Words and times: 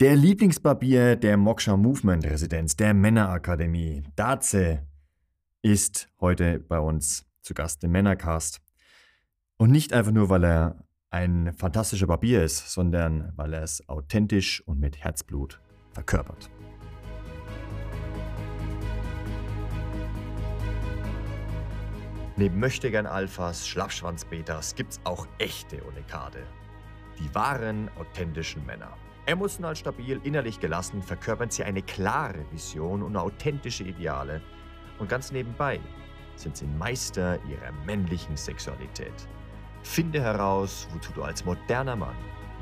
Der 0.00 0.16
Lieblingsbarbier 0.16 1.14
der 1.14 1.36
Moksha 1.36 1.76
Movement 1.76 2.24
Residenz, 2.24 2.74
der 2.74 2.94
Männerakademie, 2.94 4.02
Daze, 4.16 4.86
ist 5.60 6.08
heute 6.22 6.58
bei 6.58 6.80
uns 6.80 7.26
zu 7.42 7.52
Gast 7.52 7.84
im 7.84 7.90
Männercast. 7.90 8.62
Und 9.58 9.70
nicht 9.70 9.92
einfach 9.92 10.12
nur, 10.12 10.30
weil 10.30 10.44
er 10.44 10.84
ein 11.10 11.52
fantastischer 11.52 12.06
Barbier 12.06 12.42
ist, 12.42 12.70
sondern 12.70 13.34
weil 13.36 13.52
er 13.52 13.62
es 13.62 13.86
authentisch 13.90 14.66
und 14.66 14.80
mit 14.80 15.04
Herzblut 15.04 15.60
verkörpert. 15.90 16.48
Neben 22.38 22.58
Möchtegern 22.58 23.04
Alphas, 23.04 23.68
Schlappschwanz-Betas 23.68 24.76
gibt's 24.76 24.98
auch 25.04 25.28
echte 25.36 25.84
Unikade. 25.84 26.38
Die 27.18 27.34
wahren, 27.34 27.90
authentischen 27.98 28.64
Männer. 28.64 28.96
Emotional 29.26 29.76
stabil, 29.76 30.18
innerlich 30.24 30.60
gelassen 30.60 31.02
verkörpern 31.02 31.50
sie 31.50 31.62
eine 31.62 31.82
klare 31.82 32.44
Vision 32.50 33.02
und 33.02 33.16
authentische 33.16 33.84
Ideale. 33.84 34.40
Und 34.98 35.08
ganz 35.08 35.30
nebenbei 35.30 35.78
sind 36.36 36.56
sie 36.56 36.66
Meister 36.66 37.38
ihrer 37.44 37.72
männlichen 37.84 38.36
Sexualität. 38.36 39.12
Finde 39.82 40.22
heraus, 40.22 40.88
wozu 40.92 41.12
du 41.12 41.22
als 41.22 41.44
moderner 41.44 41.96
Mann 41.96 42.14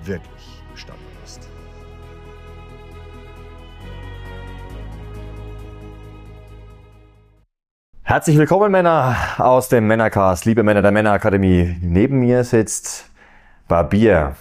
wirklich 0.02 0.62
bestanden 0.72 1.04
bist. 1.22 1.48
Herzlich 8.02 8.38
willkommen, 8.38 8.72
Männer 8.72 9.16
aus 9.38 9.68
dem 9.68 9.86
Männercast, 9.86 10.44
liebe 10.44 10.62
Männer 10.62 10.82
der 10.82 10.92
Männerakademie. 10.92 11.76
Neben 11.82 12.20
mir 12.20 12.42
sitzt 12.42 13.10
Barbier 13.68 14.34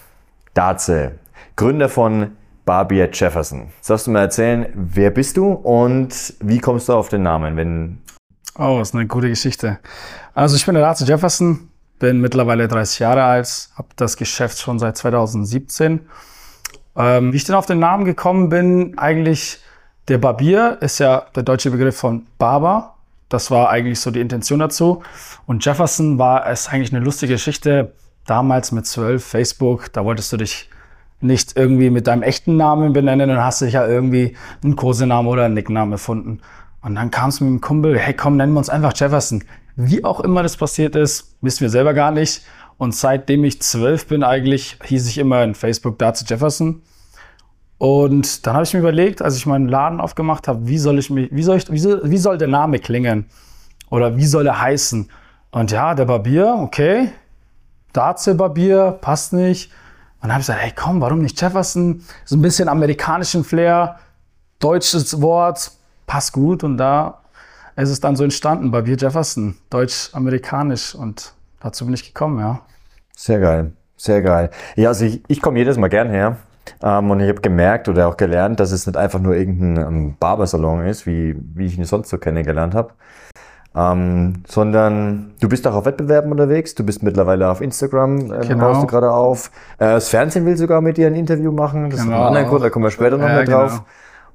Daze, 0.53 1.19
Gründer 1.57 1.89
von 1.89 2.37
Barbier 2.65 3.09
Jefferson. 3.11 3.69
Sollst 3.81 4.05
du 4.05 4.11
mir 4.11 4.19
erzählen, 4.19 4.67
wer 4.75 5.09
bist 5.09 5.37
du 5.37 5.51
und 5.51 6.35
wie 6.39 6.59
kommst 6.59 6.87
du 6.87 6.93
auf 6.93 7.09
den 7.09 7.23
Namen? 7.23 7.57
Wenn 7.57 7.97
oh, 8.59 8.79
ist 8.79 8.93
eine 8.93 9.07
gute 9.07 9.27
Geschichte. 9.27 9.79
Also 10.35 10.55
ich 10.55 10.65
bin 10.67 10.75
der 10.75 10.83
Daze 10.83 11.03
Jefferson, 11.05 11.69
bin 11.97 12.21
mittlerweile 12.21 12.67
30 12.67 12.99
Jahre 12.99 13.23
alt, 13.23 13.69
habe 13.75 13.87
das 13.95 14.17
Geschäft 14.17 14.59
schon 14.59 14.77
seit 14.77 14.97
2017. 14.97 16.01
Ähm, 16.95 17.33
wie 17.33 17.37
ich 17.37 17.43
denn 17.43 17.55
auf 17.55 17.65
den 17.65 17.79
Namen 17.79 18.05
gekommen 18.05 18.49
bin, 18.49 18.95
eigentlich 18.99 19.59
der 20.09 20.19
Barbier 20.19 20.77
ist 20.81 20.99
ja 20.99 21.25
der 21.35 21.41
deutsche 21.41 21.71
Begriff 21.71 21.97
von 21.97 22.27
Barber. 22.37 22.97
Das 23.29 23.49
war 23.49 23.69
eigentlich 23.69 23.99
so 23.99 24.11
die 24.11 24.21
Intention 24.21 24.59
dazu. 24.59 25.01
Und 25.47 25.65
Jefferson 25.65 26.19
war 26.19 26.47
es 26.47 26.67
eigentlich 26.67 26.93
eine 26.93 27.03
lustige 27.03 27.33
Geschichte 27.33 27.93
damals 28.27 28.71
mit 28.71 28.85
12, 28.85 29.25
Facebook, 29.25 29.91
da 29.91 30.05
wolltest 30.05 30.31
du 30.31 30.37
dich 30.37 30.69
nicht 31.19 31.57
irgendwie 31.57 31.89
mit 31.89 32.07
deinem 32.07 32.23
echten 32.23 32.57
Namen 32.57 32.93
benennen 32.93 33.29
und 33.29 33.43
hast 33.43 33.61
dich 33.61 33.73
ja 33.73 33.87
irgendwie 33.87 34.35
einen 34.63 34.75
Kosenamen 34.75 35.31
oder 35.31 35.45
einen 35.45 35.55
Nicknamen 35.55 35.91
erfunden. 35.91 36.41
Und 36.81 36.95
dann 36.95 37.11
kam 37.11 37.29
es 37.29 37.41
mit 37.41 37.49
dem 37.49 37.61
Kumpel, 37.61 37.97
hey 37.97 38.13
komm, 38.13 38.37
nennen 38.37 38.53
wir 38.53 38.59
uns 38.59 38.69
einfach 38.69 38.93
Jefferson. 38.95 39.43
Wie 39.75 40.03
auch 40.03 40.19
immer 40.19 40.43
das 40.43 40.57
passiert 40.57 40.95
ist, 40.95 41.35
wissen 41.41 41.61
wir 41.61 41.69
selber 41.69 41.93
gar 41.93 42.11
nicht. 42.11 42.43
Und 42.77 42.93
seitdem 42.93 43.43
ich 43.43 43.61
zwölf 43.61 44.07
bin 44.07 44.23
eigentlich, 44.23 44.77
hieß 44.83 45.07
ich 45.07 45.17
immer 45.17 45.43
in 45.43 45.55
Facebook 45.55 45.97
dazu 45.97 46.23
Jefferson. 46.25 46.81
Und 47.79 48.45
dann 48.45 48.53
habe 48.53 48.63
ich 48.63 48.73
mir 48.73 48.79
überlegt, 48.79 49.21
als 49.21 49.37
ich 49.37 49.45
meinen 49.45 49.67
Laden 49.67 49.99
aufgemacht 49.99 50.47
habe, 50.47 50.67
wie 50.67 50.77
soll 50.77 50.97
ich 50.99 51.09
mich, 51.09 51.29
wie 51.31 51.43
soll 51.43 51.57
ich, 51.57 51.71
wie 51.71 51.79
soll, 51.79 52.01
wie 52.03 52.17
soll 52.17 52.37
der 52.37 52.47
Name 52.47 52.79
klingen? 52.79 53.25
Oder 53.89 54.17
wie 54.17 54.25
soll 54.25 54.47
er 54.47 54.61
heißen? 54.61 55.09
Und 55.51 55.71
ja, 55.71 55.93
der 55.93 56.05
Barbier, 56.05 56.55
okay, 56.59 57.09
Daze-Barbier, 57.93 58.97
passt 59.01 59.33
nicht. 59.33 59.71
Und 60.21 60.29
dann 60.29 60.33
habe 60.33 60.41
ich 60.41 60.47
gesagt, 60.47 60.61
hey 60.61 60.73
komm, 60.75 61.01
warum 61.01 61.21
nicht 61.21 61.39
Jefferson? 61.39 62.03
So 62.25 62.35
ein 62.35 62.41
bisschen 62.41 62.69
amerikanischen 62.69 63.43
Flair, 63.43 63.99
deutsches 64.59 65.21
Wort, 65.21 65.71
passt 66.07 66.33
gut. 66.33 66.63
Und 66.63 66.77
da 66.77 67.19
ist 67.75 67.89
es 67.89 67.99
dann 67.99 68.15
so 68.15 68.23
entstanden, 68.23 68.71
Barbier 68.71 68.97
Jefferson, 68.97 69.57
deutsch-amerikanisch. 69.69 70.95
Und 70.95 71.33
dazu 71.59 71.85
bin 71.85 71.93
ich 71.93 72.05
gekommen, 72.05 72.39
ja. 72.39 72.61
Sehr 73.15 73.39
geil, 73.39 73.71
sehr 73.95 74.21
geil. 74.21 74.49
Ja, 74.75 74.89
also 74.89 75.05
ich, 75.05 75.21
ich 75.27 75.41
komme 75.41 75.59
jedes 75.59 75.77
Mal 75.77 75.89
gern 75.89 76.09
her. 76.09 76.37
Ähm, 76.81 77.11
und 77.11 77.19
ich 77.19 77.29
habe 77.29 77.41
gemerkt 77.41 77.87
oder 77.87 78.07
auch 78.07 78.17
gelernt, 78.17 78.59
dass 78.59 78.71
es 78.71 78.85
nicht 78.85 78.97
einfach 78.97 79.19
nur 79.19 79.35
irgendein 79.35 79.85
ähm, 79.85 80.15
Barbersalon 80.19 80.85
ist, 80.85 81.05
wie, 81.05 81.35
wie 81.55 81.65
ich 81.65 81.77
ihn 81.77 81.85
sonst 81.85 82.09
so 82.09 82.17
kennengelernt 82.17 82.75
habe, 82.75 82.93
ähm, 83.77 84.33
sondern 84.47 85.33
du 85.39 85.47
bist 85.47 85.67
auch 85.67 85.75
auf 85.75 85.85
Wettbewerben 85.85 86.31
unterwegs, 86.31 86.73
du 86.73 86.83
bist 86.83 87.03
mittlerweile 87.03 87.49
auf 87.49 87.61
Instagram, 87.61 88.31
äh, 88.31 88.47
genau. 88.47 88.69
baust 88.69 88.81
du 88.81 88.87
gerade 88.87 89.11
auf. 89.11 89.51
Äh, 89.77 89.85
das 89.85 90.09
Fernsehen 90.09 90.45
will 90.47 90.57
sogar 90.57 90.81
mit 90.81 90.97
dir 90.97 91.05
ein 91.07 91.15
Interview 91.15 91.51
machen, 91.51 91.91
das 91.91 92.01
genau. 92.01 92.15
ist 92.15 92.21
ein 92.21 92.27
anderer 92.27 92.45
Grund, 92.45 92.63
da 92.63 92.69
kommen 92.71 92.85
wir 92.85 92.91
später 92.91 93.17
noch 93.17 93.27
ja, 93.27 93.35
mal 93.35 93.45
drauf. 93.45 93.83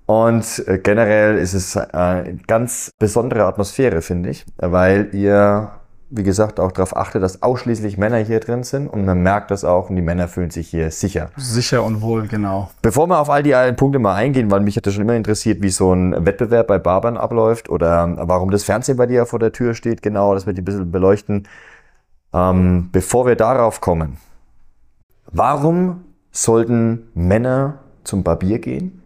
Genau. 0.07 0.21
Und 0.23 0.65
äh, 0.69 0.79
generell 0.79 1.39
ist 1.39 1.55
es 1.55 1.77
eine 1.77 2.39
ganz 2.47 2.93
besondere 2.99 3.45
Atmosphäre, 3.45 4.01
finde 4.01 4.31
ich, 4.31 4.47
weil 4.59 5.09
ihr 5.13 5.71
wie 6.15 6.25
gesagt, 6.25 6.61
auch 6.61 6.73
darauf 6.73 6.95
achtet, 6.95 7.23
dass 7.23 7.43
ausschließlich 7.43 7.97
Männer 7.97 8.19
hier 8.19 8.39
drin 8.39 8.65
sind 8.65 8.87
und 8.87 9.07
man 9.07 9.23
merkt 9.23 9.51
das 9.51 9.65
auch 9.65 9.89
und 9.89 9.97
die 9.97 10.03
Männer 10.03 10.29
fühlen 10.29 10.51
sich 10.51 10.69
hier 10.69 10.91
sicher. 10.91 11.31
Sicher 11.39 11.83
und 11.83 12.03
wohl, 12.03 12.29
genau. 12.29 12.71
Bevor 12.83 13.07
wir 13.07 13.19
auf 13.19 13.31
all 13.31 13.43
die 13.43 13.55
Punkte 13.73 13.99
mal 13.99 14.15
eingehen, 14.15 14.51
weil 14.51 14.61
mich 14.61 14.77
hat 14.77 14.87
das 14.87 14.93
schon 14.93 15.03
immer 15.03 15.15
interessiert, 15.15 15.63
wie 15.63 15.71
so 15.71 15.93
ein 15.93 16.27
Wettbewerb 16.27 16.67
bei 16.67 16.79
Barbern 16.79 17.17
abläuft 17.17 17.71
oder 17.71 18.15
warum 18.29 18.51
das 18.51 18.63
Fernsehen 18.63 18.99
bei 18.99 19.07
dir 19.07 19.25
vor 19.25 19.39
der 19.39 19.53
Tür 19.53 19.75
steht, 19.75 20.03
genau, 20.03 20.35
dass 20.35 20.47
wir 20.47 20.53
die 20.53 20.61
ein 20.61 20.67
bisschen 20.67 20.91
beleuchten. 20.93 21.49
Ähm, 22.35 22.91
bevor 22.93 23.27
wir 23.27 23.37
darauf 23.37 23.81
kommen, 23.81 24.19
warum 25.31 26.05
sollten 26.31 27.11
Männer 27.15 27.79
zum 28.05 28.23
Barbier 28.23 28.59
gehen? 28.59 29.02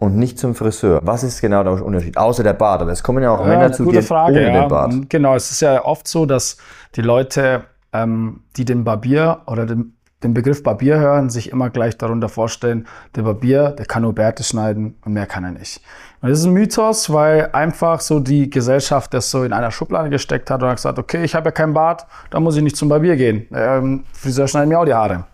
Und 0.00 0.16
nicht 0.16 0.38
zum 0.38 0.54
Friseur. 0.54 1.00
Was 1.04 1.22
ist 1.22 1.40
genau 1.42 1.62
der 1.62 1.84
Unterschied? 1.84 2.16
Außer 2.16 2.42
der 2.42 2.54
Bart. 2.54 2.80
Aber 2.80 2.90
es 2.90 3.02
kommen 3.02 3.22
ja 3.22 3.32
auch 3.32 3.44
Männer 3.44 3.64
ja, 3.64 3.72
zu 3.72 3.84
dir 3.84 4.02
Frage, 4.02 4.32
ohne 4.32 4.46
ja. 4.46 4.60
den 4.62 4.68
Bart. 4.68 4.94
Genau, 5.10 5.34
es 5.36 5.50
ist 5.50 5.60
ja 5.60 5.84
oft 5.84 6.08
so, 6.08 6.24
dass 6.24 6.56
die 6.96 7.02
Leute, 7.02 7.64
ähm, 7.92 8.40
die 8.56 8.64
den 8.64 8.82
Barbier 8.82 9.42
oder 9.46 9.66
den, 9.66 9.94
den 10.22 10.32
Begriff 10.32 10.62
Barbier 10.62 10.98
hören, 10.98 11.28
sich 11.28 11.52
immer 11.52 11.68
gleich 11.68 11.98
darunter 11.98 12.30
vorstellen, 12.30 12.86
der 13.14 13.22
Barbier, 13.22 13.74
der 13.78 13.84
kann 13.84 14.02
nur 14.02 14.14
Bärte 14.14 14.42
schneiden 14.42 14.96
und 15.04 15.12
mehr 15.12 15.26
kann 15.26 15.44
er 15.44 15.52
nicht. 15.52 15.82
Und 16.22 16.30
das 16.30 16.38
ist 16.38 16.46
ein 16.46 16.54
Mythos, 16.54 17.12
weil 17.12 17.50
einfach 17.52 18.00
so 18.00 18.20
die 18.20 18.48
Gesellschaft 18.48 19.12
das 19.12 19.30
so 19.30 19.44
in 19.44 19.52
einer 19.52 19.70
Schublade 19.70 20.08
gesteckt 20.08 20.50
hat 20.50 20.62
und 20.62 20.68
hat 20.70 20.76
gesagt, 20.76 20.98
okay, 20.98 21.24
ich 21.24 21.34
habe 21.34 21.48
ja 21.48 21.50
keinen 21.50 21.74
Bart, 21.74 22.06
da 22.30 22.40
muss 22.40 22.56
ich 22.56 22.62
nicht 22.62 22.76
zum 22.76 22.88
Barbier 22.88 23.16
gehen. 23.16 23.46
Ähm, 23.54 24.04
Friseur 24.14 24.48
schneidet 24.48 24.70
mir 24.70 24.78
auch 24.78 24.86
die 24.86 24.94
Haare. 24.94 25.24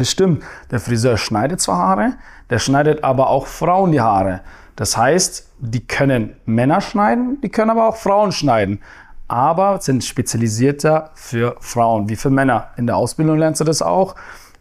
Das 0.00 0.10
stimmt, 0.10 0.42
der 0.70 0.80
Friseur 0.80 1.18
schneidet 1.18 1.60
zwar 1.60 1.76
Haare, 1.76 2.14
der 2.48 2.58
schneidet 2.58 3.04
aber 3.04 3.28
auch 3.28 3.46
Frauen 3.46 3.92
die 3.92 4.00
Haare. 4.00 4.40
Das 4.74 4.96
heißt, 4.96 5.46
die 5.58 5.86
können 5.86 6.36
Männer 6.46 6.80
schneiden, 6.80 7.38
die 7.42 7.50
können 7.50 7.68
aber 7.68 7.86
auch 7.86 7.96
Frauen 7.96 8.32
schneiden. 8.32 8.80
Aber 9.28 9.78
sind 9.82 10.02
spezialisierter 10.02 11.10
für 11.12 11.56
Frauen 11.60 12.08
wie 12.08 12.16
für 12.16 12.30
Männer. 12.30 12.68
In 12.78 12.86
der 12.86 12.96
Ausbildung 12.96 13.36
lernst 13.36 13.60
du 13.60 13.64
das 13.66 13.82
auch. 13.82 14.14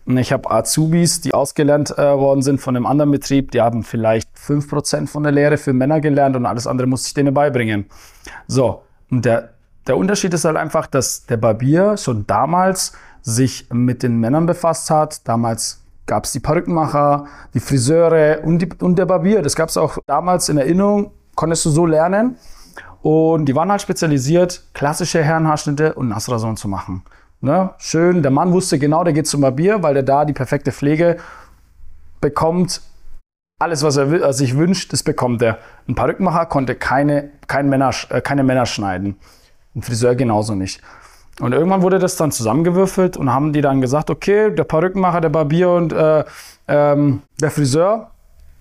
Ich 0.06 0.34
habe 0.34 0.52
Azubis, 0.52 1.22
die 1.22 1.34
ausgelernt 1.34 1.98
äh, 1.98 2.18
worden 2.18 2.42
sind 2.42 2.60
von 2.60 2.76
einem 2.76 2.86
anderen 2.86 3.12
Betrieb, 3.12 3.52
die 3.52 3.62
haben 3.62 3.84
vielleicht 3.84 4.28
5% 4.36 5.08
von 5.08 5.24
der 5.24 5.32
Lehre 5.32 5.56
für 5.56 5.72
Männer 5.72 6.02
gelernt 6.02 6.36
und 6.36 6.46
alles 6.46 6.68
andere 6.68 6.86
musste 6.86 7.08
ich 7.08 7.14
denen 7.14 7.34
beibringen. 7.34 7.86
So, 8.48 8.82
und 9.10 9.24
der, 9.24 9.52
der 9.88 9.98
Unterschied 9.98 10.34
ist 10.34 10.46
halt 10.46 10.58
einfach, 10.58 10.88
dass 10.88 11.26
der 11.26 11.38
Barbier 11.38 11.98
schon 11.98 12.28
damals 12.28 12.94
sich 13.22 13.68
mit 13.72 14.04
den 14.04 14.20
Männern 14.20 14.46
befasst 14.46 14.90
hat. 14.90 15.28
Damals 15.28 15.84
gab 16.06 16.26
es 16.26 16.32
die 16.32 16.40
Perückenmacher, 16.40 17.26
die 17.54 17.60
Friseure 17.60 18.44
und, 18.44 18.60
die, 18.60 18.70
und 18.82 18.98
der 18.98 19.06
Barbier. 19.06 19.42
Das 19.42 19.56
gab 19.56 19.70
es 19.70 19.78
auch 19.78 19.98
damals 20.08 20.50
in 20.50 20.58
Erinnerung, 20.58 21.12
konntest 21.36 21.66
du 21.66 21.70
so 21.70 21.86
lernen. 21.86 22.38
Und 23.02 23.46
die 23.46 23.56
waren 23.56 23.72
halt 23.72 23.82
spezialisiert, 23.82 24.64
klassische 24.74 25.24
Herrenhaarschnitte 25.24 25.94
und 25.94 26.10
Nassrasuren 26.10 26.58
zu 26.58 26.68
machen. 26.68 27.04
Ne? 27.42 27.70
Schön, 27.78 28.22
der 28.22 28.32
Mann 28.32 28.52
wusste 28.52 28.78
genau, 28.78 29.04
der 29.04 29.14
geht 29.14 29.28
zum 29.28 29.42
Barbier, 29.42 29.82
weil 29.82 29.94
der 29.94 30.04
da 30.04 30.26
die 30.26 30.34
perfekte 30.34 30.74
Pflege 30.74 31.18
bekommt. 32.20 32.82
Alles, 33.62 33.84
was 33.84 33.98
er 33.98 34.34
sich 34.34 34.58
wünscht, 34.58 34.92
das 34.92 35.04
bekommt 35.04 35.42
er. 35.42 35.60
Ein 35.88 35.96
Perückenmacher 35.96 36.46
konnte 36.48 36.76
keine, 36.76 37.30
kein 37.48 37.70
Männer, 37.70 37.92
äh, 38.10 38.22
keine 38.22 38.44
Männer 38.44 38.66
schneiden. 38.66 39.18
Ein 39.76 39.82
Friseur 39.82 40.16
genauso 40.16 40.56
nicht. 40.56 40.82
Und 41.40 41.54
irgendwann 41.54 41.82
wurde 41.82 42.00
das 42.00 42.18
dann 42.18 42.32
zusammengewürfelt 42.32 43.16
und 43.16 43.32
haben 43.32 43.54
die 43.54 43.62
dann 43.62 43.80
gesagt, 43.82 44.10
okay, 44.10 44.54
der 44.54 44.66
Perückenmacher, 44.66 45.22
der 45.22 45.30
Barbier 45.30 45.70
und 45.70 45.94
äh, 45.94 46.26
ähm, 46.68 47.22
der 47.40 47.50
Friseur, 47.50 48.12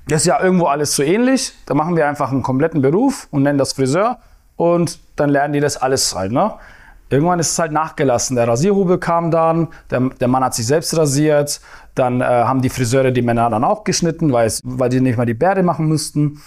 das 0.06 0.22
ist 0.22 0.26
ja 0.26 0.40
irgendwo 0.40 0.66
alles 0.66 0.94
so 0.94 1.02
ähnlich. 1.02 1.52
Da 1.66 1.74
machen 1.74 1.96
wir 1.96 2.06
einfach 2.08 2.30
einen 2.30 2.42
kompletten 2.42 2.80
Beruf 2.80 3.26
und 3.30 3.42
nennen 3.42 3.58
das 3.58 3.72
Friseur 3.72 4.18
und 4.56 5.00
dann 5.16 5.30
lernen 5.30 5.54
die 5.54 5.60
das 5.60 5.76
alles 5.76 6.14
halt. 6.14 6.30
Ne? 6.30 6.52
Irgendwann 7.10 7.40
ist 7.40 7.52
es 7.52 7.58
halt 7.58 7.72
nachgelassen. 7.72 8.36
Der 8.36 8.46
Rasierhubel 8.46 8.98
kam 8.98 9.30
dann, 9.30 9.68
der, 9.90 10.00
der 10.20 10.28
Mann 10.28 10.44
hat 10.44 10.54
sich 10.54 10.66
selbst 10.66 10.96
rasiert, 10.96 11.60
dann 11.94 12.20
äh, 12.20 12.24
haben 12.24 12.62
die 12.62 12.68
Friseure 12.68 13.10
die 13.10 13.22
Männer 13.22 13.50
dann 13.50 13.64
auch 13.64 13.84
geschnitten, 13.84 14.32
weil, 14.32 14.50
die 14.90 15.00
nicht 15.00 15.16
mal 15.16 15.26
die 15.26 15.34
Bärte 15.34 15.62
machen 15.62 15.88
mussten. 15.88 16.40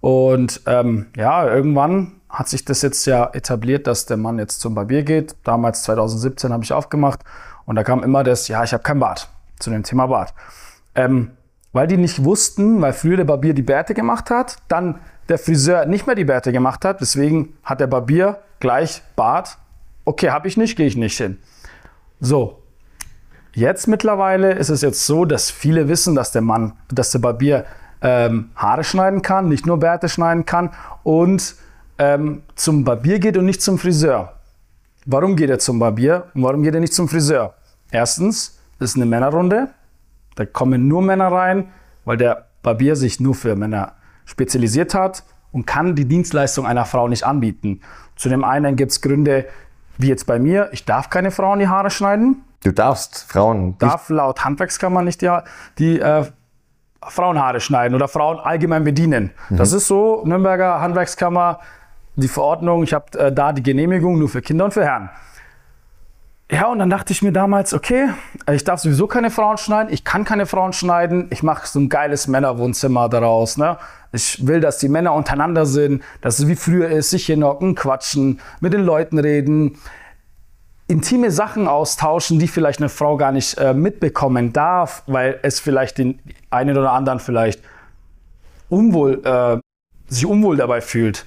Und 0.00 0.60
ähm, 0.66 1.06
ja, 1.16 1.46
irgendwann 1.48 2.17
hat 2.28 2.48
sich 2.48 2.64
das 2.64 2.82
jetzt 2.82 3.06
ja 3.06 3.30
etabliert, 3.32 3.86
dass 3.86 4.06
der 4.06 4.16
Mann 4.16 4.38
jetzt 4.38 4.60
zum 4.60 4.74
Barbier 4.74 5.02
geht. 5.02 5.34
Damals 5.44 5.82
2017 5.84 6.52
habe 6.52 6.64
ich 6.64 6.72
aufgemacht 6.72 7.20
und 7.64 7.76
da 7.76 7.84
kam 7.84 8.02
immer 8.02 8.24
das, 8.24 8.48
ja, 8.48 8.62
ich 8.64 8.72
habe 8.72 8.82
kein 8.82 9.00
Bart 9.00 9.28
zu 9.58 9.70
dem 9.70 9.82
Thema 9.82 10.06
Bart. 10.06 10.34
Ähm, 10.94 11.32
weil 11.72 11.86
die 11.86 11.96
nicht 11.96 12.24
wussten, 12.24 12.80
weil 12.80 12.92
früher 12.92 13.16
der 13.16 13.24
Barbier 13.24 13.54
die 13.54 13.62
Bärte 13.62 13.94
gemacht 13.94 14.30
hat, 14.30 14.56
dann 14.68 15.00
der 15.28 15.38
Friseur 15.38 15.86
nicht 15.86 16.06
mehr 16.06 16.16
die 16.16 16.24
Bärte 16.24 16.52
gemacht 16.52 16.84
hat, 16.84 17.00
deswegen 17.00 17.54
hat 17.62 17.80
der 17.80 17.86
Barbier 17.86 18.38
gleich 18.60 19.02
Bart. 19.16 19.58
Okay, 20.04 20.30
habe 20.30 20.48
ich 20.48 20.56
nicht, 20.56 20.76
gehe 20.76 20.86
ich 20.86 20.96
nicht 20.96 21.16
hin. 21.16 21.38
So, 22.20 22.62
jetzt 23.52 23.86
mittlerweile 23.86 24.52
ist 24.52 24.70
es 24.70 24.80
jetzt 24.80 25.06
so, 25.06 25.24
dass 25.24 25.50
viele 25.50 25.88
wissen, 25.88 26.14
dass 26.14 26.32
der 26.32 26.42
Mann, 26.42 26.72
dass 26.88 27.10
der 27.10 27.18
Barbier 27.18 27.64
ähm, 28.00 28.50
Haare 28.56 28.84
schneiden 28.84 29.22
kann, 29.22 29.48
nicht 29.48 29.66
nur 29.66 29.78
Bärte 29.78 30.08
schneiden 30.08 30.46
kann 30.46 30.70
und 31.02 31.56
ähm, 31.98 32.42
zum 32.54 32.84
Barbier 32.84 33.18
geht 33.18 33.36
und 33.36 33.44
nicht 33.44 33.62
zum 33.62 33.78
Friseur. 33.78 34.32
Warum 35.06 35.36
geht 35.36 35.50
er 35.50 35.58
zum 35.58 35.78
Barbier 35.78 36.24
und 36.34 36.42
warum 36.42 36.62
geht 36.62 36.74
er 36.74 36.80
nicht 36.80 36.94
zum 36.94 37.08
Friseur? 37.08 37.54
Erstens, 37.90 38.58
das 38.78 38.90
ist 38.90 38.96
eine 38.96 39.06
Männerrunde. 39.06 39.68
Da 40.34 40.46
kommen 40.46 40.86
nur 40.86 41.02
Männer 41.02 41.32
rein, 41.32 41.68
weil 42.04 42.16
der 42.16 42.46
Barbier 42.62 42.94
sich 42.94 43.18
nur 43.18 43.34
für 43.34 43.56
Männer 43.56 43.94
spezialisiert 44.24 44.94
hat 44.94 45.24
und 45.52 45.66
kann 45.66 45.96
die 45.96 46.04
Dienstleistung 46.04 46.66
einer 46.66 46.84
Frau 46.84 47.08
nicht 47.08 47.24
anbieten. 47.24 47.80
Zu 48.16 48.28
dem 48.28 48.44
einen 48.44 48.76
gibt 48.76 48.92
es 48.92 49.00
Gründe, 49.00 49.46
wie 49.96 50.08
jetzt 50.08 50.26
bei 50.26 50.38
mir, 50.38 50.68
ich 50.72 50.84
darf 50.84 51.10
keine 51.10 51.30
Frauen 51.30 51.58
die 51.58 51.68
Haare 51.68 51.90
schneiden. 51.90 52.44
Du 52.62 52.72
darfst 52.72 53.24
Frauen. 53.28 53.76
Darf 53.78 54.08
laut 54.10 54.44
Handwerkskammer 54.44 55.02
nicht 55.02 55.22
die, 55.22 55.36
die 55.78 56.00
äh, 56.00 56.24
Frauenhaare 57.02 57.60
schneiden 57.60 57.94
oder 57.94 58.08
Frauen 58.08 58.38
allgemein 58.38 58.84
bedienen. 58.84 59.30
Mhm. 59.48 59.56
Das 59.56 59.72
ist 59.72 59.86
so, 59.86 60.22
Nürnberger 60.24 60.80
Handwerkskammer, 60.80 61.60
die 62.22 62.28
Verordnung, 62.28 62.82
ich 62.82 62.94
habe 62.94 63.18
äh, 63.18 63.32
da 63.32 63.52
die 63.52 63.62
Genehmigung 63.62 64.18
nur 64.18 64.28
für 64.28 64.42
Kinder 64.42 64.66
und 64.66 64.74
für 64.74 64.84
Herren. 64.84 65.10
Ja, 66.50 66.68
und 66.68 66.78
dann 66.78 66.88
dachte 66.88 67.12
ich 67.12 67.20
mir 67.20 67.32
damals, 67.32 67.74
okay, 67.74 68.08
ich 68.50 68.64
darf 68.64 68.80
sowieso 68.80 69.06
keine 69.06 69.30
Frauen 69.30 69.58
schneiden, 69.58 69.92
ich 69.92 70.02
kann 70.02 70.24
keine 70.24 70.46
Frauen 70.46 70.72
schneiden, 70.72 71.28
ich 71.30 71.42
mache 71.42 71.66
so 71.66 71.78
ein 71.78 71.90
geiles 71.90 72.26
Männerwohnzimmer 72.26 73.10
daraus. 73.10 73.58
Ne? 73.58 73.76
Ich 74.12 74.46
will, 74.46 74.60
dass 74.60 74.78
die 74.78 74.88
Männer 74.88 75.12
untereinander 75.12 75.66
sind, 75.66 76.02
dass 76.22 76.38
es 76.38 76.48
wie 76.48 76.56
früher 76.56 76.88
ist, 76.88 77.10
sich 77.10 77.26
hinhocken, 77.26 77.74
quatschen, 77.74 78.40
mit 78.60 78.72
den 78.72 78.82
Leuten 78.82 79.18
reden, 79.18 79.78
intime 80.86 81.30
Sachen 81.30 81.68
austauschen, 81.68 82.38
die 82.38 82.48
vielleicht 82.48 82.80
eine 82.80 82.88
Frau 82.88 83.18
gar 83.18 83.30
nicht 83.30 83.58
äh, 83.58 83.74
mitbekommen 83.74 84.54
darf, 84.54 85.02
weil 85.06 85.38
es 85.42 85.60
vielleicht 85.60 85.98
den 85.98 86.18
einen 86.48 86.78
oder 86.78 86.92
anderen 86.92 87.20
vielleicht 87.20 87.62
unwohl, 88.70 89.22
äh, 89.22 89.58
sich 90.08 90.24
unwohl 90.24 90.56
dabei 90.56 90.80
fühlt. 90.80 91.26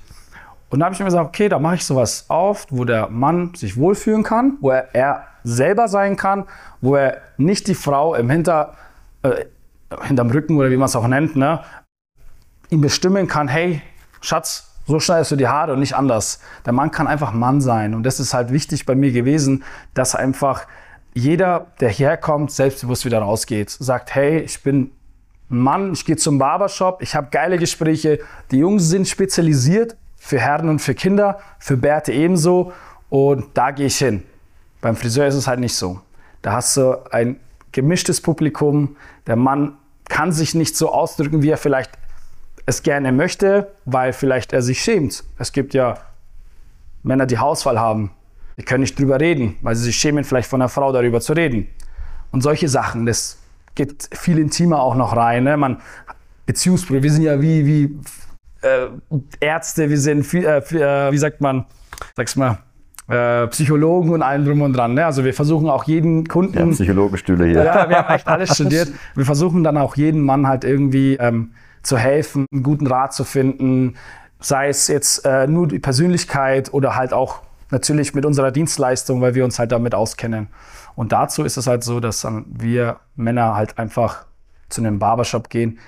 Und 0.72 0.80
da 0.80 0.86
habe 0.86 0.94
ich 0.94 1.00
mir 1.00 1.06
gesagt, 1.06 1.28
okay, 1.28 1.50
da 1.50 1.60
mache 1.60 1.76
ich 1.76 1.86
sowas 1.86 2.26
auf, 2.30 2.66
wo 2.70 2.86
der 2.86 3.10
Mann 3.10 3.54
sich 3.56 3.76
wohlfühlen 3.76 4.24
kann, 4.24 4.58
wo 4.62 4.70
er, 4.70 4.96
er 4.96 5.28
selber 5.44 5.90
sein 5.90 6.16
kann, 6.16 6.46
wo 6.80 6.96
er 6.96 7.22
nicht 7.38 7.68
die 7.68 7.76
Frau 7.76 8.16
im 8.16 8.30
Hinter, 8.30 8.76
äh, 9.22 9.46
hinterm 10.04 10.32
Rücken 10.32 10.56
oder 10.56 10.72
wie 10.72 10.78
man 10.78 10.86
es 10.86 10.96
auch 10.96 11.08
nennt, 11.08 11.36
ne, 11.36 11.60
ihm 12.70 12.80
bestimmen 12.80 13.28
kann, 13.28 13.50
hey, 13.50 13.82
Schatz, 14.22 14.72
so 14.88 15.02
schneidest 15.02 15.32
du 15.32 15.36
die 15.36 15.50
Haare 15.50 15.74
und 15.74 15.80
nicht 15.80 15.96
anders. 15.96 16.40
Der 16.66 16.72
Mann 16.72 16.90
kann 16.90 17.06
einfach 17.06 17.34
Mann 17.34 17.60
sein. 17.60 17.94
Und 17.94 18.04
das 18.04 18.22
ist 18.22 18.34
halt 18.34 18.54
wichtig 18.54 18.86
bei 18.86 18.96
mir 18.96 19.12
gewesen, 19.12 19.66
dass 19.94 20.16
einfach 20.16 20.68
jeder, 21.14 21.68
der 21.82 21.90
hierher 21.90 22.16
kommt, 22.16 22.50
selbstbewusst 22.50 23.04
wieder 23.04 23.20
rausgeht. 23.20 23.70
Sagt, 23.70 24.16
hey, 24.16 24.40
ich 24.40 24.64
bin 24.64 24.92
Mann, 25.50 25.92
ich 25.92 26.06
gehe 26.06 26.16
zum 26.16 26.38
Barbershop, 26.40 27.02
ich 27.02 27.14
habe 27.14 27.28
geile 27.30 27.58
Gespräche. 27.58 28.20
Die 28.52 28.60
Jungs 28.60 28.88
sind 28.88 29.10
spezialisiert 29.10 29.98
für 30.24 30.40
Herren 30.40 30.70
und 30.70 30.80
für 30.80 30.94
Kinder, 30.94 31.40
für 31.58 31.76
Bärte 31.76 32.14
ebenso. 32.14 32.72
Und 33.10 33.46
da 33.56 33.72
gehe 33.72 33.88
ich 33.88 33.98
hin. 33.98 34.24
Beim 34.80 34.96
Friseur 34.96 35.26
ist 35.26 35.34
es 35.34 35.48
halt 35.48 35.60
nicht 35.60 35.76
so. 35.76 36.00
Da 36.44 36.54
hast 36.54 36.78
du 36.78 37.04
ein 37.12 37.40
gemischtes 37.72 38.22
Publikum. 38.22 38.96
Der 39.26 39.36
Mann 39.36 39.78
kann 40.08 40.32
sich 40.32 40.54
nicht 40.54 40.78
so 40.78 40.94
ausdrücken, 40.94 41.42
wie 41.42 41.50
er 41.50 41.58
vielleicht 41.58 41.98
es 42.68 42.84
gerne 42.84 43.12
möchte, 43.12 43.74
weil 43.86 44.14
vielleicht 44.14 44.54
er 44.54 44.62
sich 44.62 44.82
schämt. 44.82 45.24
Es 45.40 45.52
gibt 45.54 45.74
ja 45.74 45.98
Männer, 47.02 47.26
die 47.26 47.40
Hausfall 47.40 47.80
haben. 47.80 48.12
Die 48.58 48.64
können 48.64 48.82
nicht 48.82 49.00
drüber 49.00 49.20
reden, 49.20 49.58
weil 49.64 49.76
sie 49.76 49.86
sich 49.86 49.96
schämen, 49.96 50.24
vielleicht 50.24 50.50
von 50.50 50.62
einer 50.62 50.70
Frau 50.70 50.92
darüber 50.92 51.20
zu 51.20 51.34
reden. 51.34 51.68
Und 52.32 52.44
solche 52.44 52.70
Sachen, 52.70 53.08
das 53.08 53.40
geht 53.74 54.08
viel 54.14 54.38
intimer 54.38 54.84
auch 54.84 54.94
noch 54.94 55.16
rein. 55.16 55.46
Ne? 55.46 55.58
Man, 55.58 55.82
Beziehungsprobleme, 56.46 57.04
wir 57.04 57.12
sind 57.12 57.24
ja 57.24 57.42
wie, 57.42 57.66
wie 57.66 58.00
äh, 58.62 58.88
Ärzte, 59.40 59.90
wir 59.90 60.00
sind, 60.00 60.34
äh, 60.34 60.58
äh, 60.58 61.12
wie 61.12 61.18
sagt 61.18 61.42
man, 61.42 61.66
sag's 62.16 62.36
mal, 62.36 62.60
äh, 63.08 63.48
Psychologen 63.48 64.12
und 64.12 64.22
allem 64.22 64.46
drum 64.46 64.62
und 64.62 64.74
dran. 64.74 64.94
Ne? 64.94 65.06
Also 65.06 65.26
wir 65.26 65.34
versuchen 65.34 65.70
auch 65.70 65.84
jeden 65.84 66.28
Kunden. 66.28 66.58
Ja, 66.58 66.66
Psychologenstühle 66.66 67.46
hier. 67.46 67.64
Ja, 67.64 67.90
wir 67.90 67.98
haben 67.98 68.16
echt 68.16 68.28
alles 68.28 68.56
studiert. 68.56 68.90
Wir 69.16 69.26
versuchen 69.26 69.64
dann 69.64 69.78
auch 69.78 69.96
jeden 69.96 70.22
Mann 70.22 70.48
halt 70.48 70.64
irgendwie 70.64 71.16
ähm, 71.16 71.52
zu 71.84 71.98
helfen, 71.98 72.46
einen 72.52 72.64
guten 72.64 72.88
Rat 72.88 73.14
zu 73.14 73.24
finden, 73.24 73.96
sei 74.40 74.70
es 74.70 74.88
jetzt 74.88 75.26
äh, 75.26 75.48
nur 75.48 75.68
die 75.68 75.80
Persönlichkeit 75.80 76.74
oder 76.74 76.96
halt 76.96 77.14
auch 77.14 77.42
natürlich 77.70 78.14
mit 78.14 78.26
unserer 78.26 78.52
Dienstleistung, 78.52 79.22
weil 79.22 79.36
wir 79.36 79.46
uns 79.46 79.60
halt 79.60 79.72
damit 79.72 79.96
auskennen. 79.96 80.48
Und 80.96 81.12
dazu 81.12 81.44
ist 81.44 81.58
es 81.58 81.68
halt 81.68 81.84
so, 81.84 82.00
dass 82.00 82.22
dann 82.22 82.46
wir 82.48 82.98
Männer 83.16 83.56
halt 83.56 83.78
einfach 83.78 84.26
zu 84.70 84.82
einem 84.82 85.00
Barbershop 85.00 85.50
gehen, 85.50 85.80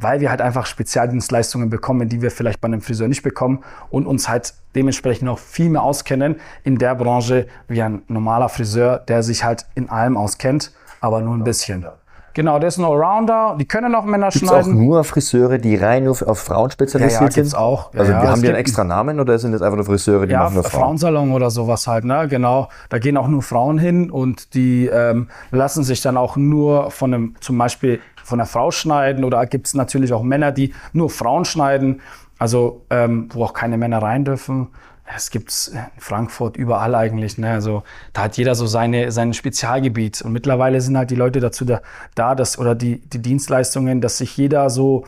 weil 0.00 0.20
wir 0.20 0.30
halt 0.30 0.40
einfach 0.40 0.66
Spezialdienstleistungen 0.66 1.70
bekommen, 1.70 2.08
die 2.08 2.22
wir 2.22 2.30
vielleicht 2.30 2.60
bei 2.60 2.66
einem 2.66 2.80
Friseur 2.80 3.08
nicht 3.08 3.22
bekommen 3.22 3.60
und 3.90 4.06
uns 4.06 4.28
halt 4.28 4.54
dementsprechend 4.74 5.28
auch 5.28 5.38
viel 5.38 5.68
mehr 5.70 5.82
auskennen 5.82 6.36
in 6.64 6.78
der 6.78 6.94
Branche 6.94 7.46
wie 7.68 7.82
ein 7.82 8.02
normaler 8.08 8.48
Friseur, 8.48 8.98
der 8.98 9.22
sich 9.22 9.44
halt 9.44 9.66
in 9.74 9.88
allem 9.90 10.16
auskennt, 10.16 10.72
aber 11.00 11.20
nur 11.20 11.34
ein 11.34 11.44
bisschen. 11.44 11.86
Genau, 12.32 12.60
der 12.60 12.68
ist 12.68 12.78
ein 12.78 12.84
Allrounder. 12.84 13.56
Die 13.58 13.64
können 13.64 13.92
auch 13.92 14.04
Männer 14.04 14.28
gibt's 14.28 14.48
schneiden. 14.48 14.72
auch 14.72 14.78
nur 14.78 15.02
Friseure, 15.02 15.58
die 15.58 15.74
rein 15.74 16.04
nur 16.04 16.16
auf 16.28 16.38
Frauen 16.38 16.70
spezialisiert 16.70 17.20
ja, 17.20 17.26
ja, 17.26 17.32
sind? 17.32 17.42
gibt's 17.42 17.54
auch. 17.56 17.92
Also 17.92 18.12
ja, 18.12 18.18
haben 18.18 18.34
die 18.36 18.42
gibt- 18.42 18.48
einen 18.50 18.60
extra 18.60 18.84
Namen 18.84 19.18
oder 19.18 19.36
sind 19.38 19.50
das 19.50 19.62
einfach 19.62 19.76
nur 19.76 19.84
Friseure, 19.84 20.26
die 20.26 20.32
ja, 20.34 20.44
machen 20.44 20.54
nur 20.54 20.62
Frauen? 20.62 20.80
Frauensalon 20.80 21.32
oder 21.32 21.50
sowas 21.50 21.88
halt, 21.88 22.04
ne? 22.04 22.28
Genau. 22.28 22.68
Da 22.88 23.00
gehen 23.00 23.16
auch 23.16 23.26
nur 23.26 23.42
Frauen 23.42 23.78
hin 23.78 24.12
und 24.12 24.54
die 24.54 24.86
ähm, 24.86 25.26
lassen 25.50 25.82
sich 25.82 26.02
dann 26.02 26.16
auch 26.16 26.36
nur 26.36 26.92
von 26.92 27.12
einem, 27.12 27.34
zum 27.40 27.58
Beispiel 27.58 27.98
von 28.24 28.40
einer 28.40 28.46
Frau 28.46 28.70
schneiden 28.70 29.24
oder 29.24 29.44
gibt 29.46 29.66
es 29.66 29.74
natürlich 29.74 30.12
auch 30.12 30.22
Männer, 30.22 30.52
die 30.52 30.74
nur 30.92 31.10
Frauen 31.10 31.44
schneiden, 31.44 32.00
also 32.38 32.84
ähm, 32.90 33.28
wo 33.32 33.44
auch 33.44 33.52
keine 33.52 33.76
Männer 33.76 34.02
rein 34.02 34.24
dürfen. 34.24 34.68
Es 35.14 35.30
gibt's 35.30 35.68
in 35.68 35.80
Frankfurt 35.98 36.56
überall 36.56 36.94
eigentlich. 36.94 37.36
Ne? 37.36 37.50
Also 37.50 37.82
da 38.12 38.22
hat 38.22 38.36
jeder 38.36 38.54
so 38.54 38.66
seine, 38.66 39.10
sein 39.10 39.34
Spezialgebiet. 39.34 40.22
Und 40.22 40.32
mittlerweile 40.32 40.80
sind 40.80 40.96
halt 40.96 41.10
die 41.10 41.16
Leute 41.16 41.40
dazu 41.40 41.64
da, 41.64 41.80
da 42.14 42.34
dass, 42.34 42.58
oder 42.58 42.74
die, 42.74 43.00
die 43.00 43.18
Dienstleistungen, 43.18 44.00
dass 44.00 44.18
sich 44.18 44.36
jeder 44.36 44.70
so 44.70 45.04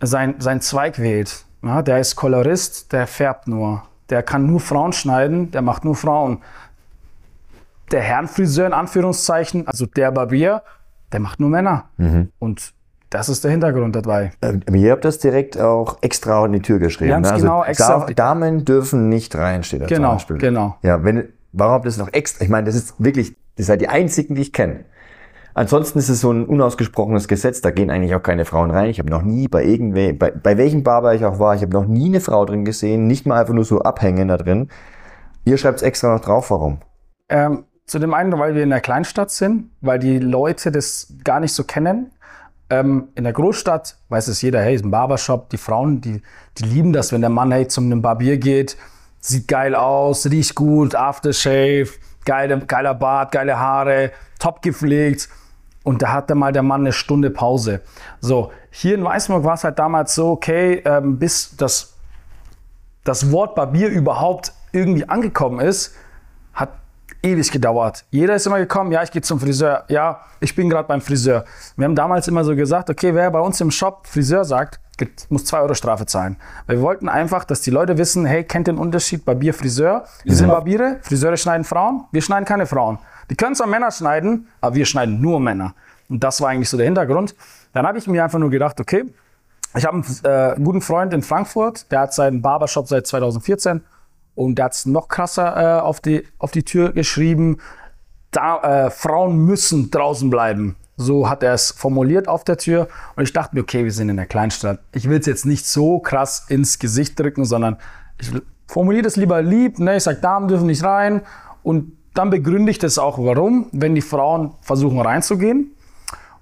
sein, 0.00 0.36
sein 0.38 0.60
Zweig 0.60 0.98
wählt. 0.98 1.44
Ja, 1.62 1.82
der 1.82 1.98
ist 1.98 2.16
Kolorist, 2.16 2.92
der 2.92 3.06
färbt 3.06 3.48
nur. 3.48 3.82
Der 4.10 4.22
kann 4.22 4.46
nur 4.46 4.60
Frauen 4.60 4.92
schneiden, 4.92 5.50
der 5.50 5.62
macht 5.62 5.84
nur 5.84 5.94
Frauen. 5.94 6.42
Der 7.90 8.02
Herrenfriseur 8.02 8.66
in 8.66 8.72
Anführungszeichen, 8.72 9.66
also 9.66 9.86
der 9.86 10.10
Barbier, 10.10 10.62
der 11.14 11.20
macht 11.20 11.38
nur 11.40 11.48
Männer. 11.48 11.84
Und 12.40 12.74
das 13.08 13.28
ist 13.28 13.44
der 13.44 13.52
Hintergrund 13.52 13.94
dabei. 13.94 14.32
Ähm, 14.42 14.62
Ihr 14.74 14.90
habt 14.90 15.04
das 15.04 15.18
direkt 15.18 15.58
auch 15.60 15.98
extra 16.00 16.42
an 16.42 16.52
die 16.52 16.60
Tür 16.60 16.80
geschrieben. 16.80 17.10
Wir 17.10 17.20
ne? 17.20 17.30
Also 17.30 17.42
genau 17.44 17.62
extra 17.64 18.06
Damen 18.06 18.64
dürfen 18.64 19.08
nicht 19.08 19.36
rein, 19.36 19.62
steht 19.62 19.82
da 19.82 19.86
Genau, 19.86 20.08
zum 20.08 20.16
Beispiel. 20.16 20.38
genau. 20.38 20.76
Ja, 20.82 21.04
wenn, 21.04 21.28
warum 21.52 21.74
habt 21.74 21.84
ihr 21.84 21.90
das 21.90 21.98
noch 21.98 22.12
extra? 22.12 22.42
Ich 22.44 22.50
meine, 22.50 22.66
das 22.66 22.74
ist 22.74 22.94
wirklich, 22.98 23.36
das 23.56 23.66
seid 23.66 23.80
die 23.80 23.88
einzigen, 23.88 24.34
die 24.34 24.42
ich 24.42 24.52
kenne. 24.52 24.84
Ansonsten 25.56 26.00
ist 26.00 26.08
es 26.08 26.20
so 26.20 26.32
ein 26.32 26.46
unausgesprochenes 26.46 27.28
Gesetz, 27.28 27.60
da 27.60 27.70
gehen 27.70 27.88
eigentlich 27.88 28.16
auch 28.16 28.22
keine 28.24 28.44
Frauen 28.44 28.72
rein. 28.72 28.90
Ich 28.90 28.98
habe 28.98 29.08
noch 29.08 29.22
nie 29.22 29.46
bei 29.46 29.64
irgendwe, 29.64 30.12
bei, 30.12 30.32
bei 30.32 30.58
welchem 30.58 30.82
Barber 30.82 31.14
ich 31.14 31.24
auch 31.24 31.38
war, 31.38 31.54
ich 31.54 31.62
habe 31.62 31.72
noch 31.72 31.86
nie 31.86 32.06
eine 32.08 32.20
Frau 32.20 32.44
drin 32.44 32.64
gesehen, 32.64 33.06
nicht 33.06 33.24
mal 33.24 33.40
einfach 33.40 33.54
nur 33.54 33.64
so 33.64 33.80
abhängen 33.82 34.26
da 34.26 34.36
drin. 34.36 34.68
Ihr 35.44 35.56
schreibt 35.56 35.76
es 35.76 35.82
extra 35.84 36.12
noch 36.12 36.20
drauf, 36.20 36.50
warum? 36.50 36.78
Ähm, 37.28 37.62
zu 37.86 37.98
dem 37.98 38.14
einen, 38.14 38.36
weil 38.38 38.54
wir 38.54 38.62
in 38.62 38.70
der 38.70 38.80
Kleinstadt 38.80 39.30
sind, 39.30 39.70
weil 39.80 39.98
die 39.98 40.18
Leute 40.18 40.72
das 40.72 41.12
gar 41.22 41.40
nicht 41.40 41.52
so 41.52 41.64
kennen. 41.64 42.10
Ähm, 42.70 43.08
in 43.14 43.24
der 43.24 43.32
Großstadt 43.32 43.96
weiß 44.08 44.28
es 44.28 44.40
jeder, 44.42 44.60
hey, 44.62 44.74
ist 44.74 44.84
ein 44.84 44.90
Barbershop. 44.90 45.50
Die 45.50 45.58
Frauen, 45.58 46.00
die, 46.00 46.22
die 46.58 46.64
lieben 46.64 46.92
das, 46.92 47.12
wenn 47.12 47.20
der 47.20 47.30
Mann 47.30 47.52
hey, 47.52 47.68
zum 47.68 47.84
einem 47.84 48.00
Barbier 48.00 48.38
geht, 48.38 48.76
sieht 49.20 49.48
geil 49.48 49.74
aus, 49.74 50.26
riecht 50.26 50.54
gut, 50.54 50.94
Aftershave, 50.94 51.88
geile, 52.24 52.58
geiler 52.60 52.94
Bart, 52.94 53.32
geile 53.32 53.58
Haare, 53.58 54.12
top 54.38 54.62
gepflegt. 54.62 55.28
Und 55.82 56.00
da 56.00 56.12
hatte 56.12 56.34
mal 56.34 56.52
der 56.52 56.62
Mann 56.62 56.80
eine 56.80 56.92
Stunde 56.92 57.28
Pause. 57.28 57.82
So, 58.20 58.50
hier 58.70 58.94
in 58.94 59.04
Weißenburg 59.04 59.44
war 59.44 59.54
es 59.54 59.64
halt 59.64 59.78
damals 59.78 60.14
so, 60.14 60.30
okay, 60.30 60.82
ähm, 60.86 61.18
bis 61.18 61.54
das 61.56 61.94
das 63.04 63.30
Wort 63.30 63.54
Barbier 63.54 63.88
überhaupt 63.88 64.52
irgendwie 64.72 65.08
angekommen 65.08 65.60
ist, 65.60 65.94
hat 65.94 66.03
ewig 67.24 67.50
gedauert. 67.50 68.04
Jeder 68.10 68.34
ist 68.34 68.46
immer 68.46 68.58
gekommen, 68.58 68.92
ja, 68.92 69.02
ich 69.02 69.10
gehe 69.10 69.22
zum 69.22 69.40
Friseur, 69.40 69.84
ja, 69.88 70.20
ich 70.40 70.54
bin 70.54 70.68
gerade 70.68 70.86
beim 70.86 71.00
Friseur. 71.00 71.44
Wir 71.76 71.86
haben 71.86 71.94
damals 71.94 72.28
immer 72.28 72.44
so 72.44 72.54
gesagt, 72.54 72.90
okay, 72.90 73.14
wer 73.14 73.30
bei 73.30 73.40
uns 73.40 73.60
im 73.60 73.70
Shop 73.70 74.06
Friseur 74.06 74.44
sagt, 74.44 74.78
muss 75.30 75.44
2 75.46 75.60
Euro 75.60 75.74
Strafe 75.74 76.06
zahlen. 76.06 76.36
Weil 76.66 76.76
wir 76.76 76.82
wollten 76.82 77.08
einfach, 77.08 77.44
dass 77.44 77.62
die 77.62 77.70
Leute 77.70 77.98
wissen, 77.98 78.26
hey, 78.26 78.44
kennt 78.44 78.68
den 78.68 78.78
Unterschied 78.78 79.24
Barbier, 79.24 79.54
Friseur? 79.54 80.04
Wir 80.22 80.36
sind 80.36 80.48
Barbiere, 80.48 80.98
Friseure 81.02 81.36
schneiden 81.36 81.64
Frauen, 81.64 82.04
wir 82.12 82.22
schneiden 82.22 82.44
keine 82.44 82.66
Frauen. 82.66 82.98
Die 83.30 83.34
können 83.34 83.54
zwar 83.54 83.66
Männer 83.66 83.90
schneiden, 83.90 84.48
aber 84.60 84.76
wir 84.76 84.84
schneiden 84.84 85.20
nur 85.20 85.40
Männer. 85.40 85.74
Und 86.08 86.22
das 86.22 86.40
war 86.40 86.50
eigentlich 86.50 86.68
so 86.68 86.76
der 86.76 86.86
Hintergrund. 86.86 87.34
Dann 87.72 87.86
habe 87.86 87.98
ich 87.98 88.06
mir 88.06 88.22
einfach 88.22 88.38
nur 88.38 88.50
gedacht, 88.50 88.78
okay, 88.78 89.04
ich 89.76 89.84
habe 89.84 89.96
einen 89.96 90.04
äh, 90.22 90.54
guten 90.62 90.80
Freund 90.80 91.12
in 91.12 91.22
Frankfurt, 91.22 91.90
der 91.90 92.00
hat 92.00 92.14
seinen 92.14 92.42
Barbershop 92.42 92.86
seit 92.86 93.06
2014 93.06 93.80
und 94.34 94.56
der 94.56 94.66
hat 94.66 94.72
es 94.74 94.86
noch 94.86 95.08
krasser 95.08 95.56
äh, 95.56 95.80
auf, 95.80 96.00
die, 96.00 96.24
auf 96.38 96.50
die 96.50 96.64
Tür 96.64 96.92
geschrieben. 96.92 97.58
Da, 98.30 98.86
äh, 98.86 98.90
Frauen 98.90 99.38
müssen 99.38 99.90
draußen 99.90 100.28
bleiben. 100.30 100.76
So 100.96 101.28
hat 101.28 101.42
er 101.42 101.54
es 101.54 101.72
formuliert 101.72 102.28
auf 102.28 102.44
der 102.44 102.56
Tür. 102.56 102.88
Und 103.16 103.24
ich 103.24 103.32
dachte 103.32 103.54
mir, 103.54 103.62
okay, 103.62 103.84
wir 103.84 103.92
sind 103.92 104.08
in 104.08 104.16
der 104.16 104.26
Kleinstadt. 104.26 104.80
Ich 104.92 105.08
will 105.08 105.18
es 105.18 105.26
jetzt 105.26 105.46
nicht 105.46 105.66
so 105.66 105.98
krass 105.98 106.46
ins 106.48 106.78
Gesicht 106.78 107.18
drücken, 107.18 107.44
sondern 107.44 107.76
ich 108.20 108.30
formuliere 108.66 109.02
das 109.02 109.16
lieber 109.16 109.42
lieb. 109.42 109.78
Ne? 109.78 109.96
Ich 109.96 110.04
sage, 110.04 110.18
Damen 110.20 110.48
dürfen 110.48 110.66
nicht 110.66 110.84
rein. 110.84 111.22
Und 111.62 111.96
dann 112.14 112.30
begründe 112.30 112.70
ich 112.70 112.78
das 112.78 112.98
auch, 112.98 113.18
warum, 113.18 113.66
wenn 113.72 113.94
die 113.94 114.02
Frauen 114.02 114.52
versuchen 114.60 115.00
reinzugehen. 115.00 115.72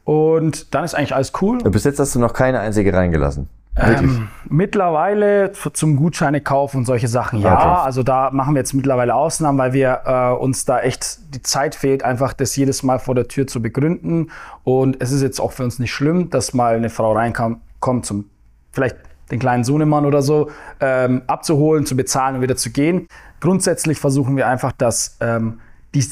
Und 0.04 0.74
dann 0.74 0.84
ist 0.84 0.94
eigentlich 0.94 1.14
alles 1.14 1.32
cool. 1.40 1.58
Bis 1.58 1.84
jetzt 1.84 1.98
hast 1.98 2.14
du 2.14 2.18
noch 2.18 2.34
keine 2.34 2.60
einzige 2.60 2.92
reingelassen. 2.92 3.48
Ähm, 3.74 4.28
mittlerweile 4.50 5.52
zum 5.72 5.96
Gutscheine 5.96 6.42
kaufen 6.42 6.78
und 6.78 6.84
solche 6.84 7.08
Sachen, 7.08 7.40
ja. 7.40 7.54
Okay. 7.54 7.84
Also 7.86 8.02
da 8.02 8.30
machen 8.30 8.54
wir 8.54 8.60
jetzt 8.60 8.74
mittlerweile 8.74 9.14
Ausnahmen, 9.14 9.58
weil 9.58 9.72
wir 9.72 10.02
äh, 10.04 10.30
uns 10.32 10.66
da 10.66 10.80
echt 10.80 11.34
die 11.34 11.42
Zeit 11.42 11.74
fehlt, 11.74 12.02
einfach 12.02 12.34
das 12.34 12.54
jedes 12.54 12.82
Mal 12.82 12.98
vor 12.98 13.14
der 13.14 13.28
Tür 13.28 13.46
zu 13.46 13.62
begründen. 13.62 14.30
Und 14.62 15.00
es 15.00 15.10
ist 15.10 15.22
jetzt 15.22 15.40
auch 15.40 15.52
für 15.52 15.64
uns 15.64 15.78
nicht 15.78 15.92
schlimm, 15.92 16.28
dass 16.28 16.52
mal 16.52 16.76
eine 16.76 16.90
Frau 16.90 17.12
reinkommt, 17.12 17.60
kommt 17.80 18.04
zum 18.04 18.26
vielleicht 18.72 18.96
den 19.30 19.38
kleinen 19.38 19.64
Sohnemann 19.64 20.04
oder 20.04 20.20
so 20.20 20.50
ähm, 20.80 21.22
abzuholen, 21.26 21.86
zu 21.86 21.96
bezahlen 21.96 22.36
und 22.36 22.42
wieder 22.42 22.56
zu 22.56 22.70
gehen. 22.70 23.08
Grundsätzlich 23.40 23.98
versuchen 23.98 24.36
wir 24.36 24.48
einfach, 24.48 24.72
dass 24.72 25.16
ähm, 25.20 25.60
die 25.94 26.04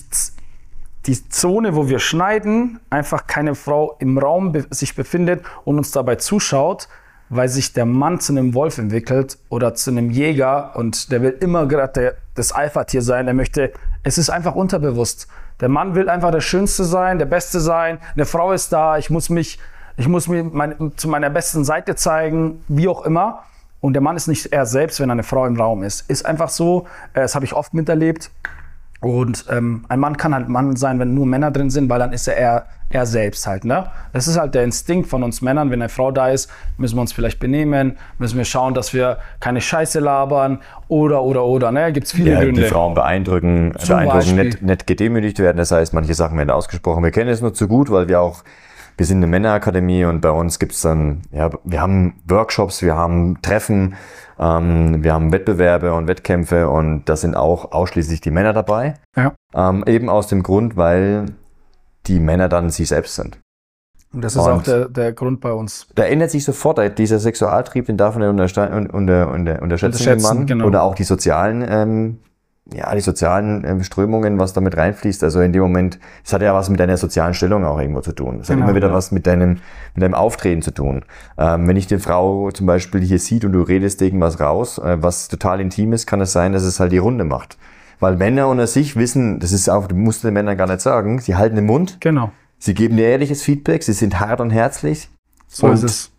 die 1.07 1.29
Zone, 1.31 1.75
wo 1.77 1.89
wir 1.89 1.99
schneiden, 1.99 2.79
einfach 2.91 3.27
keine 3.27 3.55
Frau 3.55 3.97
im 4.01 4.19
Raum 4.19 4.53
be 4.53 4.67
sich 4.71 4.95
befindet 4.95 5.43
und 5.65 5.79
uns 5.79 5.93
dabei 5.93 6.17
zuschaut, 6.17 6.89
weil 7.31 7.49
sich 7.49 7.73
der 7.73 7.87
Mann 7.87 8.21
zu 8.21 8.33
einem 8.33 8.55
Wolf 8.55 8.77
entwickelt 8.79 9.39
oder 9.49 9.75
zu 9.75 9.91
einem 9.91 10.11
Jäger 10.11 10.73
und 10.75 11.13
der 11.13 11.23
will 11.23 11.37
immer 11.41 11.67
gerade 11.67 12.17
das 12.35 12.53
Alpha-Tier 12.53 13.03
sein. 13.03 13.27
Der 13.27 13.35
möchte, 13.35 13.73
es 14.03 14.19
ist 14.19 14.31
einfach 14.31 14.57
unterbewusst. 14.57 15.29
Der 15.61 15.69
Mann 15.69 15.95
will 15.95 16.09
einfach 16.09 16.33
der 16.33 16.41
Schönste 16.41 16.85
sein, 16.85 17.19
der 17.19 17.27
Beste 17.27 17.61
sein. 17.61 17.99
Eine 18.15 18.27
Frau 18.27 18.53
ist 18.53 18.73
da, 18.73 18.99
ich 18.99 19.11
muss 19.11 19.31
mich, 19.31 19.61
ich 19.97 20.09
muss 20.09 20.27
mir 20.27 20.43
mein, 20.43 20.93
zu 20.97 21.09
meiner 21.09 21.31
besten 21.31 21.65
Seite 21.65 21.95
zeigen, 21.95 22.65
wie 22.67 22.89
auch 22.89 23.07
immer. 23.07 23.45
Und 23.81 23.93
der 23.93 24.03
Mann 24.03 24.17
ist 24.17 24.27
nicht 24.27 24.47
er 24.47 24.67
selbst, 24.67 25.01
wenn 25.01 25.11
eine 25.11 25.23
Frau 25.23 25.47
im 25.47 25.59
Raum 25.59 25.85
ist. 25.85 26.11
Ist 26.11 26.27
einfach 26.27 26.49
so, 26.49 26.87
äh, 27.15 27.21
das 27.21 27.37
habe 27.37 27.45
ich 27.45 27.55
oft 27.55 27.75
miterlebt. 27.75 28.31
Und 29.01 29.47
ähm, 29.51 29.85
ein 29.89 29.99
Mann 29.99 30.17
kann 30.17 30.35
halt 30.35 30.49
Mann 30.49 30.77
sein, 30.77 30.99
wenn 30.99 31.15
nur 31.15 31.27
Männer 31.27 31.51
drin 31.51 31.71
sind, 31.71 31.89
weil 31.89 31.99
dann 31.99 32.13
ist 32.13 32.29
er 32.29 32.37
eher 32.37 32.67
er 32.91 33.07
selbst 33.07 33.47
halt. 33.47 33.65
Ne? 33.65 33.87
Das 34.13 34.27
ist 34.27 34.37
halt 34.37 34.55
der 34.55 34.65
Instinkt 34.65 35.09
von 35.09 35.23
uns 35.23 35.41
Männern. 35.41 35.71
Wenn 35.71 35.81
eine 35.81 35.89
Frau 35.89 36.11
da 36.11 36.29
ist, 36.29 36.51
müssen 36.77 36.97
wir 36.97 37.03
uns 37.03 37.13
vielleicht 37.13 37.39
benehmen, 37.39 37.97
müssen 38.19 38.37
wir 38.37 38.45
schauen, 38.45 38.75
dass 38.75 38.93
wir 38.93 39.19
keine 39.39 39.61
Scheiße 39.61 40.01
labern 40.01 40.59
oder 40.89 41.23
oder 41.23 41.45
oder. 41.45 41.71
Ne? 41.71 41.93
Gibt 41.93 42.07
es 42.07 42.13
viele 42.13 42.33
ja, 42.33 42.41
Gründe. 42.41 42.63
Die 42.63 42.69
Frauen 42.69 42.95
beeindrucken, 42.95 43.73
beeindrucken 43.87 44.35
nicht, 44.35 44.63
nicht 44.63 44.87
gedemütigt 44.87 45.39
werden. 45.39 45.57
Das 45.57 45.71
heißt, 45.71 45.95
manche 45.95 46.15
Sachen 46.15 46.37
werden 46.37 46.51
ausgesprochen. 46.51 47.05
Wir 47.05 47.13
kennen 47.13 47.31
es 47.31 47.41
nur 47.41 47.55
zu 47.55 47.69
gut, 47.69 47.91
weil 47.91 48.09
wir 48.09 48.21
auch 48.21 48.43
wir 49.01 49.07
sind 49.07 49.17
eine 49.17 49.29
Männerakademie 49.29 50.05
und 50.05 50.21
bei 50.21 50.31
uns 50.31 50.59
gibt's 50.59 50.83
dann, 50.83 51.23
ja, 51.33 51.49
wir 51.65 51.81
haben 51.81 52.21
Workshops, 52.29 52.83
wir 52.83 52.97
haben 52.97 53.41
Treffen, 53.41 53.95
ähm, 54.39 55.03
wir 55.03 55.15
haben 55.15 55.33
Wettbewerbe 55.33 55.95
und 55.95 56.07
Wettkämpfe 56.07 56.69
und 56.69 57.07
da 57.07 57.17
sind 57.17 57.35
auch 57.35 57.73
ausschließlich 57.73 58.21
die 58.21 58.31
Männer 58.31 58.53
dabei. 58.53 58.97
Ja. 59.17 59.33
Ähm, 59.55 59.85
eben 59.87 60.11
aus 60.11 60.27
dem 60.27 60.43
Grund, 60.43 60.77
weil 60.77 61.25
die 62.09 62.21
Männer 62.21 62.51
dann 62.51 62.69
sie 62.69 62.85
selbst 62.85 63.15
sind. 63.15 63.39
Und 64.13 64.23
das 64.23 64.37
ist 64.37 64.43
und 64.43 64.53
auch 64.53 64.63
der, 64.65 64.91
der 64.91 65.15
Grund 65.15 65.41
bei 65.41 65.53
uns. 65.53 65.89
Da 65.95 66.03
ändert 66.03 66.31
sich 66.31 66.45
sofort 66.45 66.99
dieser 66.99 67.21
Sexualtrieb, 67.21 67.87
den 67.87 67.97
darf 67.97 68.17
man 68.17 68.29
unter, 68.29 68.43
unter, 68.71 69.31
unter, 69.33 69.63
unterschätzen, 69.63 69.63
unterschätzen 69.63 70.23
Mann. 70.23 70.47
Genau. 70.47 70.67
Oder 70.67 70.83
auch 70.83 70.95
die 70.95 71.05
sozialen 71.05 71.65
ähm, 71.67 72.19
ja, 72.73 72.95
die 72.95 73.01
sozialen 73.01 73.65
äh, 73.65 73.83
Strömungen, 73.85 74.39
was 74.39 74.53
damit 74.53 74.77
reinfließt. 74.77 75.25
Also 75.25 75.41
in 75.41 75.53
dem 75.53 75.63
Moment, 75.63 75.99
es 76.25 76.33
hat 76.33 76.43
ja 76.43 76.55
was 76.55 76.69
mit 76.71 76.81
deiner 76.81 76.97
sozialen 76.97 77.35
Stellung 77.35 77.65
auch 77.65 77.79
irgendwo 77.79 78.01
zu 78.01 78.13
tun. 78.13 78.41
Es 78.41 78.49
genau, 78.49 78.61
hat 78.61 78.69
immer 78.69 78.77
wieder 78.77 78.89
ja. 78.89 78.95
was 78.95 79.11
mit 79.13 79.27
deinem, 79.27 79.59
mit 79.95 80.03
deinem 80.03 80.15
Auftreten 80.15 80.63
zu 80.63 80.73
tun. 80.73 81.05
Ähm, 81.39 81.67
wenn 81.67 81.77
ich 81.77 81.87
die 81.87 81.99
Frau 81.99 82.51
zum 82.51 82.67
Beispiel 82.67 83.01
hier 83.01 83.19
sieht 83.19 83.45
und 83.45 83.53
du 83.53 83.63
redest 83.63 84.01
irgendwas 84.03 84.41
raus, 84.41 84.79
äh, 84.79 85.03
was 85.03 85.29
total 85.29 85.61
intim 85.61 85.93
ist, 85.93 86.07
kann 86.07 86.21
es 86.21 86.33
sein, 86.33 86.53
dass 86.53 86.63
es 86.63 86.81
halt 86.81 86.93
die 86.93 86.99
Runde 86.99 87.25
macht. 87.25 87.59
Weil 87.99 88.17
Männer 88.17 88.49
unter 88.49 88.67
sich 88.67 88.97
wissen, 88.97 89.41
das 89.41 89.53
ist 89.53 89.69
auch, 89.69 89.87
du 89.87 89.95
musst 89.95 90.25
den 90.25 90.33
Männern 90.33 90.57
gar 90.57 90.67
nicht 90.67 90.81
sagen, 90.81 91.19
sie 91.19 91.37
halten 91.37 91.57
den 91.57 91.67
Mund. 91.67 91.99
Genau. 92.01 92.31
Sie 92.59 92.75
geben 92.75 92.97
dir 92.97 93.09
ehrliches 93.09 93.43
Feedback, 93.43 93.83
sie 93.83 93.93
sind 93.93 94.21
hart 94.21 94.41
und 94.41 94.51
herzlich. 94.51 95.11
So 95.49 95.67
und 95.67 95.75
ist 95.75 95.83
es 95.83 96.13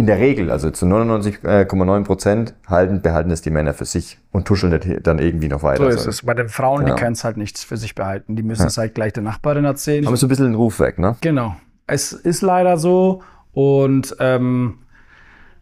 in 0.00 0.06
der 0.06 0.18
Regel, 0.18 0.50
also 0.50 0.70
zu 0.70 0.86
99,9 0.86 2.04
Prozent, 2.04 2.54
halten, 2.66 3.02
behalten 3.02 3.30
es 3.30 3.42
die 3.42 3.50
Männer 3.50 3.74
für 3.74 3.84
sich 3.84 4.18
und 4.32 4.46
tuscheln 4.46 4.80
dann 5.02 5.18
irgendwie 5.18 5.48
noch 5.48 5.62
weiter. 5.62 5.84
So 5.84 5.88
ist 5.90 6.06
es. 6.06 6.22
Bei 6.22 6.32
den 6.32 6.48
Frauen, 6.48 6.86
genau. 6.86 6.94
die 6.94 7.02
können 7.02 7.12
es 7.12 7.22
halt 7.22 7.36
nichts 7.36 7.64
für 7.64 7.76
sich 7.76 7.94
behalten. 7.94 8.34
Die 8.34 8.42
müssen 8.42 8.62
ja. 8.62 8.68
es 8.68 8.78
halt 8.78 8.94
gleich 8.94 9.12
der 9.12 9.22
Nachbarin 9.22 9.66
erzählen. 9.66 10.06
Aber 10.06 10.16
so 10.16 10.24
ein 10.24 10.30
bisschen 10.30 10.46
den 10.46 10.54
Ruf 10.54 10.80
weg, 10.80 10.98
ne? 10.98 11.16
Genau. 11.20 11.54
Es 11.86 12.14
ist 12.14 12.40
leider 12.40 12.78
so. 12.78 13.22
Und 13.52 14.16
ähm, 14.20 14.78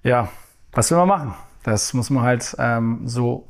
ja, 0.04 0.28
was 0.70 0.88
will 0.92 0.98
man 0.98 1.08
machen? 1.08 1.34
Das 1.64 1.92
muss 1.92 2.08
man 2.08 2.22
halt 2.22 2.54
ähm, 2.60 3.00
so 3.06 3.48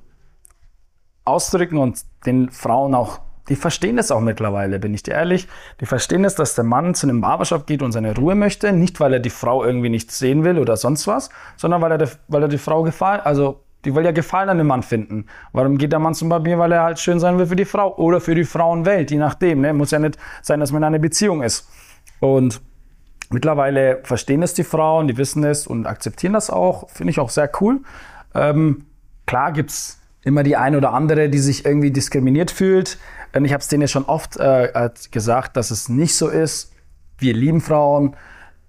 ausdrücken 1.27 1.77
und 1.77 2.01
den 2.25 2.49
Frauen 2.49 2.95
auch 2.95 3.21
die 3.49 3.57
verstehen 3.57 3.97
das 3.97 4.11
auch 4.11 4.21
mittlerweile, 4.21 4.79
bin 4.79 4.95
ich 4.95 5.03
dir 5.03 5.15
ehrlich. 5.15 5.49
Die 5.81 5.87
verstehen 5.87 6.25
es, 6.25 6.35
dass 6.35 6.55
der 6.55 6.65
Mann 6.65 6.95
zu 6.95 7.07
einem 7.07 7.21
Barbershop 7.21 7.67
geht 7.67 7.83
und 7.83 7.93
seine 7.93 8.15
Ruhe 8.15 8.35
möchte. 8.35 8.73
Nicht, 8.73 9.01
weil 9.01 9.15
er 9.15 9.21
die 9.21 9.31
Frau 9.31 9.65
irgendwie 9.65 9.89
nicht 9.89 10.11
sehen 10.11 10.45
will 10.45 10.59
oder 10.59 10.77
sonst 10.77 11.07
was, 11.07 11.31
sondern 11.57 11.81
weil 11.81 11.93
er, 11.93 11.99
die, 11.99 12.07
weil 12.29 12.43
er 12.43 12.49
die 12.49 12.59
Frau 12.59 12.83
gefallen, 12.83 13.21
also 13.23 13.65
die 13.85 13.95
will 13.95 14.05
ja 14.05 14.11
Gefallen 14.11 14.49
an 14.49 14.59
dem 14.59 14.67
Mann 14.67 14.83
finden. 14.83 15.27
Warum 15.53 15.79
geht 15.79 15.93
der 15.93 15.99
Mann 15.99 16.15
zum 16.15 16.29
Barbier? 16.29 16.59
Weil 16.59 16.73
er 16.73 16.83
halt 16.83 16.99
schön 16.99 17.21
sein 17.21 17.39
will 17.39 17.47
für 17.47 17.57
die 17.57 17.65
Frau 17.65 17.97
oder 17.97 18.21
für 18.21 18.35
die 18.35 18.45
Frauenwelt, 18.45 19.11
je 19.11 19.19
nachdem. 19.19 19.61
Ne? 19.61 19.73
Muss 19.73 19.93
ja 19.93 19.99
nicht 19.99 20.19
sein, 20.43 20.61
dass 20.61 20.73
man 20.73 20.83
in 20.83 20.87
einer 20.87 20.99
Beziehung 20.99 21.43
ist. 21.43 21.69
Und 22.21 22.61
mittlerweile 23.31 24.01
verstehen 24.03 24.43
es 24.43 24.55
die 24.55 24.65
Frauen, 24.65 25.07
die 25.07 25.17
wissen 25.17 25.45
es 25.45 25.67
und 25.67 25.87
akzeptieren 25.87 26.33
das 26.33 26.51
auch. 26.51 26.91
Finde 26.91 27.13
ich 27.13 27.21
auch 27.21 27.31
sehr 27.31 27.51
cool. 27.61 27.81
Ähm, 28.35 28.87
klar 29.27 29.53
gibt's 29.53 30.01
immer 30.23 30.43
die 30.43 30.57
eine 30.57 30.77
oder 30.77 30.93
andere, 30.93 31.29
die 31.29 31.39
sich 31.39 31.65
irgendwie 31.65 31.91
diskriminiert 31.91 32.51
fühlt. 32.51 32.99
Ich 33.33 33.53
habe 33.53 33.61
es 33.61 33.69
denen 33.69 33.83
ja 33.83 33.89
schon 33.89 34.05
oft 34.05 34.37
äh, 34.37 34.91
gesagt, 35.11 35.57
dass 35.57 35.71
es 35.71 35.89
nicht 35.89 36.17
so 36.17 36.29
ist. 36.29 36.73
Wir 37.19 37.35
lieben 37.35 37.61
Frauen. 37.61 38.17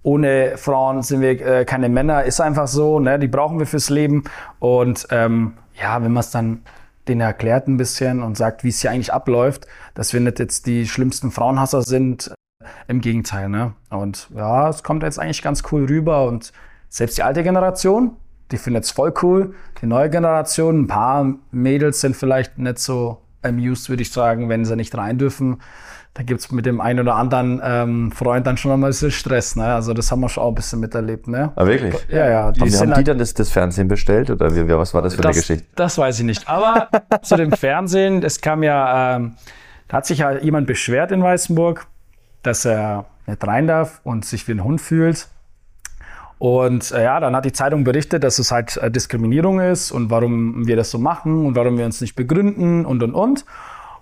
Ohne 0.02 0.58
Frauen 0.58 1.02
sind 1.02 1.22
wir 1.22 1.46
äh, 1.46 1.66
keine 1.66 1.90
Männer. 1.90 2.24
Ist 2.24 2.42
einfach 2.42 2.68
so. 2.68 3.00
Ne? 3.00 3.20
Die 3.20 3.28
brauchen 3.28 3.60
wir 3.60 3.66
fürs 3.66 3.90
Leben. 3.90 4.24
Und 4.60 5.08
ähm, 5.12 5.54
ja, 5.80 6.02
wenn 6.04 6.12
man 6.12 6.22
es 6.22 6.32
dann 6.32 6.62
denen 7.08 7.22
erklärt 7.22 7.68
ein 7.68 7.78
bisschen 7.78 8.22
und 8.22 8.38
sagt, 8.38 8.64
wie 8.64 8.70
es 8.70 8.82
hier 8.82 8.92
eigentlich 8.92 9.12
abläuft, 9.12 9.68
dass 9.96 10.14
wir 10.14 10.20
nicht 10.20 10.40
jetzt 10.40 10.68
die 10.68 10.88
schlimmsten 10.88 11.32
Frauenhasser 11.32 11.82
sind. 11.82 12.34
Im 12.88 13.02
Gegenteil. 13.02 13.50
Ne? 13.50 13.74
Und 13.90 14.30
ja, 14.36 14.70
es 14.70 14.84
kommt 14.84 15.04
jetzt 15.04 15.20
eigentlich 15.20 15.42
ganz 15.42 15.64
cool 15.72 15.86
rüber. 15.86 16.26
Und 16.26 16.52
selbst 16.90 17.18
die 17.18 17.24
alte 17.24 17.44
Generation, 17.44 18.18
die 18.52 18.58
findet 18.58 18.84
es 18.84 18.92
voll 18.92 19.14
cool. 19.22 19.56
Die 19.82 19.86
neue 19.86 20.10
Generation, 20.10 20.82
ein 20.82 20.88
paar 20.88 21.34
Mädels 21.52 22.02
sind 22.02 22.16
vielleicht 22.16 22.58
nicht 22.58 22.80
so 22.80 23.22
amused, 23.42 23.90
würde 23.90 24.02
ich 24.02 24.12
sagen, 24.12 24.50
wenn 24.50 24.66
sie 24.66 24.76
nicht 24.76 24.96
rein 24.98 25.18
dürfen. 25.18 25.62
Da 26.14 26.24
gibt 26.24 26.42
es 26.42 26.52
mit 26.52 26.66
dem 26.66 26.82
einen 26.82 27.00
oder 27.00 27.16
anderen 27.16 27.62
ähm, 27.64 28.12
Freund 28.12 28.46
dann 28.46 28.58
schon 28.58 28.72
einmal 28.72 28.90
ein 28.90 28.92
bisschen 28.92 29.12
Stress. 29.12 29.56
Ne? 29.56 29.66
Also 29.66 29.94
das 29.94 30.12
haben 30.12 30.20
wir 30.22 30.30
schon 30.30 30.44
auch 30.44 30.50
ein 30.50 30.56
bisschen 30.56 30.80
miterlebt. 30.80 31.28
Ne? 31.28 31.52
Ah, 31.56 31.66
wirklich? 31.66 31.96
Ja, 32.10 32.28
ja. 32.30 32.52
Die 32.52 32.62
haben, 32.62 32.74
haben 32.74 32.88
die 32.90 32.96
halt 32.96 33.08
dann 33.08 33.20
das, 33.20 33.34
das, 33.36 33.52
Fernsehen 33.52 33.88
bestellt 33.88 34.30
oder 34.30 34.54
wie, 34.56 34.68
was 34.68 34.94
war 34.94 35.02
das 35.02 35.16
für 35.16 35.22
das, 35.22 35.30
eine 35.30 35.42
Geschichte? 35.42 35.68
Das 35.76 35.98
weiß 35.98 36.20
ich 36.20 36.26
nicht. 36.26 36.50
Aber 36.50 36.90
zu 37.22 37.38
dem 37.38 37.52
Fernsehen, 37.52 38.24
es 38.24 38.42
kam 38.42 38.64
ja, 38.64 39.16
ähm, 39.16 39.36
da 39.88 39.98
hat 39.98 40.08
sich 40.08 40.20
ja 40.20 40.38
jemand 40.40 40.68
beschwert 40.68 41.12
in 41.12 41.22
Weißenburg, 41.22 41.86
dass 42.42 42.66
er 42.66 43.06
nicht 43.28 43.46
rein 43.46 43.68
darf 43.68 44.02
und 44.04 44.26
sich 44.26 44.48
wie 44.48 44.54
ein 44.54 44.64
Hund 44.64 44.82
fühlt. 44.82 45.28
Und 46.40 46.92
äh, 46.92 47.04
ja, 47.04 47.20
dann 47.20 47.36
hat 47.36 47.44
die 47.44 47.52
Zeitung 47.52 47.84
berichtet, 47.84 48.24
dass 48.24 48.40
es 48.40 48.50
halt 48.52 48.78
äh, 48.78 48.90
Diskriminierung 48.90 49.60
ist 49.60 49.92
und 49.92 50.10
warum 50.10 50.66
wir 50.66 50.78
das 50.78 50.90
so 50.90 50.98
machen 50.98 51.46
und 51.46 51.56
warum 51.56 51.78
wir 51.78 51.86
uns 51.86 52.00
nicht 52.00 52.16
begründen 52.16 52.86
und 52.86 53.04
und 53.04 53.14
und. 53.14 53.46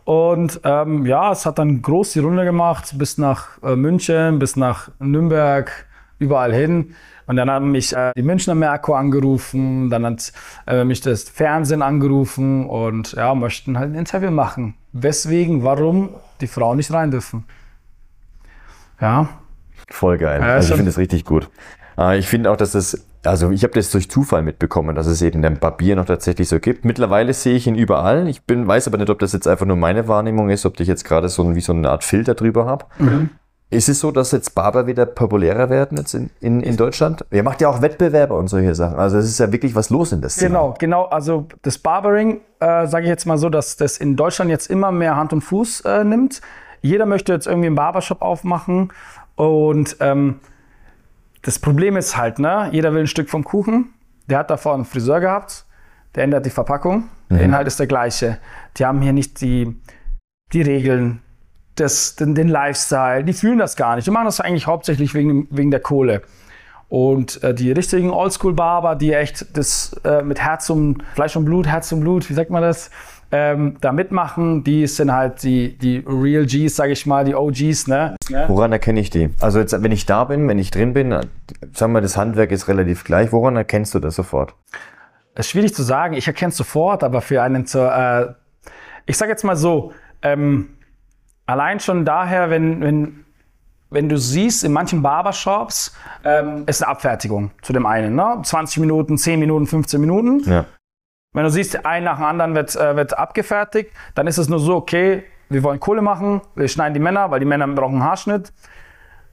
Und 0.06 0.62
ähm, 0.63 1.06
ja, 1.06 1.32
es 1.32 1.46
hat 1.46 1.58
dann 1.58 1.82
groß 1.82 2.13
die 2.13 2.20
Runde 2.20 2.46
gemacht, 2.46 2.94
bis 2.98 3.17
nach 3.17 3.62
äh, 3.63 3.75
München, 3.75 4.38
bis 4.39 4.56
nach 4.56 4.89
Nürnberg, 5.00 5.72
überall 6.20 6.53
hin. 6.53 6.94
Und 7.25 7.36
dann 7.36 7.50
haben 7.50 7.72
mich 7.72 7.94
äh, 7.94 8.13
die 8.15 8.22
Münchner 8.22 8.56
Merkur 8.56 8.98
angerufen, 8.98 9.89
dann 9.89 10.06
hat 10.06 10.32
äh, 10.65 10.84
mich 10.84 11.01
das 11.01 11.24
Fernsehen 11.24 11.82
angerufen 11.82 12.67
und 12.67 13.13
ja, 13.13 13.34
möchten 13.36 13.77
halt 13.77 13.91
ein 13.91 13.96
Interview 13.96 14.32
machen. 14.32 14.75
Weswegen, 14.94 15.63
warum 15.63 16.12
die 16.39 16.48
Frauen 16.48 16.77
nicht 16.77 16.94
rein 16.94 17.12
dürfen. 17.12 17.46
Ja. 19.01 19.27
Voll 19.89 20.17
geil. 20.20 20.39
Ja, 20.39 20.53
also 20.53 20.70
ich 20.70 20.75
finde 20.75 20.91
es 20.91 20.98
richtig 20.98 21.25
gut. 21.25 21.50
Äh, 21.97 22.17
ich 22.17 22.27
finde 22.27 22.51
auch, 22.51 22.57
dass 22.57 22.75
es, 22.75 23.07
also 23.23 23.51
ich 23.51 23.63
habe 23.63 23.73
das 23.73 23.91
durch 23.91 24.09
Zufall 24.09 24.41
mitbekommen, 24.43 24.95
dass 24.95 25.07
es 25.07 25.21
eben 25.21 25.41
den 25.41 25.59
Barbier 25.59 25.95
noch 25.95 26.05
tatsächlich 26.05 26.47
so 26.47 26.59
gibt. 26.59 26.85
Mittlerweile 26.85 27.33
sehe 27.33 27.55
ich 27.55 27.67
ihn 27.67 27.75
überall. 27.75 28.27
Ich 28.27 28.43
bin, 28.43 28.67
weiß 28.67 28.87
aber 28.87 28.97
nicht, 28.97 29.09
ob 29.09 29.19
das 29.19 29.33
jetzt 29.33 29.47
einfach 29.47 29.65
nur 29.65 29.77
meine 29.77 30.07
Wahrnehmung 30.07 30.49
ist, 30.49 30.65
ob 30.65 30.79
ich 30.79 30.87
jetzt 30.87 31.05
gerade 31.05 31.29
so 31.29 31.55
wie 31.55 31.61
so 31.61 31.73
eine 31.73 31.89
Art 31.89 32.03
Filter 32.03 32.35
drüber 32.35 32.65
habe. 32.65 32.85
Mhm. 32.99 33.29
Ist 33.69 33.89
es 33.89 33.99
so, 33.99 34.11
dass 34.11 34.31
jetzt 34.31 34.55
Barber 34.55 34.87
wieder 34.87 35.05
populärer 35.05 35.69
werden 35.69 35.97
jetzt 35.97 36.13
in, 36.13 36.29
in, 36.39 36.61
in 36.61 36.77
Deutschland? 36.77 37.25
Ihr 37.31 37.43
macht 37.43 37.59
ja 37.59 37.67
auch 37.67 37.81
Wettbewerbe 37.81 38.33
und 38.33 38.47
solche 38.47 38.73
Sachen. 38.75 38.97
Also 38.97 39.17
es 39.17 39.25
ist 39.25 39.39
ja 39.41 39.51
wirklich 39.51 39.75
was 39.75 39.89
los 39.89 40.13
in 40.13 40.21
das 40.21 40.37
Thema. 40.37 40.47
Genau, 40.47 40.75
genau. 40.79 41.03
Also 41.03 41.47
das 41.63 41.77
Barbering, 41.77 42.39
äh, 42.61 42.87
sage 42.87 43.03
ich 43.03 43.09
jetzt 43.09 43.25
mal 43.25 43.37
so, 43.37 43.49
dass 43.49 43.75
das 43.75 43.97
in 43.97 44.15
Deutschland 44.15 44.49
jetzt 44.49 44.67
immer 44.67 44.93
mehr 44.93 45.17
Hand 45.17 45.33
und 45.33 45.41
Fuß 45.41 45.81
äh, 45.81 46.05
nimmt. 46.05 46.39
Jeder 46.81 47.05
möchte 47.05 47.33
jetzt 47.33 47.45
irgendwie 47.45 47.67
einen 47.67 47.75
Barbershop 47.75 48.21
aufmachen 48.21 48.93
und 49.35 49.97
ähm, 49.99 50.39
das 51.47 51.59
Problem 51.59 51.95
ist 51.95 52.17
halt, 52.17 52.39
ne, 52.39 52.67
jeder 52.73 52.91
will 52.91 52.99
ein 52.99 53.07
Stück 53.07 53.29
vom 53.29 53.45
Kuchen. 53.45 53.93
Der 54.29 54.39
hat 54.39 54.49
davor 54.49 54.73
einen 54.73 54.83
Friseur 54.83 55.21
gehabt, 55.21 55.65
der 56.13 56.25
ändert 56.25 56.45
die 56.45 56.49
Verpackung. 56.49 57.07
Der 57.29 57.39
Inhalt 57.39 57.67
ist 57.67 57.79
der 57.79 57.87
gleiche. 57.87 58.37
Die 58.75 58.85
haben 58.85 59.01
hier 59.01 59.13
nicht 59.13 59.39
die, 59.39 59.73
die 60.51 60.61
Regeln, 60.61 61.21
das, 61.75 62.17
den, 62.17 62.35
den 62.35 62.49
Lifestyle. 62.49 63.23
Die 63.23 63.31
fühlen 63.31 63.59
das 63.59 63.77
gar 63.77 63.95
nicht. 63.95 64.05
Die 64.05 64.11
machen 64.11 64.25
das 64.25 64.41
eigentlich 64.41 64.67
hauptsächlich 64.67 65.13
wegen, 65.13 65.47
wegen 65.49 65.71
der 65.71 65.79
Kohle. 65.79 66.21
Und 66.89 67.41
äh, 67.43 67.53
die 67.53 67.71
richtigen 67.71 68.09
Oldschool-Barber, 68.09 68.95
die 68.95 69.13
echt 69.13 69.55
das 69.55 69.93
äh, 70.03 70.23
mit 70.23 70.41
Herz 70.41 70.69
und 70.69 71.01
Fleisch 71.15 71.37
und 71.37 71.45
Blut, 71.45 71.65
Herz 71.65 71.93
und 71.93 72.01
Blut, 72.01 72.29
wie 72.29 72.33
sagt 72.33 72.49
man 72.49 72.61
das, 72.61 72.91
ähm, 73.31 73.77
da 73.81 73.91
mitmachen, 73.91 74.63
die 74.63 74.88
sind 74.88 75.12
halt 75.12 75.43
die, 75.43 75.77
die 75.77 76.03
Real 76.07 76.46
Gs, 76.46 76.75
sage 76.75 76.93
ich 76.93 77.05
mal, 77.05 77.25
die 77.25 77.36
OGs. 77.36 77.88
Ne? 77.88 78.15
Woran 78.48 78.72
erkenne 78.72 79.00
ich 79.00 79.10
die? 79.10 79.29
Also 79.39 79.60
jetzt, 79.60 79.81
wenn 79.84 79.91
ich 79.91 80.05
da 80.05 80.24
bin, 80.24 80.48
wenn 80.48 80.60
ich 80.60 80.72
drin 80.72 80.93
bin, 80.93 81.13
sagen 81.74 81.93
wir, 81.93 82.01
das 82.01 82.15
Handwerk 82.15 82.51
ist 82.51 82.67
relativ 82.67 83.03
gleich. 83.03 83.31
Woran 83.31 83.55
erkennst 83.55 83.93
du 83.93 84.00
das 84.00 84.15
sofort? 84.15 84.55
Das 85.36 85.46
ist 85.46 85.51
schwierig 85.51 85.74
zu 85.74 85.84
sagen. 85.84 86.13
Ich 86.15 86.27
erkenne 86.27 86.50
es 86.50 86.57
sofort, 86.57 87.03
aber 87.03 87.22
für 87.22 87.41
einen 87.41 87.65
zur, 87.65 87.93
äh, 87.93 88.34
ich 89.05 89.17
sage 89.17 89.31
jetzt 89.31 89.43
mal 89.43 89.55
so, 89.55 89.91
ähm, 90.22 90.69
allein 91.46 91.79
schon 91.79 92.05
daher, 92.05 92.50
wenn, 92.50 92.81
wenn, 92.81 93.25
wenn 93.89 94.10
du 94.10 94.17
siehst, 94.17 94.63
in 94.63 94.72
manchen 94.72 95.01
Barbershops 95.01 95.96
ähm, 96.24 96.63
ist 96.65 96.81
eine 96.81 96.91
Abfertigung 96.91 97.51
zu 97.62 97.74
dem 97.74 97.86
einen. 97.86 98.15
Ne? 98.15 98.39
20 98.41 98.79
Minuten, 98.79 99.17
10 99.17 99.39
Minuten, 99.39 99.67
15 99.67 100.00
Minuten. 100.00 100.41
Ja. 100.50 100.65
Wenn 101.34 101.43
du 101.43 101.50
siehst, 101.50 101.86
ein 101.86 102.03
nach 102.03 102.17
dem 102.17 102.25
anderen 102.25 102.55
wird, 102.55 102.75
äh, 102.75 102.96
wird 102.96 103.17
abgefertigt, 103.17 103.91
dann 104.15 104.27
ist 104.27 104.38
es 104.38 104.50
nur 104.50 104.60
so, 104.60 104.75
okay, 104.75 105.24
wir 105.50 105.63
wollen 105.63 105.79
Kohle 105.79 106.01
machen, 106.01 106.41
wir 106.55 106.67
schneiden 106.67 106.93
die 106.93 107.00
Männer, 107.00 107.31
weil 107.31 107.39
die 107.39 107.46
Männer 107.46 107.67
brauchen 107.67 107.96
einen 107.96 108.03
Haarschnitt. 108.03 108.51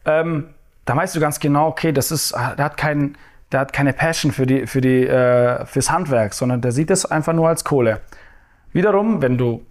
Ähm, 0.04 0.50
dann 0.84 0.96
weißt 0.96 1.16
du 1.16 1.20
ganz 1.20 1.40
genau, 1.40 1.68
okay, 1.68 1.92
das 1.92 2.10
ist, 2.10 2.32
der 2.34 2.64
hat, 2.64 2.76
kein, 2.76 3.16
der 3.52 3.60
hat 3.60 3.72
keine 3.72 3.92
Passion 3.92 4.32
für 4.32 4.46
die, 4.46 4.66
für 4.66 4.80
die, 4.80 5.06
äh, 5.06 5.64
fürs 5.66 5.90
Handwerk, 5.90 6.34
sondern 6.34 6.60
der 6.60 6.72
sieht 6.72 6.90
es 6.90 7.06
einfach 7.06 7.32
nur 7.32 7.48
als 7.48 7.64
Kohle. 7.64 8.00
Wiederum, 8.72 9.22
wenn 9.22 9.38
du 9.38 9.64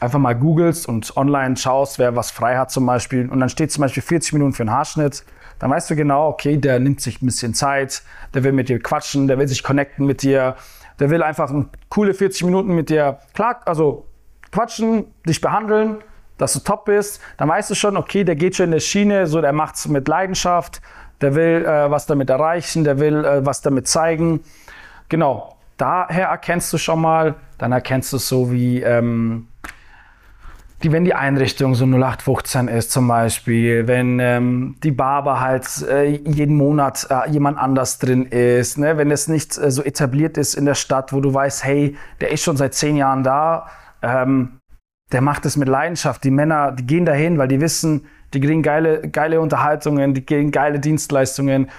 einfach 0.00 0.18
mal 0.18 0.34
googelst 0.34 0.86
und 0.86 1.16
online 1.16 1.56
schaust, 1.56 1.98
wer 1.98 2.14
was 2.14 2.30
frei 2.30 2.56
hat 2.56 2.70
zum 2.70 2.86
Beispiel, 2.86 3.28
und 3.28 3.40
dann 3.40 3.48
steht 3.48 3.72
zum 3.72 3.82
Beispiel 3.82 4.02
40 4.02 4.34
Minuten 4.34 4.52
für 4.52 4.62
einen 4.62 4.70
Haarschnitt, 4.70 5.24
dann 5.58 5.70
weißt 5.70 5.90
du 5.90 5.96
genau, 5.96 6.28
okay, 6.28 6.56
der 6.56 6.78
nimmt 6.78 7.00
sich 7.00 7.22
ein 7.22 7.26
bisschen 7.26 7.54
Zeit, 7.54 8.02
der 8.34 8.44
will 8.44 8.52
mit 8.52 8.68
dir 8.68 8.80
quatschen, 8.80 9.28
der 9.28 9.38
will 9.38 9.48
sich 9.48 9.62
connecten 9.62 10.06
mit 10.06 10.22
dir, 10.22 10.56
der 10.98 11.10
will 11.10 11.22
einfach 11.22 11.50
ein 11.50 11.70
coole 11.88 12.14
40 12.14 12.44
Minuten 12.44 12.74
mit 12.74 12.90
dir, 12.90 13.18
klar, 13.34 13.60
also 13.64 14.06
quatschen, 14.50 15.06
dich 15.26 15.40
behandeln, 15.40 15.98
dass 16.38 16.52
du 16.52 16.60
top 16.60 16.86
bist, 16.86 17.20
dann 17.36 17.48
weißt 17.48 17.70
du 17.70 17.74
schon, 17.74 17.96
okay, 17.96 18.24
der 18.24 18.36
geht 18.36 18.56
schon 18.56 18.66
in 18.66 18.72
der 18.72 18.80
Schiene, 18.80 19.26
so 19.26 19.40
der 19.40 19.52
macht's 19.52 19.88
mit 19.88 20.08
Leidenschaft, 20.08 20.80
der 21.20 21.34
will 21.34 21.64
äh, 21.64 21.90
was 21.90 22.06
damit 22.06 22.30
erreichen, 22.30 22.84
der 22.84 22.98
will 22.98 23.24
äh, 23.24 23.46
was 23.46 23.62
damit 23.62 23.88
zeigen. 23.88 24.40
Genau, 25.08 25.56
daher 25.76 26.28
erkennst 26.28 26.72
du 26.72 26.78
schon 26.78 27.00
mal, 27.00 27.34
dann 27.58 27.72
erkennst 27.72 28.12
du 28.12 28.18
so 28.18 28.50
wie, 28.52 28.82
ähm, 28.82 29.48
die, 30.84 30.92
wenn 30.92 31.04
die 31.04 31.14
Einrichtung 31.14 31.74
so 31.74 31.86
0815 31.86 32.68
ist 32.68 32.92
zum 32.92 33.08
Beispiel, 33.08 33.88
wenn 33.88 34.20
ähm, 34.20 34.76
die 34.82 34.90
Barber 34.90 35.40
halt 35.40 35.66
äh, 35.88 36.04
jeden 36.04 36.56
Monat 36.56 37.06
äh, 37.10 37.30
jemand 37.30 37.58
anders 37.58 37.98
drin 37.98 38.26
ist, 38.26 38.76
ne? 38.76 38.98
wenn 38.98 39.10
es 39.10 39.26
nicht 39.26 39.56
äh, 39.56 39.70
so 39.70 39.82
etabliert 39.82 40.36
ist 40.36 40.54
in 40.54 40.66
der 40.66 40.74
Stadt, 40.74 41.12
wo 41.14 41.20
du 41.20 41.32
weißt, 41.32 41.64
hey, 41.64 41.96
der 42.20 42.30
ist 42.32 42.44
schon 42.44 42.58
seit 42.58 42.74
zehn 42.74 42.96
Jahren 42.96 43.22
da, 43.22 43.66
ähm, 44.02 44.58
der 45.10 45.22
macht 45.22 45.46
es 45.46 45.56
mit 45.56 45.68
Leidenschaft. 45.68 46.22
Die 46.22 46.30
Männer, 46.30 46.72
die 46.72 46.86
gehen 46.86 47.06
dahin, 47.06 47.38
weil 47.38 47.48
die 47.48 47.60
wissen, 47.60 48.06
die 48.34 48.40
kriegen 48.40 48.62
geile, 48.62 49.08
geile 49.08 49.40
Unterhaltungen, 49.40 50.12
die 50.12 50.24
kriegen 50.24 50.50
geile 50.50 50.80
Dienstleistungen, 50.80 51.70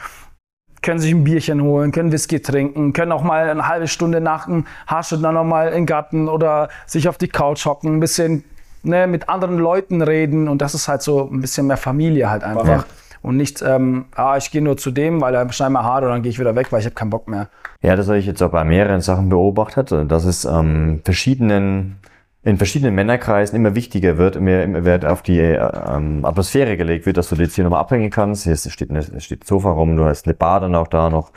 können 0.82 1.00
sich 1.00 1.14
ein 1.14 1.24
Bierchen 1.24 1.62
holen, 1.62 1.92
können 1.92 2.12
Whisky 2.12 2.40
trinken, 2.40 2.94
können 2.94 3.12
auch 3.12 3.24
mal 3.24 3.50
eine 3.50 3.68
halbe 3.68 3.88
Stunde 3.88 4.20
nach 4.20 4.46
dem 4.46 4.66
Haarschnitt 4.88 5.24
dann 5.24 5.36
noch 5.36 5.44
mal 5.44 5.68
in 5.68 5.74
den 5.74 5.86
Garten 5.86 6.28
oder 6.28 6.70
sich 6.88 7.08
auf 7.08 7.18
die 7.20 7.28
Couch 7.28 7.66
hocken, 7.66 7.96
ein 7.96 8.00
bisschen 8.00 8.44
ne, 8.86 9.08
mit 9.08 9.30
anderen 9.30 9.58
Leuten 9.58 10.02
reden 10.02 10.48
und 10.48 10.62
das 10.62 10.74
ist 10.74 10.88
halt 10.88 11.02
so 11.02 11.30
ein 11.32 11.42
bisschen 11.42 11.68
mehr 11.68 11.78
Familie 11.78 12.30
halt 12.30 12.44
einfach. 12.44 12.68
Ja. 12.68 12.86
Und 13.22 13.38
nicht, 13.38 13.64
ähm, 13.64 14.06
ah, 14.16 14.38
ich 14.38 14.52
gehe 14.52 14.62
nur 14.62 14.78
zu 14.78 14.92
dem, 14.92 15.20
weil 15.20 15.34
er 15.34 15.52
schneidet 15.52 15.74
mir 15.74 15.84
Haare 15.84 16.06
und 16.06 16.12
dann 16.12 16.22
gehe 16.22 16.30
ich 16.30 16.40
wieder 16.40 16.56
weg, 16.56 16.72
weil 16.72 16.82
ich 16.82 16.86
habe 16.86 16.94
keinen 16.94 17.10
Bock 17.10 17.28
mehr. 17.28 17.50
Ja, 17.82 17.96
das 17.96 18.08
habe 18.08 18.20
ich 18.20 18.28
jetzt 18.28 18.42
auch 18.44 18.52
bei 18.52 18.64
mehreren 18.64 19.02
Sachen 19.02 19.30
beobachtet, 19.30 19.92
dass 20.12 20.26
es 20.26 20.46
ähm, 20.46 21.02
verschiedenen, 21.04 21.98
in 22.44 22.58
verschiedenen 22.58 22.94
Männerkreisen 22.94 23.56
immer 23.56 23.74
wichtiger 23.74 24.20
wird, 24.20 24.40
mehr, 24.40 24.64
immer 24.64 24.86
Wert 24.86 25.06
auf 25.06 25.24
die 25.24 25.40
ähm, 25.40 26.24
Atmosphäre 26.24 26.78
gelegt 26.78 27.08
wird, 27.08 27.18
dass 27.18 27.30
du 27.30 27.36
jetzt 27.36 27.56
hier 27.56 27.64
nochmal 27.64 27.80
abhängen 27.80 28.12
kannst. 28.12 28.44
Hier 28.44 28.56
steht, 28.56 28.92
eine, 28.92 29.00
es 29.00 29.24
steht 29.24 29.44
ein 29.44 29.48
Sofa 29.48 29.72
rum, 29.72 29.98
du 29.98 30.06
hast 30.06 30.28
eine 30.28 30.36
Bar 30.36 30.60
dann 30.60 30.76
auch 30.76 30.88
da 30.88 31.10
noch. 31.10 31.32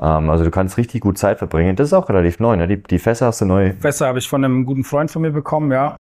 Ähm, 0.00 0.30
also 0.30 0.44
du 0.44 0.50
kannst 0.50 0.78
richtig 0.78 1.02
gut 1.02 1.18
Zeit 1.18 1.38
verbringen. 1.38 1.76
Das 1.76 1.88
ist 1.88 1.92
auch 1.92 2.08
relativ 2.08 2.40
neu, 2.40 2.56
ne? 2.56 2.66
Die, 2.66 2.82
die 2.82 2.98
Fässer 2.98 3.26
hast 3.26 3.40
du 3.42 3.44
neu. 3.44 3.72
Fässer 3.78 4.06
habe 4.06 4.18
ich 4.18 4.28
von 4.28 4.44
einem 4.44 4.64
guten 4.64 4.84
Freund 4.84 5.10
von 5.10 5.22
mir 5.22 5.30
bekommen, 5.30 5.70
ja. 5.70 5.96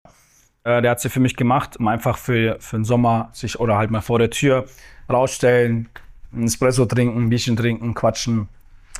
Äh, 0.66 0.82
der 0.82 0.90
hat 0.90 1.00
sie 1.00 1.08
für 1.08 1.20
mich 1.20 1.36
gemacht, 1.36 1.76
um 1.76 1.86
einfach 1.86 2.18
für, 2.18 2.56
für 2.58 2.76
den 2.76 2.84
Sommer 2.84 3.28
sich 3.32 3.60
oder 3.60 3.78
halt 3.78 3.92
mal 3.92 4.00
vor 4.00 4.18
der 4.18 4.30
Tür 4.30 4.64
rausstellen, 5.08 5.88
ein 6.32 6.44
Espresso 6.44 6.86
trinken, 6.86 7.22
ein 7.22 7.28
Bierchen 7.28 7.56
trinken, 7.56 7.94
quatschen, 7.94 8.48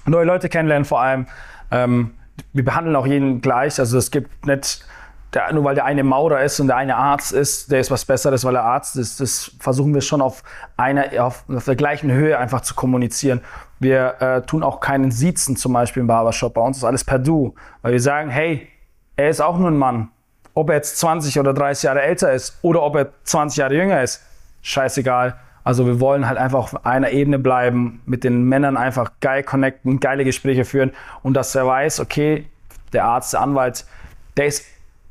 neue 0.06 0.24
Leute 0.24 0.48
kennenlernen 0.48 0.84
vor 0.84 1.00
allem. 1.00 1.26
Ähm, 1.72 2.12
wir 2.52 2.64
behandeln 2.64 2.94
auch 2.94 3.06
jeden 3.06 3.40
gleich, 3.40 3.80
also 3.80 3.98
es 3.98 4.12
gibt 4.12 4.46
nicht, 4.46 4.86
der, 5.34 5.52
nur 5.52 5.64
weil 5.64 5.74
der 5.74 5.84
eine 5.86 6.04
Maurer 6.04 6.40
ist 6.40 6.60
und 6.60 6.68
der 6.68 6.76
eine 6.76 6.94
Arzt 6.94 7.32
ist, 7.32 7.72
der 7.72 7.80
ist 7.80 7.90
was 7.90 8.04
Besseres, 8.04 8.44
weil 8.44 8.54
er 8.54 8.62
Arzt 8.62 8.94
ist. 8.94 9.18
Das 9.20 9.50
versuchen 9.58 9.92
wir 9.92 10.02
schon 10.02 10.22
auf 10.22 10.44
einer, 10.76 11.06
auf, 11.18 11.44
auf 11.48 11.64
der 11.64 11.74
gleichen 11.74 12.12
Höhe 12.12 12.38
einfach 12.38 12.60
zu 12.60 12.76
kommunizieren. 12.76 13.40
Wir 13.80 14.14
äh, 14.20 14.42
tun 14.42 14.62
auch 14.62 14.78
keinen 14.78 15.10
Siezen 15.10 15.56
zum 15.56 15.72
Beispiel 15.72 16.02
im 16.02 16.06
Barbershop. 16.06 16.54
Bei 16.54 16.60
uns 16.60 16.76
ist 16.76 16.84
alles 16.84 17.02
per 17.02 17.18
Du, 17.18 17.56
weil 17.82 17.92
wir 17.92 18.00
sagen, 18.00 18.30
hey, 18.30 18.68
er 19.16 19.30
ist 19.30 19.40
auch 19.40 19.58
nur 19.58 19.68
ein 19.68 19.76
Mann. 19.76 20.10
Ob 20.56 20.70
er 20.70 20.76
jetzt 20.76 20.98
20 20.98 21.38
oder 21.38 21.52
30 21.52 21.84
Jahre 21.84 22.00
älter 22.00 22.32
ist 22.32 22.58
oder 22.62 22.82
ob 22.82 22.96
er 22.96 23.08
20 23.24 23.58
Jahre 23.58 23.74
jünger 23.74 24.02
ist, 24.02 24.24
scheißegal. 24.62 25.36
Also 25.64 25.86
wir 25.86 26.00
wollen 26.00 26.26
halt 26.26 26.38
einfach 26.38 26.58
auf 26.58 26.86
einer 26.86 27.10
Ebene 27.10 27.38
bleiben, 27.38 28.00
mit 28.06 28.24
den 28.24 28.44
Männern 28.44 28.78
einfach 28.78 29.12
geil 29.20 29.42
connecten, 29.42 30.00
geile 30.00 30.24
Gespräche 30.24 30.64
führen 30.64 30.92
und 31.22 31.34
dass 31.34 31.54
er 31.54 31.66
weiß, 31.66 32.00
okay, 32.00 32.46
der 32.94 33.04
Arzt, 33.04 33.34
der 33.34 33.42
Anwalt, 33.42 33.84
der 34.38 34.46
ist 34.46 34.64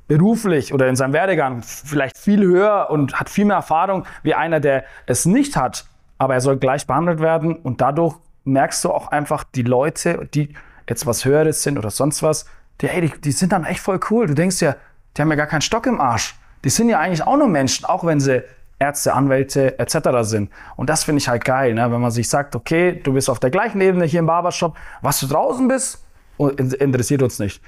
beruflich 0.07 0.73
oder 0.73 0.87
in 0.87 0.95
seinem 0.95 1.13
Werdegang 1.13 1.61
vielleicht 1.61 2.17
viel 2.17 2.41
höher 2.41 2.87
und 2.89 3.19
hat 3.19 3.29
viel 3.29 3.45
mehr 3.45 3.57
Erfahrung 3.57 4.05
wie 4.23 4.33
einer, 4.33 4.59
der 4.59 4.83
es 5.05 5.25
nicht 5.25 5.55
hat, 5.57 5.85
aber 6.17 6.33
er 6.33 6.41
soll 6.41 6.57
gleich 6.57 6.87
behandelt 6.87 7.19
werden 7.19 7.55
und 7.55 7.81
dadurch 7.81 8.15
merkst 8.45 8.83
du 8.83 8.91
auch 8.91 9.09
einfach 9.09 9.43
die 9.43 9.63
Leute, 9.63 10.27
die 10.33 10.55
jetzt 10.89 11.05
was 11.05 11.23
Höheres 11.23 11.61
sind 11.61 11.77
oder 11.77 11.91
sonst 11.91 12.23
was, 12.23 12.45
die, 12.81 12.87
ey, 12.87 13.01
die, 13.01 13.21
die 13.21 13.31
sind 13.31 13.51
dann 13.51 13.63
echt 13.63 13.79
voll 13.79 13.99
cool. 14.09 14.27
Du 14.27 14.33
denkst 14.33 14.61
ja, 14.61 14.75
die 15.15 15.21
haben 15.21 15.29
ja 15.29 15.35
gar 15.35 15.47
keinen 15.47 15.61
Stock 15.61 15.85
im 15.87 15.99
Arsch. 15.99 16.35
Die 16.63 16.69
sind 16.69 16.89
ja 16.89 16.99
eigentlich 16.99 17.23
auch 17.23 17.37
nur 17.37 17.47
Menschen, 17.47 17.85
auch 17.85 18.03
wenn 18.05 18.19
sie 18.19 18.43
Ärzte, 18.79 19.13
Anwälte 19.13 19.79
etc. 19.79 20.09
sind. 20.21 20.49
Und 20.75 20.89
das 20.89 21.03
finde 21.05 21.19
ich 21.19 21.27
halt 21.29 21.45
geil, 21.45 21.73
ne? 21.73 21.91
wenn 21.91 22.01
man 22.01 22.11
sich 22.11 22.27
sagt, 22.27 22.55
okay, 22.55 22.99
du 23.01 23.13
bist 23.13 23.29
auf 23.29 23.39
der 23.39 23.49
gleichen 23.49 23.79
Ebene 23.81 24.05
hier 24.05 24.19
im 24.19 24.25
Barbershop, 24.25 24.75
was 25.01 25.19
du 25.21 25.27
draußen 25.27 25.67
bist, 25.67 26.03
in- 26.37 26.71
interessiert 26.71 27.21
uns 27.21 27.39
nicht. 27.39 27.61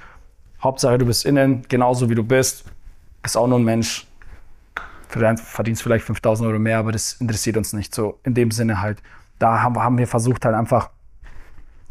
Hauptsache, 0.62 0.98
du 0.98 1.06
bist 1.06 1.24
innen, 1.24 1.62
genauso 1.68 2.10
wie 2.10 2.14
du 2.14 2.24
bist, 2.24 2.64
ist 3.24 3.36
auch 3.36 3.46
nur 3.46 3.58
ein 3.58 3.64
Mensch. 3.64 4.06
Verdienst 5.08 5.82
vielleicht 5.82 6.04
5000 6.04 6.46
Euro 6.48 6.58
mehr, 6.58 6.78
aber 6.78 6.92
das 6.92 7.14
interessiert 7.14 7.56
uns 7.56 7.72
nicht. 7.72 7.94
So 7.94 8.20
in 8.24 8.34
dem 8.34 8.50
Sinne 8.50 8.82
halt. 8.82 9.02
Da 9.38 9.62
haben, 9.62 9.78
haben 9.82 9.96
wir 9.96 10.06
versucht, 10.06 10.44
halt 10.44 10.54
einfach 10.54 10.90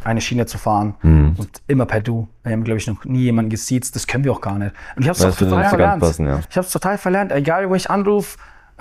eine 0.08 0.22
Schiene 0.22 0.46
zu 0.46 0.58
fahren 0.58 0.96
und 1.38 1.50
immer 1.68 1.86
per 1.86 2.02
Du. 2.02 2.28
Wir 2.44 2.54
haben, 2.54 2.64
glaube 2.64 2.78
ich, 2.80 2.88
noch 2.88 3.04
nie 3.06 3.24
jemanden 3.24 3.50
gesiezt. 3.50 3.96
Das 3.96 4.08
können 4.08 4.24
wir 4.24 4.32
auch 4.32 4.42
gar 4.42 4.58
nicht. 4.58 4.74
Und 4.96 5.04
ich 5.04 5.10
habe 5.10 5.18
es 5.20 5.36
total 5.36 5.50
ganz 5.60 5.70
verlernt. 5.70 6.00
passen, 6.02 6.28
ja. 6.28 6.40
Ich 6.50 6.58
habe 6.58 6.66
es 6.66 6.72
total 6.74 6.98
verlernt. 6.98 7.32
Egal, 7.32 7.70
wo 7.70 7.76
ich 7.76 7.90
anrufe, 7.90 8.38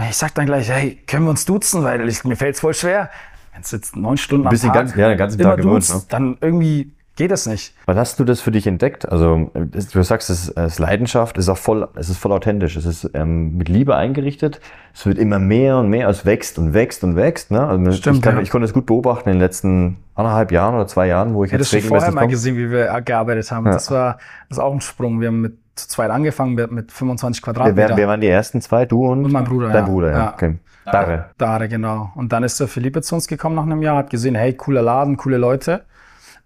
ich 0.08 0.16
sag 0.16 0.34
dann 0.34 0.46
gleich, 0.46 0.68
hey, 0.70 0.96
können 1.06 1.24
wir 1.24 1.30
uns 1.30 1.44
duzen, 1.44 1.82
weil 1.84 2.08
ich, 2.08 2.24
mir 2.24 2.36
fällt 2.36 2.54
es 2.54 2.60
voll 2.60 2.74
schwer. 2.74 3.10
Wenn 3.52 3.62
es 3.62 3.70
jetzt 3.70 3.96
neun 3.96 4.16
Stunden 4.18 4.46
am 4.46 4.50
bist 4.50 4.62
den 4.64 4.68
Tag 4.68 4.74
ganzen- 4.82 4.98
ja, 5.00 5.08
den 5.08 5.18
ganzen 5.18 5.38
Tag 5.40 5.56
gewöhnt, 5.56 5.76
duzt, 5.76 5.94
ne? 5.94 6.02
dann 6.10 6.38
irgendwie 6.40 6.92
geht 7.16 7.32
es 7.32 7.46
nicht. 7.46 7.74
Wann 7.86 7.96
hast 7.96 8.20
du 8.20 8.24
das 8.24 8.40
für 8.40 8.50
dich 8.50 8.66
entdeckt? 8.66 9.08
Also 9.10 9.50
du 9.54 10.02
sagst, 10.02 10.30
es 10.30 10.48
ist, 10.48 10.78
Leidenschaft, 10.78 11.38
es 11.38 11.46
ist 11.46 11.48
auch 11.48 11.58
voll, 11.58 11.88
es 11.96 12.08
ist 12.08 12.18
voll 12.18 12.32
authentisch, 12.32 12.76
es 12.76 12.84
ist 12.84 13.10
ähm, 13.14 13.56
mit 13.56 13.68
Liebe 13.68 13.96
eingerichtet. 13.96 14.60
Es 14.94 15.06
wird 15.06 15.18
immer 15.18 15.38
mehr 15.38 15.78
und 15.78 15.88
mehr, 15.88 16.08
es 16.08 16.24
wächst 16.24 16.58
und 16.58 16.74
wächst 16.74 17.02
und 17.04 17.16
wächst. 17.16 17.50
Ne? 17.50 17.66
Also 17.66 17.92
Stimmt, 17.92 18.16
ich, 18.16 18.22
kann, 18.22 18.36
ja. 18.36 18.42
ich 18.42 18.50
konnte 18.50 18.66
es 18.66 18.72
gut 18.72 18.86
beobachten 18.86 19.30
in 19.30 19.36
den 19.36 19.40
letzten 19.40 19.96
anderthalb 20.14 20.52
Jahren 20.52 20.74
oder 20.74 20.86
zwei 20.86 21.06
Jahren, 21.08 21.34
wo 21.34 21.44
ich 21.44 21.52
Hättest 21.52 21.72
jetzt 21.72 21.84
du 21.84 21.88
vorher 21.88 22.08
regelmäßig 22.08 22.28
mal 22.28 22.30
gesehen, 22.30 22.56
wie 22.56 22.70
wir 22.70 23.00
gearbeitet 23.00 23.50
haben. 23.50 23.64
Das 23.64 23.90
war 23.90 24.18
das 24.48 24.58
ist 24.58 24.62
auch 24.62 24.72
ein 24.72 24.80
Sprung. 24.80 25.20
Wir 25.20 25.28
haben 25.28 25.40
mit 25.40 25.58
zu 25.76 25.88
zweit 25.88 26.10
angefangen 26.10 26.54
mit, 26.54 26.72
mit 26.72 26.90
25 26.90 27.42
Wer, 27.42 27.52
Quadratmeter. 27.52 27.88
wer, 27.90 27.96
wer 27.96 28.08
waren 28.08 28.20
die 28.20 28.28
ersten 28.28 28.60
zwei? 28.60 28.86
Du 28.86 29.06
und, 29.06 29.24
Und 29.26 29.32
mein 29.32 29.44
Bruder, 29.44 29.68
dein 29.68 29.84
ja. 29.84 29.90
Bruder, 29.90 30.10
ja. 30.10 30.18
Ja. 30.18 30.32
Okay. 30.32 30.56
Dare. 30.86 31.30
Dare, 31.36 31.68
genau. 31.68 32.12
Und 32.14 32.32
dann 32.32 32.44
ist 32.44 32.58
der 32.60 32.68
Philippe 32.68 33.02
zu 33.02 33.14
uns 33.16 33.26
gekommen 33.26 33.56
nach 33.56 33.64
einem 33.64 33.82
Jahr, 33.82 33.96
hat 33.96 34.10
gesehen, 34.10 34.34
hey, 34.34 34.54
cooler 34.54 34.82
Laden, 34.82 35.16
coole 35.16 35.36
Leute. 35.36 35.84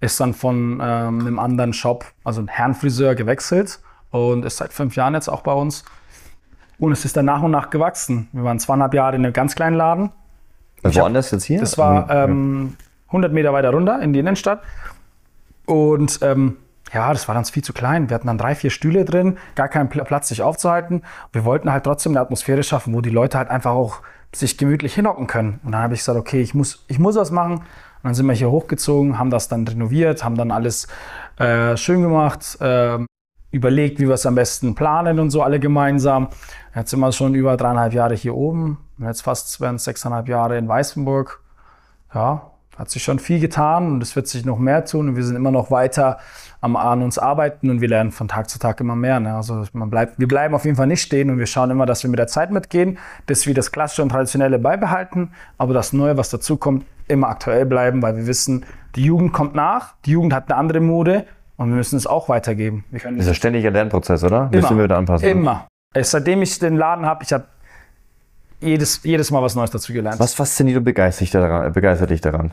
Ist 0.00 0.18
dann 0.20 0.32
von 0.34 0.80
ähm, 0.82 1.20
einem 1.20 1.38
anderen 1.38 1.72
Shop, 1.72 2.04
also 2.24 2.40
einem 2.40 2.48
Herrenfriseur, 2.48 3.14
gewechselt 3.14 3.80
und 4.10 4.44
ist 4.44 4.56
seit 4.56 4.72
fünf 4.72 4.96
Jahren 4.96 5.14
jetzt 5.14 5.28
auch 5.28 5.42
bei 5.42 5.52
uns. 5.52 5.84
Und 6.78 6.92
es 6.92 7.04
ist 7.04 7.16
dann 7.16 7.26
nach 7.26 7.42
und 7.42 7.50
nach 7.50 7.68
gewachsen. 7.70 8.28
Wir 8.32 8.42
waren 8.44 8.58
zweieinhalb 8.58 8.94
Jahre 8.94 9.16
in 9.16 9.24
einem 9.24 9.34
ganz 9.34 9.54
kleinen 9.54 9.76
Laden. 9.76 10.10
Woanders 10.82 11.30
jetzt 11.30 11.44
hier? 11.44 11.60
Das 11.60 11.76
war 11.76 12.04
Mhm. 12.26 12.32
ähm, 12.32 12.76
100 13.08 13.32
Meter 13.32 13.52
weiter 13.52 13.70
runter 13.70 14.00
in 14.00 14.14
die 14.14 14.20
Innenstadt. 14.20 14.62
Und 15.66 16.20
ähm, 16.22 16.56
ja, 16.92 17.12
das 17.12 17.28
war 17.28 17.34
dann 17.34 17.44
viel 17.44 17.62
zu 17.62 17.72
klein. 17.72 18.08
Wir 18.08 18.14
hatten 18.14 18.26
dann 18.26 18.38
drei, 18.38 18.54
vier 18.54 18.70
Stühle 18.70 19.04
drin, 19.04 19.36
gar 19.54 19.68
keinen 19.68 19.88
Pla- 19.88 20.04
Platz, 20.04 20.28
sich 20.28 20.42
aufzuhalten. 20.42 21.02
Wir 21.32 21.44
wollten 21.44 21.70
halt 21.70 21.84
trotzdem 21.84 22.12
eine 22.12 22.20
Atmosphäre 22.20 22.62
schaffen, 22.62 22.94
wo 22.94 23.00
die 23.00 23.10
Leute 23.10 23.38
halt 23.38 23.50
einfach 23.50 23.72
auch 23.72 24.00
sich 24.34 24.56
gemütlich 24.58 24.94
hinhocken 24.94 25.26
können. 25.26 25.60
Und 25.64 25.72
dann 25.72 25.82
habe 25.82 25.94
ich 25.94 26.00
gesagt, 26.00 26.18
okay, 26.18 26.40
ich 26.40 26.54
muss, 26.54 26.84
ich 26.88 26.98
muss 26.98 27.16
was 27.16 27.30
machen. 27.30 27.62
Und 28.02 28.08
dann 28.08 28.14
sind 28.14 28.26
wir 28.26 28.34
hier 28.34 28.50
hochgezogen, 28.50 29.18
haben 29.18 29.30
das 29.30 29.48
dann 29.48 29.66
renoviert, 29.66 30.24
haben 30.24 30.36
dann 30.36 30.50
alles 30.50 30.88
äh, 31.38 31.76
schön 31.76 32.00
gemacht, 32.02 32.56
ähm, 32.60 33.06
überlegt, 33.50 33.98
wie 34.00 34.06
wir 34.06 34.14
es 34.14 34.26
am 34.26 34.34
besten 34.34 34.74
planen 34.74 35.18
und 35.18 35.30
so 35.30 35.42
alle 35.42 35.60
gemeinsam. 35.60 36.28
Jetzt 36.74 36.90
sind 36.90 37.00
wir 37.00 37.12
schon 37.12 37.34
über 37.34 37.56
dreieinhalb 37.56 37.92
Jahre 37.92 38.14
hier 38.14 38.34
oben. 38.34 38.78
Jetzt 38.98 39.22
fast 39.22 39.60
werden 39.60 39.76
es 39.76 39.84
sechseinhalb 39.84 40.28
Jahre 40.28 40.56
in 40.56 40.68
Weißenburg. 40.68 41.42
Ja, 42.14 42.50
hat 42.80 42.88
sich 42.88 43.02
schon 43.02 43.18
viel 43.18 43.40
getan 43.40 43.92
und 43.92 44.02
es 44.02 44.16
wird 44.16 44.26
sich 44.26 44.46
noch 44.46 44.58
mehr 44.58 44.84
tun 44.86 45.10
und 45.10 45.16
wir 45.16 45.22
sind 45.22 45.36
immer 45.36 45.50
noch 45.50 45.70
weiter 45.70 46.18
am, 46.62 46.76
an 46.76 47.02
uns 47.02 47.18
arbeiten 47.18 47.68
und 47.68 47.82
wir 47.82 47.88
lernen 47.88 48.10
von 48.10 48.26
Tag 48.26 48.48
zu 48.48 48.58
Tag 48.58 48.80
immer 48.80 48.96
mehr. 48.96 49.20
Ne? 49.20 49.34
Also 49.34 49.64
man 49.74 49.90
bleibt, 49.90 50.18
wir 50.18 50.26
bleiben 50.26 50.54
auf 50.54 50.64
jeden 50.64 50.76
Fall 50.76 50.86
nicht 50.86 51.02
stehen 51.02 51.28
und 51.28 51.38
wir 51.38 51.46
schauen 51.46 51.70
immer, 51.70 51.84
dass 51.84 52.02
wir 52.02 52.10
mit 52.10 52.18
der 52.18 52.26
Zeit 52.26 52.50
mitgehen, 52.50 52.98
dass 53.26 53.46
wir 53.46 53.52
das 53.52 53.70
Klassische 53.70 54.02
und 54.02 54.08
Traditionelle 54.08 54.58
beibehalten, 54.58 55.32
aber 55.58 55.74
das 55.74 55.92
Neue, 55.92 56.16
was 56.16 56.30
dazukommt, 56.30 56.86
immer 57.10 57.28
aktuell 57.28 57.66
bleiben, 57.66 58.02
weil 58.02 58.16
wir 58.16 58.26
wissen, 58.26 58.64
die 58.96 59.04
Jugend 59.04 59.32
kommt 59.32 59.54
nach, 59.54 59.94
die 60.04 60.12
Jugend 60.12 60.32
hat 60.32 60.50
eine 60.50 60.58
andere 60.58 60.80
Mode 60.80 61.26
und 61.56 61.68
wir 61.68 61.76
müssen 61.76 61.96
es 61.96 62.06
auch 62.06 62.28
weitergeben. 62.28 62.84
Wir 62.90 63.00
können 63.00 63.16
Das 63.16 63.26
ist 63.26 63.32
ein 63.32 63.34
ständiger 63.36 63.70
Lernprozess, 63.70 64.24
oder? 64.24 64.48
Müssen 64.50 64.76
wir 64.76 64.84
wieder 64.84 64.96
anpassen. 64.96 65.28
Immer. 65.28 65.68
Seitdem 66.00 66.42
ich 66.42 66.58
den 66.58 66.76
Laden 66.76 67.04
habe, 67.04 67.22
ich 67.24 67.32
habe 67.32 67.44
jedes, 68.60 69.02
jedes 69.02 69.30
Mal 69.30 69.42
was 69.42 69.54
Neues 69.54 69.70
dazu 69.70 69.92
gelernt. 69.92 70.20
Was 70.20 70.34
fasziniert 70.34 70.78
und 70.78 70.84
begeistert 70.84 71.22
dich 71.22 71.30
daran? 71.30 71.72
Begeistert 71.72 72.10
dich 72.10 72.20
daran? 72.20 72.52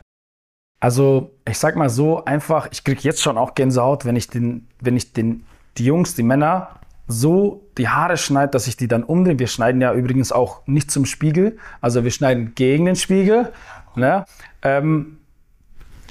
Also, 0.79 1.31
ich 1.47 1.57
sag 1.57 1.75
mal 1.75 1.89
so 1.89 2.23
einfach, 2.25 2.67
ich 2.71 2.83
krieg 2.83 3.03
jetzt 3.03 3.21
schon 3.21 3.37
auch 3.37 3.55
Gänsehaut, 3.55 4.05
wenn 4.05 4.15
ich 4.15 4.27
den, 4.29 4.67
wenn 4.79 4.95
ich 4.95 5.13
den, 5.13 5.45
die 5.77 5.85
Jungs, 5.85 6.15
die 6.15 6.23
Männer 6.23 6.69
so 7.07 7.63
die 7.77 7.87
Haare 7.87 8.17
schneide, 8.17 8.51
dass 8.51 8.67
ich 8.67 8.75
die 8.75 8.87
dann 8.87 9.03
umdrehe. 9.03 9.39
Wir 9.39 9.47
schneiden 9.47 9.81
ja 9.81 9.93
übrigens 9.93 10.31
auch 10.31 10.67
nicht 10.67 10.91
zum 10.91 11.05
Spiegel, 11.05 11.57
also 11.79 12.03
wir 12.03 12.11
schneiden 12.11 12.53
gegen 12.53 12.85
den 12.85 12.95
Spiegel. 12.95 13.53
Ne? 13.97 14.25
Ähm, 14.61 15.17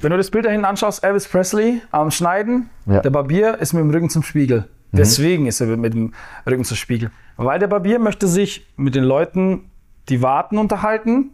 wenn 0.01 0.11
du 0.11 0.17
das 0.17 0.29
Bild 0.29 0.45
da 0.45 0.49
hinten 0.49 0.65
anschaust, 0.65 1.03
Elvis 1.03 1.27
Presley 1.27 1.81
am 1.91 2.11
Schneiden, 2.11 2.69
Ja. 2.85 2.99
der 3.01 3.09
Barbier 3.09 3.57
ist 3.57 3.73
mit 3.73 3.81
dem 3.81 3.89
Rücken 3.89 4.09
zum 4.09 4.23
Spiegel. 4.23 4.67
Deswegen 4.91 5.47
ist 5.47 5.59
er 5.59 5.75
mit 5.75 5.93
dem 5.93 6.13
Rücken 6.45 6.63
zum 6.63 6.77
Spiegel. 6.77 7.11
Weil 7.35 7.59
der 7.59 7.67
Barbier 7.67 7.99
möchte 7.99 8.27
sich 8.27 8.65
mit 8.77 8.95
den 8.95 9.03
Leuten, 9.03 9.69
die 10.09 10.21
warten, 10.21 10.57
unterhalten 10.57 11.31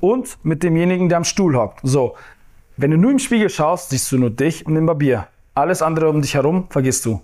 und 0.00 0.38
mit 0.44 0.62
demjenigen, 0.62 1.08
der 1.08 1.18
am 1.18 1.24
Stuhl 1.24 1.56
hockt. 1.56 1.80
So, 1.82 2.16
wenn 2.76 2.90
du 2.90 2.96
nur 2.96 3.10
im 3.10 3.18
Spiegel 3.18 3.50
schaust, 3.50 3.90
siehst 3.90 4.10
du 4.12 4.18
nur 4.18 4.30
dich 4.30 4.66
und 4.66 4.74
den 4.74 4.86
Barbier. 4.86 5.26
Alles 5.54 5.82
andere 5.82 6.08
um 6.08 6.22
dich 6.22 6.34
herum 6.34 6.66
vergisst 6.70 7.04
du. 7.04 7.20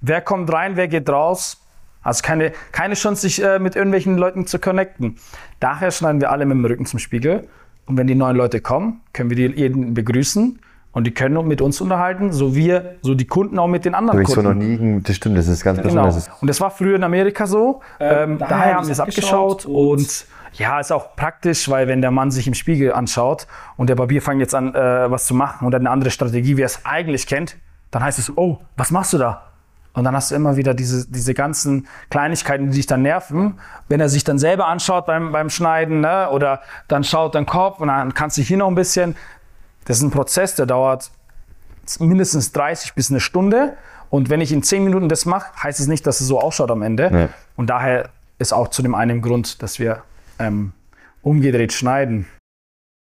Wer 0.00 0.20
kommt 0.20 0.52
rein, 0.52 0.76
wer 0.76 0.88
geht 0.88 1.08
raus? 1.08 1.60
Hast 2.02 2.22
keine, 2.22 2.52
keine 2.72 2.94
Chance, 2.94 3.22
sich 3.22 3.42
äh, 3.42 3.58
mit 3.58 3.76
irgendwelchen 3.76 4.16
Leuten 4.18 4.46
zu 4.46 4.58
connecten. 4.58 5.16
Daher 5.60 5.90
schneiden 5.90 6.20
wir 6.20 6.30
alle 6.30 6.44
mit 6.46 6.56
dem 6.56 6.64
Rücken 6.64 6.86
zum 6.86 6.98
Spiegel. 6.98 7.48
Und 7.88 7.96
wenn 7.96 8.06
die 8.06 8.14
neuen 8.14 8.36
Leute 8.36 8.60
kommen, 8.60 9.00
können 9.12 9.30
wir 9.30 9.36
die 9.36 9.58
jeden 9.58 9.94
begrüßen 9.94 10.58
und 10.92 11.04
die 11.06 11.12
können 11.12 11.46
mit 11.48 11.60
uns 11.60 11.80
unterhalten, 11.80 12.32
so 12.32 12.54
wir, 12.54 12.96
so 13.02 13.14
die 13.14 13.26
Kunden 13.26 13.58
auch 13.58 13.66
mit 13.66 13.84
den 13.84 13.94
anderen 13.94 14.20
ich 14.20 14.28
so 14.28 14.42
noch 14.42 14.50
Kunden. 14.50 14.94
nie, 14.96 15.00
das 15.02 15.16
stimmt, 15.16 15.38
das 15.38 15.48
ist 15.48 15.64
ganz 15.64 15.78
Genau. 15.78 16.04
besonders. 16.04 16.30
Und 16.40 16.48
das 16.48 16.60
war 16.60 16.70
früher 16.70 16.96
in 16.96 17.04
Amerika 17.04 17.46
so. 17.46 17.80
Ähm, 17.98 18.38
daher 18.38 18.76
haben 18.76 18.86
wir 18.86 18.92
es 18.92 19.00
abgeschaut 19.00 19.64
und 19.66 20.26
ja, 20.54 20.80
ist 20.80 20.92
auch 20.92 21.14
praktisch, 21.16 21.68
weil 21.68 21.88
wenn 21.88 22.00
der 22.00 22.10
Mann 22.10 22.30
sich 22.30 22.46
im 22.46 22.54
Spiegel 22.54 22.92
anschaut 22.92 23.46
und 23.76 23.88
der 23.88 23.94
Barbier 23.96 24.20
fängt 24.22 24.40
jetzt 24.40 24.54
an, 24.54 24.74
äh, 24.74 25.10
was 25.10 25.26
zu 25.26 25.34
machen 25.34 25.66
und 25.66 25.74
hat 25.74 25.80
eine 25.80 25.90
andere 25.90 26.10
Strategie, 26.10 26.56
wie 26.56 26.62
er 26.62 26.66
es 26.66 26.84
eigentlich 26.84 27.26
kennt, 27.26 27.56
dann 27.90 28.02
heißt 28.02 28.18
es, 28.18 28.36
oh, 28.36 28.58
was 28.76 28.90
machst 28.90 29.12
du 29.12 29.18
da? 29.18 29.42
Und 29.92 30.04
dann 30.04 30.14
hast 30.14 30.30
du 30.30 30.34
immer 30.34 30.56
wieder 30.56 30.74
diese, 30.74 31.10
diese 31.10 31.34
ganzen 31.34 31.88
Kleinigkeiten, 32.10 32.70
die 32.70 32.76
dich 32.76 32.86
dann 32.86 33.02
nerven. 33.02 33.58
Wenn 33.88 34.00
er 34.00 34.08
sich 34.08 34.22
dann 34.22 34.38
selber 34.38 34.68
anschaut 34.68 35.06
beim, 35.06 35.32
beim 35.32 35.50
Schneiden 35.50 36.00
ne? 36.00 36.28
oder 36.30 36.60
dann 36.86 37.04
schaut 37.04 37.34
dein 37.34 37.46
Kopf 37.46 37.80
und 37.80 37.88
dann 37.88 38.14
kannst 38.14 38.38
du 38.38 38.42
hier 38.42 38.58
noch 38.58 38.68
ein 38.68 38.74
bisschen. 38.74 39.16
Das 39.86 39.96
ist 39.96 40.02
ein 40.02 40.10
Prozess, 40.10 40.54
der 40.54 40.66
dauert 40.66 41.10
mindestens 41.98 42.52
30 42.52 42.94
bis 42.94 43.10
eine 43.10 43.20
Stunde. 43.20 43.76
Und 44.10 44.30
wenn 44.30 44.40
ich 44.40 44.52
in 44.52 44.62
10 44.62 44.84
Minuten 44.84 45.08
das 45.08 45.26
mache, 45.26 45.52
heißt 45.62 45.80
es 45.80 45.86
nicht, 45.86 46.06
dass 46.06 46.20
es 46.20 46.28
so 46.28 46.40
ausschaut 46.40 46.70
am 46.70 46.82
Ende. 46.82 47.10
Nee. 47.10 47.28
Und 47.56 47.68
daher 47.68 48.10
ist 48.38 48.52
auch 48.52 48.68
zu 48.68 48.82
dem 48.82 48.94
einen 48.94 49.20
Grund, 49.20 49.62
dass 49.62 49.78
wir 49.78 50.02
ähm, 50.38 50.72
umgedreht 51.22 51.72
schneiden. 51.72 52.26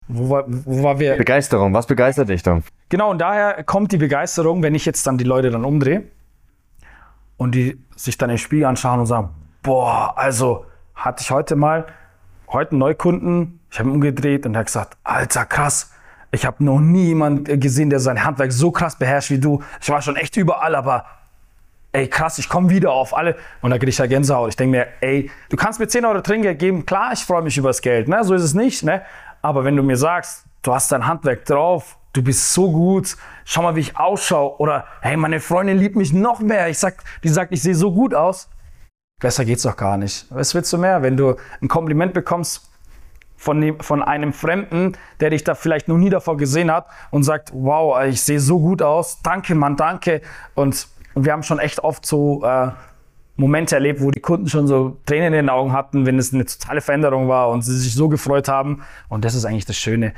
Wo 0.07 0.29
war, 0.29 0.43
wo 0.47 0.83
war 0.83 0.99
wir? 0.99 1.15
Begeisterung, 1.15 1.73
was 1.73 1.87
begeistert 1.87 2.29
dich 2.29 2.43
dann? 2.43 2.63
Genau, 2.89 3.09
und 3.09 3.19
daher 3.19 3.63
kommt 3.63 3.91
die 3.91 3.97
Begeisterung, 3.97 4.61
wenn 4.61 4.75
ich 4.75 4.85
jetzt 4.85 5.07
dann 5.07 5.17
die 5.17 5.23
Leute 5.23 5.49
dann 5.49 5.65
umdrehe 5.65 6.03
und 7.37 7.53
die 7.53 7.79
sich 7.95 8.17
dann 8.17 8.29
im 8.29 8.37
Spiegel 8.37 8.65
anschauen 8.65 8.99
und 8.99 9.05
sagen, 9.05 9.29
boah, 9.61 10.13
also 10.17 10.65
hatte 10.93 11.21
ich 11.21 11.31
heute 11.31 11.55
mal, 11.55 11.85
heute 12.47 12.71
einen 12.71 12.79
Neukunden, 12.79 13.59
ich 13.71 13.79
habe 13.79 13.89
ihn 13.89 13.95
umgedreht 13.95 14.45
und 14.45 14.55
er 14.55 14.59
hat 14.59 14.67
gesagt, 14.67 14.97
alter 15.03 15.45
krass, 15.45 15.91
ich 16.31 16.45
habe 16.45 16.63
noch 16.63 16.79
nie 16.79 17.07
jemanden 17.07 17.59
gesehen, 17.59 17.89
der 17.89 17.99
sein 17.99 18.23
Handwerk 18.23 18.51
so 18.51 18.71
krass 18.71 18.97
beherrscht 18.97 19.31
wie 19.31 19.39
du. 19.39 19.63
Ich 19.81 19.89
war 19.89 20.01
schon 20.01 20.15
echt 20.17 20.35
überall, 20.37 20.75
aber 20.75 21.05
ey, 21.93 22.07
krass, 22.07 22.37
ich 22.39 22.49
komme 22.49 22.69
wieder 22.69 22.91
auf 22.91 23.15
alle. 23.15 23.35
Und 23.61 23.71
da 23.71 23.77
kriege 23.77 23.89
ich 23.89 23.97
ja 23.97 24.05
Gänsehaut. 24.05 24.49
Ich 24.49 24.55
denke 24.55 24.77
mir, 24.77 24.87
ey, 25.01 25.31
du 25.49 25.55
kannst 25.55 25.79
mir 25.79 25.87
10 25.87 26.05
Euro 26.05 26.21
Trinkgeld 26.21 26.59
geben. 26.59 26.85
Klar, 26.85 27.13
ich 27.13 27.23
freue 27.23 27.41
mich 27.41 27.57
über 27.57 27.69
das 27.69 27.81
Geld, 27.81 28.07
ne? 28.07 28.23
so 28.23 28.33
ist 28.33 28.43
es 28.43 28.53
nicht. 28.53 28.83
Ne? 28.83 29.01
Aber 29.41 29.63
wenn 29.63 29.75
du 29.75 29.83
mir 29.83 29.97
sagst, 29.97 30.45
du 30.61 30.73
hast 30.73 30.91
dein 30.91 31.07
Handwerk 31.07 31.45
drauf, 31.45 31.97
du 32.13 32.21
bist 32.21 32.53
so 32.53 32.71
gut, 32.71 33.15
schau 33.45 33.61
mal, 33.61 33.77
wie 33.77 33.79
ich 33.79 33.97
ausschaue. 33.97 34.57
Oder, 34.59 34.85
hey, 34.99 35.15
meine 35.15 35.39
Freundin 35.39 35.77
liebt 35.77 35.95
mich 35.95 36.11
noch 36.11 36.41
mehr. 36.41 36.67
Ich 36.67 36.79
sag, 36.79 37.03
die 37.23 37.29
sagt, 37.29 37.53
ich 37.53 37.61
sehe 37.61 37.75
so 37.75 37.93
gut 37.93 38.13
aus. 38.13 38.49
Besser 39.21 39.45
geht's 39.45 39.63
doch 39.63 39.77
gar 39.77 39.95
nicht. 39.95 40.25
Was 40.29 40.53
willst 40.53 40.73
du 40.73 40.77
mehr? 40.77 41.01
Wenn 41.01 41.15
du 41.15 41.35
ein 41.61 41.69
Kompliment 41.69 42.13
bekommst 42.13 42.69
von, 43.37 43.61
dem, 43.61 43.79
von 43.79 44.03
einem 44.03 44.33
Fremden, 44.33 44.97
der 45.21 45.29
dich 45.29 45.45
da 45.45 45.55
vielleicht 45.55 45.87
noch 45.87 45.97
nie 45.97 46.09
davor 46.09 46.35
gesehen 46.35 46.69
hat 46.69 46.87
und 47.11 47.23
sagt, 47.23 47.51
wow, 47.53 48.03
ich 48.03 48.21
sehe 48.21 48.41
so 48.41 48.59
gut 48.59 48.81
aus, 48.81 49.21
danke 49.23 49.55
Mann, 49.55 49.77
danke. 49.77 50.21
Und, 50.53 50.89
wir 51.15 51.31
haben 51.31 51.43
schon 51.43 51.59
echt 51.59 51.79
oft 51.83 52.05
so 52.05 52.43
äh, 52.43 52.71
Momente 53.37 53.75
erlebt, 53.75 54.01
wo 54.01 54.11
die 54.11 54.19
Kunden 54.19 54.47
schon 54.47 54.67
so 54.67 54.97
Tränen 55.05 55.27
in 55.27 55.33
den 55.33 55.49
Augen 55.49 55.73
hatten, 55.73 56.05
wenn 56.05 56.19
es 56.19 56.33
eine 56.33 56.45
totale 56.45 56.81
Veränderung 56.81 57.27
war 57.27 57.49
und 57.49 57.63
sie 57.63 57.77
sich 57.77 57.95
so 57.95 58.09
gefreut 58.09 58.47
haben. 58.47 58.83
Und 59.09 59.25
das 59.25 59.33
ist 59.33 59.45
eigentlich 59.45 59.65
das 59.65 59.77
Schöne, 59.77 60.13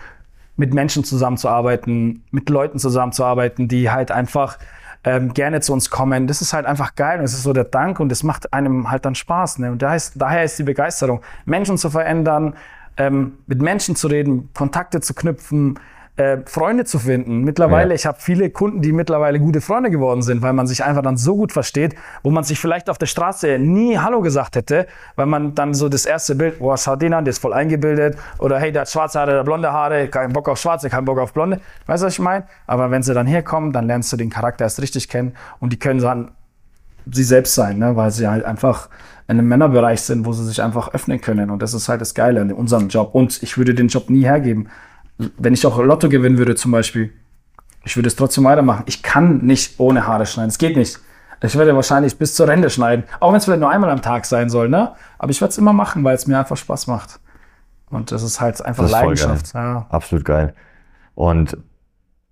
mit 0.57 0.73
Menschen 0.73 1.03
zusammenzuarbeiten, 1.03 2.23
mit 2.31 2.49
Leuten 2.49 2.79
zusammenzuarbeiten, 2.79 3.67
die 3.67 3.89
halt 3.89 4.11
einfach 4.11 4.57
ähm, 5.03 5.33
gerne 5.33 5.61
zu 5.61 5.71
uns 5.71 5.89
kommen. 5.89 6.27
Das 6.27 6.41
ist 6.41 6.53
halt 6.53 6.65
einfach 6.65 6.95
geil 6.95 7.19
und 7.19 7.25
es 7.25 7.33
ist 7.33 7.43
so 7.43 7.53
der 7.53 7.63
Dank 7.63 7.99
und 7.99 8.09
das 8.09 8.23
macht 8.23 8.51
einem 8.53 8.91
halt 8.91 9.05
dann 9.05 9.15
Spaß. 9.15 9.59
Ne? 9.59 9.71
Und 9.71 9.81
da 9.81 9.95
ist, 9.95 10.13
daher 10.15 10.43
ist 10.43 10.59
die 10.59 10.63
Begeisterung, 10.63 11.21
Menschen 11.45 11.77
zu 11.77 11.89
verändern, 11.89 12.55
ähm, 12.97 13.33
mit 13.45 13.61
Menschen 13.61 13.95
zu 13.95 14.07
reden, 14.07 14.49
Kontakte 14.53 14.99
zu 14.99 15.13
knüpfen, 15.13 15.79
äh, 16.17 16.37
Freunde 16.45 16.83
zu 16.83 16.99
finden. 16.99 17.41
Mittlerweile, 17.41 17.89
Ja. 17.89 17.95
ich 17.95 18.05
habe 18.05 18.17
viele 18.19 18.49
Kunden, 18.49 18.81
die 18.81 18.91
mittlerweile 18.91 19.39
gute 19.39 19.61
Freunde 19.61 19.91
geworden 19.91 20.21
sind, 20.23 20.41
weil 20.41 20.53
man 20.53 20.65
sich 20.67 20.83
einfach 20.83 21.03
dann 21.03 21.15
so 21.15 21.35
gut 21.35 21.51
versteht, 21.51 21.95
wo 22.23 22.31
man 22.31 22.43
sich 22.43 22.59
vielleicht 22.59 22.89
auf 22.89 22.97
der 22.97 23.05
Straße 23.05 23.59
nie 23.59 23.97
Hallo 23.99 24.21
gesagt 24.21 24.55
hätte, 24.55 24.87
weil 25.15 25.27
man 25.27 25.53
dann 25.53 25.73
so 25.75 25.89
das 25.89 26.05
erste 26.05 26.33
Bild, 26.35 26.59
boah, 26.59 26.75
schau 26.77 26.95
den 26.95 27.13
an, 27.13 27.23
der 27.23 27.29
ist 27.31 27.39
voll 27.39 27.53
eingebildet, 27.53 28.17
oder 28.39 28.59
hey, 28.59 28.71
der 28.71 28.81
hat 28.81 28.89
schwarze 28.89 29.19
Haare, 29.19 29.29
der 29.31 29.39
hat 29.39 29.45
blonde 29.45 29.71
Haare, 29.71 30.07
kein 30.07 30.33
Bock 30.33 30.49
auf 30.49 30.59
schwarze, 30.59 30.89
kein 30.89 31.05
Bock 31.05 31.19
auf 31.19 31.33
blonde. 31.33 31.61
Weißt 31.85 32.01
du, 32.01 32.07
was 32.07 32.13
ich 32.13 32.19
meine? 32.19 32.45
Aber 32.65 32.89
wenn 32.89 33.03
sie 33.03 33.13
dann 33.13 33.27
herkommen, 33.27 33.71
dann 33.71 33.85
lernst 33.85 34.11
du 34.11 34.17
den 34.17 34.29
Charakter 34.31 34.65
erst 34.65 34.81
richtig 34.81 35.09
kennen 35.09 35.33
und 35.59 35.71
die 35.71 35.77
können 35.79 36.01
dann 36.01 36.31
sie 37.11 37.23
selbst 37.23 37.55
sein, 37.55 37.77
ne? 37.77 37.95
weil 37.95 38.11
sie 38.11 38.27
halt 38.27 38.43
einfach 38.43 38.89
in 39.29 39.37
einem 39.39 39.47
Männerbereich 39.49 40.01
sind, 40.01 40.25
wo 40.25 40.33
sie 40.33 40.45
sich 40.45 40.61
einfach 40.61 40.93
öffnen 40.93 41.21
können. 41.21 41.49
Und 41.49 41.61
das 41.61 41.73
ist 41.73 41.89
halt 41.89 42.01
das 42.01 42.13
Geile 42.13 42.41
an 42.41 42.51
unserem 42.51 42.87
Job. 42.87 43.13
Und 43.13 43.43
ich 43.43 43.57
würde 43.57 43.73
den 43.75 43.87
Job 43.89 44.09
nie 44.09 44.23
hergeben. 44.23 44.69
Wenn 45.17 45.53
ich 45.53 45.65
auch 45.65 45.77
Lotto 45.79 46.09
gewinnen 46.09 46.37
würde 46.37 46.55
zum 46.55 46.71
Beispiel, 46.71 47.11
ich 47.83 47.95
würde 47.95 48.07
es 48.07 48.15
trotzdem 48.15 48.43
weitermachen. 48.43 48.83
Ich 48.85 49.01
kann 49.03 49.39
nicht 49.45 49.79
ohne 49.79 50.05
Haare 50.05 50.25
schneiden. 50.25 50.49
Es 50.49 50.57
geht 50.57 50.75
nicht. 50.77 50.99
Ich 51.41 51.55
werde 51.57 51.75
wahrscheinlich 51.75 52.17
bis 52.17 52.33
zur 52.35 52.47
Rente 52.47 52.69
schneiden. 52.69 53.03
Auch 53.19 53.29
wenn 53.31 53.37
es 53.37 53.45
vielleicht 53.45 53.61
nur 53.61 53.69
einmal 53.69 53.89
am 53.91 54.01
Tag 54.01 54.25
sein 54.25 54.49
soll, 54.49 54.69
ne? 54.69 54.93
Aber 55.19 55.31
ich 55.31 55.39
werde 55.41 55.51
es 55.51 55.57
immer 55.57 55.73
machen, 55.73 56.03
weil 56.03 56.15
es 56.15 56.27
mir 56.27 56.37
einfach 56.39 56.57
Spaß 56.57 56.87
macht. 56.87 57.19
Und 57.89 58.11
das 58.11 58.23
ist 58.23 58.41
halt 58.41 58.59
einfach 58.63 58.83
ist 58.85 58.91
Leidenschaft. 58.91 59.53
Ja. 59.53 59.85
Absolut 59.89 60.25
geil. 60.25 60.53
Und 61.15 61.57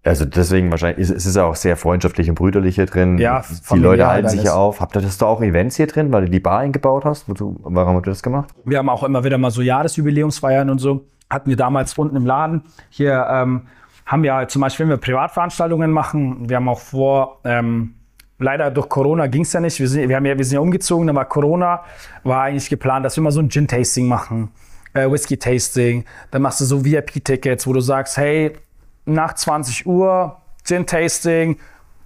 Also 0.03 0.23
deswegen 0.25 0.69
wahrscheinlich, 0.69 0.99
ist- 0.99 1.09
es 1.15 1.25
ist 1.25 1.35
ja 1.35 1.45
auch 1.45 1.55
sehr 1.55 1.77
freundschaftlich 1.77 2.29
und 2.29 2.35
brüderlich 2.35 2.75
hier 2.75 2.85
drin. 2.85 3.17
Ja, 3.17 3.43
Die 3.73 3.79
Leute 3.79 4.05
halten 4.05 4.29
sich 4.29 4.43
ja 4.43 4.53
auf. 4.53 4.79
Habt 4.79 4.95
ihr 4.95 5.01
das 5.01 5.17
da 5.17 5.25
auch 5.25 5.41
Events 5.41 5.77
hier 5.77 5.87
drin, 5.87 6.11
weil 6.11 6.25
du 6.25 6.29
die 6.29 6.39
Bar 6.39 6.59
eingebaut 6.59 7.05
hast? 7.05 7.27
Wozu, 7.27 7.59
warum 7.63 7.95
habt 7.95 8.05
ihr 8.07 8.11
das 8.11 8.21
gemacht? 8.21 8.53
Wir 8.65 8.77
haben 8.77 8.89
auch 8.89 9.01
immer 9.03 9.23
wieder 9.23 9.39
mal 9.39 9.49
so 9.49 9.63
Jahresjubiläumsfeiern 9.63 10.69
und 10.69 10.77
so. 10.77 11.05
Hatten 11.29 11.49
wir 11.49 11.57
damals 11.57 11.97
unten 11.97 12.15
im 12.15 12.25
Laden. 12.25 12.63
Hier 12.89 13.27
ähm, 13.29 13.67
haben 14.05 14.23
wir 14.23 14.47
zum 14.47 14.61
Beispiel, 14.61 14.85
wenn 14.85 14.91
wir 14.91 14.97
Privatveranstaltungen 14.97 15.91
machen, 15.91 16.49
wir 16.49 16.57
haben 16.57 16.69
auch 16.69 16.79
vor, 16.79 17.39
ähm, 17.43 17.95
leider 18.37 18.69
durch 18.69 18.89
Corona 18.89 19.27
ging 19.27 19.41
es 19.41 19.53
ja 19.53 19.59
nicht. 19.59 19.79
Wir 19.79 19.87
sind, 19.87 20.09
wir, 20.09 20.15
haben 20.15 20.25
ja, 20.25 20.37
wir 20.37 20.45
sind 20.45 20.55
ja 20.55 20.59
umgezogen, 20.59 21.07
da 21.07 21.15
war 21.15 21.25
Corona, 21.25 21.83
war 22.23 22.43
eigentlich 22.43 22.69
geplant, 22.69 23.05
dass 23.05 23.15
wir 23.15 23.23
mal 23.23 23.31
so 23.31 23.39
ein 23.39 23.49
Gin-Tasting 23.49 24.07
machen, 24.07 24.51
äh, 24.93 25.09
Whisky-Tasting. 25.09 26.05
Dann 26.31 26.41
machst 26.41 26.61
du 26.61 26.65
so 26.65 26.85
VIP-Tickets, 26.85 27.65
wo 27.65 27.73
du 27.73 27.81
sagst, 27.81 28.17
hey, 28.17 28.53
nach 29.05 29.33
20 29.33 29.87
Uhr 29.87 30.37
Gin-Tasting, 30.63 31.57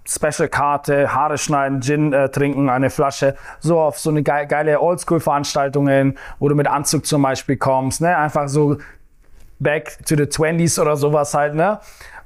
Special-Karte, 0.06 1.14
Haare 1.14 1.38
schneiden, 1.38 1.82
Gin 1.82 2.14
äh, 2.14 2.30
trinken, 2.30 2.70
eine 2.70 2.90
Flasche. 2.90 3.36
So 3.60 3.80
auf 3.80 4.00
so 4.00 4.10
eine 4.10 4.24
geile, 4.24 4.48
geile 4.48 4.82
Oldschool-Veranstaltungen, 4.82 6.18
wo 6.40 6.50
du 6.50 6.56
mit 6.56 6.68
Anzug 6.68 7.06
zum 7.06 7.22
Beispiel 7.22 7.58
kommst. 7.58 8.02
Ne? 8.02 8.18
Einfach 8.18 8.48
so 8.48 8.78
back 9.60 9.98
to 10.06 10.16
the 10.16 10.24
20s 10.24 10.80
oder 10.82 10.96
sowas 10.98 11.34
halt. 11.34 11.56
Ne? 11.56 11.80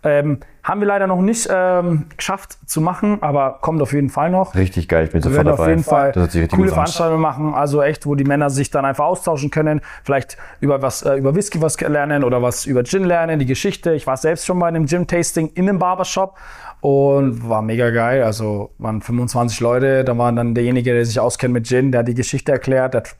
Ähm, 0.05 0.39
haben 0.63 0.81
wir 0.81 0.87
leider 0.87 1.07
noch 1.07 1.21
nicht 1.21 1.47
ähm, 1.51 2.05
geschafft 2.17 2.57
zu 2.65 2.81
machen, 2.81 3.19
aber 3.21 3.59
kommt 3.61 3.81
auf 3.81 3.93
jeden 3.93 4.09
Fall 4.09 4.29
noch. 4.29 4.53
Richtig 4.53 4.89
geil, 4.89 5.05
ich 5.05 5.11
bin 5.11 5.23
Wir 5.23 5.29
sofort 5.29 5.45
werden 5.45 5.57
dabei. 5.57 5.63
auf 5.63 5.69
jeden 5.69 5.83
Fall 5.83 6.47
coole. 6.49 6.69
Veranstaltungen 6.69 7.21
machen, 7.21 7.53
also 7.53 7.81
echt, 7.81 8.05
wo 8.05 8.15
die 8.15 8.23
Männer 8.25 8.49
sich 8.49 8.69
dann 8.69 8.83
einfach 8.85 9.05
austauschen 9.05 9.49
können, 9.49 9.81
vielleicht 10.03 10.37
über 10.59 10.81
was 10.81 11.01
äh, 11.03 11.15
über 11.15 11.35
Whisky 11.35 11.61
was 11.61 11.79
lernen 11.79 12.23
oder 12.25 12.41
was 12.41 12.65
über 12.65 12.83
Gin 12.83 13.05
lernen, 13.05 13.39
die 13.39 13.45
Geschichte. 13.45 13.93
Ich 13.93 14.05
war 14.05 14.17
selbst 14.17 14.45
schon 14.45 14.59
bei 14.59 14.67
einem 14.67 14.87
Gin-Tasting 14.87 15.51
in 15.53 15.69
einem 15.69 15.79
Barbershop 15.79 16.37
und 16.81 17.47
war 17.47 17.61
mega 17.61 17.89
geil. 17.89 18.23
Also 18.23 18.71
waren 18.77 19.01
25 19.01 19.59
Leute, 19.61 20.03
da 20.03 20.17
war 20.17 20.31
dann 20.33 20.53
derjenige, 20.53 20.93
der 20.93 21.05
sich 21.05 21.19
auskennt 21.19 21.53
mit 21.53 21.65
Gin, 21.65 21.91
der 21.93 21.99
hat 21.99 22.07
die 22.09 22.13
Geschichte 22.13 22.51
erklärt, 22.51 22.93
der 22.93 23.01
hat 23.01 23.15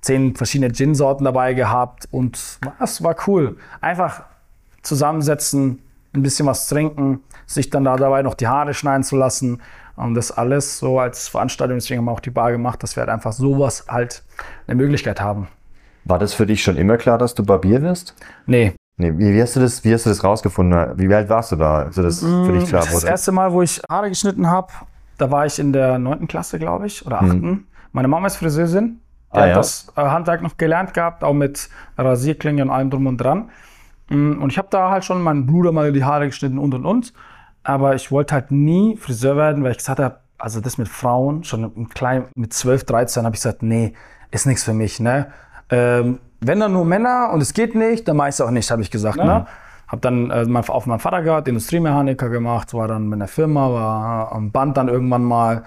zehn 0.00 0.34
verschiedene 0.34 0.72
Gin-Sorten 0.72 1.24
dabei 1.24 1.54
gehabt 1.54 2.08
und 2.10 2.58
es 2.80 3.02
war 3.02 3.16
cool. 3.26 3.56
Einfach 3.80 4.22
zusammensetzen, 4.82 5.80
ein 6.12 6.22
bisschen 6.22 6.46
was 6.46 6.68
trinken, 6.68 7.20
sich 7.46 7.70
dann 7.70 7.84
da 7.84 7.96
dabei 7.96 8.22
noch 8.22 8.34
die 8.34 8.48
Haare 8.48 8.74
schneiden 8.74 9.02
zu 9.04 9.16
lassen. 9.16 9.60
Und 9.96 10.14
das 10.14 10.32
alles 10.32 10.78
so 10.78 10.98
als 10.98 11.28
Veranstaltung, 11.28 11.76
deswegen 11.76 11.98
haben 11.98 12.06
wir 12.06 12.12
auch 12.12 12.20
die 12.20 12.30
Bar 12.30 12.50
gemacht, 12.52 12.82
dass 12.82 12.96
wir 12.96 13.02
halt 13.02 13.10
einfach 13.10 13.32
sowas 13.32 13.84
halt 13.88 14.22
eine 14.66 14.76
Möglichkeit 14.76 15.20
haben. 15.20 15.48
War 16.04 16.18
das 16.18 16.32
für 16.32 16.46
dich 16.46 16.62
schon 16.62 16.76
immer 16.76 16.96
klar, 16.96 17.18
dass 17.18 17.34
du 17.34 17.44
Barbier 17.44 17.82
wirst? 17.82 18.14
Nee, 18.46 18.72
Nee, 18.96 19.16
wie, 19.16 19.40
hast 19.40 19.56
du 19.56 19.60
das, 19.60 19.82
wie 19.82 19.94
hast 19.94 20.04
du 20.04 20.10
das 20.10 20.22
rausgefunden? 20.22 20.98
Wie 20.98 21.14
alt 21.14 21.30
warst 21.30 21.52
du 21.52 21.56
da, 21.56 21.84
als 21.84 21.96
das 21.96 22.20
für 22.20 22.52
dich 22.52 22.68
klar 22.68 22.82
Mm, 22.82 22.84
das 22.84 22.92
wurde? 22.94 23.06
erste 23.06 23.32
Mal, 23.32 23.50
wo 23.50 23.62
ich 23.62 23.80
Haare 23.88 24.10
geschnitten 24.10 24.46
habe, 24.46 24.68
da 25.16 25.30
war 25.30 25.46
ich 25.46 25.58
in 25.58 25.72
der 25.72 25.98
neunten 25.98 26.28
Klasse, 26.28 26.58
glaube 26.58 26.86
ich, 26.86 27.06
oder 27.06 27.22
achten. 27.22 27.66
Meine 27.92 28.08
Mama 28.08 28.26
ist 28.26 28.36
Friseurin. 28.36 29.00
Ah, 29.30 29.40
hat 29.40 29.48
ja? 29.48 29.54
das 29.54 29.92
äh, 29.96 30.00
Handwerk 30.02 30.42
noch 30.42 30.56
gelernt 30.56 30.94
gehabt, 30.94 31.22
auch 31.24 31.32
mit 31.32 31.68
Rasierklinge 31.96 32.62
und 32.62 32.70
allem 32.70 32.90
drum 32.90 33.06
und 33.06 33.18
dran. 33.18 33.50
Mm, 34.08 34.42
Und 34.42 34.50
ich 34.50 34.58
habe 34.58 34.68
da 34.70 34.90
halt 34.90 35.04
schon 35.04 35.22
meinen 35.22 35.46
Bruder 35.46 35.72
mal 35.72 35.92
die 35.92 36.04
Haare 36.04 36.26
geschnitten 36.26 36.58
und 36.58 36.74
und 36.74 36.84
und. 36.84 37.12
Aber 37.62 37.94
ich 37.94 38.10
wollte 38.10 38.34
halt 38.34 38.50
nie 38.50 38.96
Friseur 38.96 39.36
werden, 39.36 39.62
weil 39.62 39.72
ich 39.72 39.78
gesagt 39.78 40.00
habe, 40.00 40.20
also 40.38 40.60
das 40.60 40.78
mit 40.78 40.88
Frauen, 40.88 41.44
schon 41.44 41.72
im 41.74 41.88
kleinen, 41.88 42.26
mit 42.34 42.52
12, 42.52 42.84
13 42.84 43.24
habe 43.24 43.36
ich 43.36 43.42
gesagt, 43.42 43.62
nee, 43.62 43.92
ist 44.30 44.46
nichts 44.46 44.64
für 44.64 44.72
mich. 44.72 45.00
Ne? 45.00 45.26
Ähm, 45.68 46.18
wenn 46.40 46.60
dann 46.60 46.72
nur 46.72 46.84
Männer 46.84 47.30
und 47.32 47.42
es 47.42 47.52
geht 47.52 47.74
nicht, 47.74 48.08
dann 48.08 48.16
mache 48.16 48.30
ich 48.30 48.34
es 48.34 48.40
auch 48.40 48.50
nicht, 48.50 48.70
habe 48.70 48.82
ich 48.82 48.90
gesagt. 48.90 49.18
Ne? 49.18 49.46
Habe 49.86 50.00
dann 50.00 50.30
äh, 50.30 50.46
auf 50.68 50.86
meinen 50.86 51.00
Vater 51.00 51.22
gehabt, 51.22 51.48
Industriemechaniker 51.48 52.28
gemacht, 52.30 52.72
war 52.74 52.88
dann 52.88 53.08
mit 53.08 53.18
einer 53.18 53.28
Firma, 53.28 53.70
war 53.70 54.32
am 54.32 54.50
Band 54.50 54.76
dann 54.76 54.88
irgendwann 54.88 55.22
mal. 55.24 55.64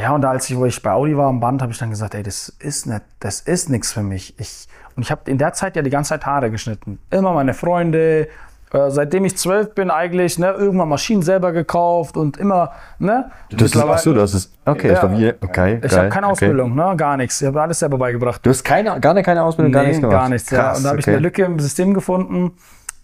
Ja, 0.00 0.12
und 0.14 0.24
als 0.24 0.48
ich, 0.48 0.56
wo 0.56 0.64
ich 0.64 0.80
bei 0.80 0.92
Audi 0.92 1.16
war 1.16 1.26
am 1.28 1.40
Band, 1.40 1.60
habe 1.60 1.72
ich 1.72 1.78
dann 1.78 1.90
gesagt, 1.90 2.14
ey, 2.14 2.22
das 2.22 2.48
ist 2.60 2.86
nicht, 2.86 3.02
das 3.18 3.40
ist 3.40 3.68
nichts 3.68 3.92
für 3.92 4.02
mich. 4.02 4.38
Ich, 4.38 4.68
und 4.96 5.02
ich 5.02 5.10
habe 5.10 5.28
in 5.30 5.38
der 5.38 5.52
Zeit 5.54 5.74
ja 5.76 5.82
die 5.82 5.90
ganze 5.90 6.10
Zeit 6.10 6.24
Haare 6.24 6.50
geschnitten. 6.50 6.98
Immer 7.10 7.32
meine 7.32 7.52
Freunde, 7.52 8.28
äh, 8.72 8.90
seitdem 8.90 9.24
ich 9.24 9.36
zwölf 9.36 9.74
bin 9.74 9.90
eigentlich, 9.90 10.38
ne, 10.38 10.50
irgendwann 10.50 10.88
Maschinen 10.88 11.22
selber 11.22 11.52
gekauft 11.52 12.16
und 12.16 12.36
immer, 12.36 12.72
ne? 12.98 13.30
Das 13.50 13.62
ist, 13.74 13.76
ach 13.76 13.98
so, 13.98 14.12
du 14.14 14.20
hast 14.20 14.34
es. 14.34 14.52
Okay, 14.66 14.88
das 14.88 15.02
Ja. 15.02 15.18
wie. 15.18 15.32
Okay, 15.40 15.80
Ich 15.82 15.96
habe 15.96 16.10
keine 16.10 16.26
okay. 16.26 16.32
Ausbildung, 16.32 16.74
ne, 16.76 16.94
gar 16.96 17.16
nichts. 17.16 17.40
Ich 17.40 17.46
habe 17.46 17.60
alles 17.60 17.78
selber 17.78 17.98
beigebracht. 17.98 18.44
Du 18.44 18.50
hast 18.50 18.62
keine, 18.62 19.00
gar, 19.00 19.20
keine 19.22 19.42
Ausbildung, 19.42 19.72
gar 19.72 19.82
Nee, 19.82 19.88
nichts 19.88 20.00
gemacht. 20.02 20.16
Gar 20.20 20.28
nichts, 20.28 20.50
ja. 20.50 20.58
Krass, 20.60 20.78
Und 20.78 20.84
da 20.84 20.90
habe 20.90 21.00
ich 21.00 21.04
okay. 21.06 21.12
eine 21.12 21.20
Lücke 21.20 21.44
im 21.44 21.58
System 21.58 21.94
gefunden, 21.94 22.52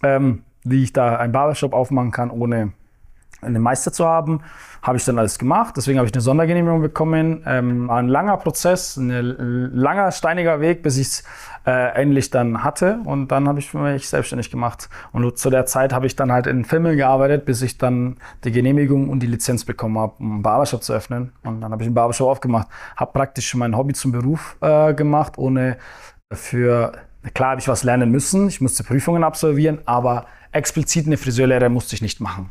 ähm, 0.03 0.43
wie 0.63 0.83
ich 0.83 0.93
da 0.93 1.17
einen 1.17 1.33
Barbershop 1.33 1.73
aufmachen 1.73 2.11
kann, 2.11 2.29
ohne 2.29 2.71
einen 3.45 3.61
Meister 3.61 3.91
zu 3.91 4.05
haben. 4.05 4.41
Habe 4.81 4.97
ich 4.97 5.05
dann 5.05 5.17
alles 5.17 5.39
gemacht. 5.39 5.75
Deswegen 5.77 5.97
habe 5.97 6.07
ich 6.07 6.13
eine 6.13 6.21
Sondergenehmigung 6.21 6.81
bekommen. 6.81 7.43
Ähm, 7.45 7.87
war 7.87 7.97
ein 7.97 8.07
langer 8.07 8.37
Prozess, 8.37 8.97
ein 8.97 9.09
langer, 9.73 10.11
steiniger 10.11 10.59
Weg, 10.59 10.83
bis 10.83 10.97
ich 10.97 11.07
es 11.07 11.23
äh, 11.65 11.93
endlich 11.95 12.29
dann 12.29 12.63
hatte. 12.63 12.99
Und 13.05 13.29
dann 13.29 13.47
habe 13.47 13.59
ich 13.59 13.73
mich 13.73 14.07
selbstständig 14.07 14.51
gemacht. 14.51 14.89
Und 15.11 15.37
zu 15.37 15.49
der 15.49 15.65
Zeit 15.65 15.91
habe 15.91 16.05
ich 16.05 16.15
dann 16.15 16.31
halt 16.31 16.45
in 16.45 16.65
Filmen 16.65 16.97
gearbeitet, 16.97 17.45
bis 17.45 17.61
ich 17.61 17.77
dann 17.77 18.17
die 18.43 18.51
Genehmigung 18.51 19.09
und 19.09 19.21
die 19.21 19.27
Lizenz 19.27 19.65
bekommen 19.65 19.97
habe, 19.97 20.13
um 20.19 20.33
einen 20.33 20.41
Barbershop 20.43 20.83
zu 20.83 20.93
öffnen. 20.93 21.31
Und 21.43 21.61
dann 21.61 21.71
habe 21.71 21.81
ich 21.81 21.87
einen 21.87 21.95
Barbershop 21.95 22.29
aufgemacht. 22.29 22.67
Habe 22.95 23.11
praktisch 23.11 23.55
mein 23.55 23.75
Hobby 23.75 23.93
zum 23.93 24.11
Beruf 24.11 24.57
äh, 24.61 24.93
gemacht, 24.93 25.37
ohne 25.37 25.77
für, 26.31 26.93
klar 27.33 27.51
habe 27.51 27.61
ich 27.61 27.67
was 27.67 27.83
lernen 27.83 28.11
müssen, 28.11 28.47
ich 28.47 28.61
musste 28.61 28.83
Prüfungen 28.83 29.23
absolvieren, 29.23 29.79
aber 29.85 30.25
explizit 30.51 31.05
eine 31.05 31.17
Friseurlehre 31.17 31.69
musste 31.69 31.95
ich 31.95 32.01
nicht 32.01 32.21
machen. 32.21 32.49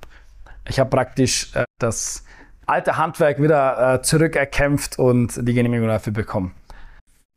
Ich 0.68 0.80
habe 0.80 0.90
praktisch 0.90 1.54
äh, 1.54 1.64
das 1.78 2.24
alte 2.66 2.96
Handwerk 2.96 3.40
wieder 3.42 3.94
äh, 3.96 4.02
zurückerkämpft 4.02 4.98
und 4.98 5.46
die 5.46 5.54
Genehmigung 5.54 5.88
dafür 5.88 6.12
bekommen. 6.12 6.54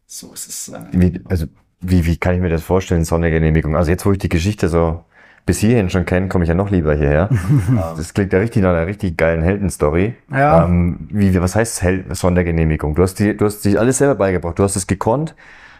So 0.06 0.34
ist 0.34 0.48
es. 0.48 0.70
Äh, 0.70 0.80
Wie, 0.92 1.22
also, 1.30 1.48
wie, 1.82 2.06
wie 2.06 2.18
kann 2.18 2.36
ich 2.36 2.42
mir 2.42 2.50
das 2.50 2.64
vorstellen, 2.64 3.04
Sondergenehmigung? 3.04 3.76
Also 3.76 3.92
jetzt, 3.92 4.06
wo 4.06 4.12
ich 4.12 4.18
die 4.20 4.30
Geschichte 4.30 4.70
so 4.70 5.04
bis 5.46 5.60
hierhin 5.60 5.90
schon 5.90 6.06
kenne, 6.06 6.28
komme 6.28 6.44
ich 6.44 6.50
ja 6.50 6.56
noch 6.56 6.70
lieber 6.72 6.94
hierher. 6.96 7.30
das 7.98 8.14
klingt 8.14 8.34
ja 8.34 8.40
richtig 8.40 8.64
nach 8.64 8.70
einer 8.72 8.88
richtig 8.88 9.18
geilen 9.18 9.42
Heldenstory. 9.42 10.16
Ja. 10.32 10.66
Ähm, 10.66 11.08
wie, 11.12 11.34
wie- 11.34 11.42
was 11.42 11.56
heißt 11.56 11.82
Hel 11.84 12.06
Sondergenehmigung? 12.14 12.96
Du 12.96 13.04
hast, 13.04 13.16
die, 13.20 13.36
du 13.36 13.46
hast 13.46 13.64
dich 13.64 13.80
alles 13.80 13.98
selber 13.98 14.16
beigebracht. 14.16 14.58
Du 14.60 14.64
hast 14.64 14.76
es 14.76 14.88
gekonnt. 14.88 15.36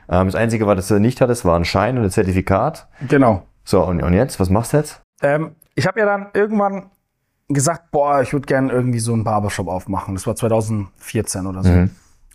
Ähm, 0.10 0.28
das 0.28 0.36
Einzige, 0.36 0.68
was 0.68 0.88
du 0.88 1.00
nicht 1.00 1.20
hattest, 1.22 1.44
war 1.46 1.58
ein 1.58 1.66
Schein 1.66 1.98
und 1.98 2.04
ein 2.06 2.10
Zertifikat. 2.12 2.88
genau. 3.08 3.44
So, 3.66 3.84
und, 3.84 4.02
und 4.02 4.14
jetzt? 4.14 4.40
Was 4.40 4.50
machst 4.50 4.72
du 4.72 4.78
jetzt? 4.78 5.02
Ähm, 5.22 5.52
ich 5.76 5.86
habe 5.88 6.00
ja 6.00 6.06
dann 6.06 6.28
irgendwann 6.34 6.90
gesagt, 7.54 7.92
boah, 7.92 8.22
ich 8.22 8.34
würde 8.34 8.46
gerne 8.46 8.72
irgendwie 8.72 9.00
so 9.00 9.14
einen 9.14 9.24
Barbershop 9.24 9.68
aufmachen. 9.68 10.16
Das 10.16 10.28
war 10.28 10.36
2014 10.36 11.46
oder 11.48 11.64
so. 11.64 11.70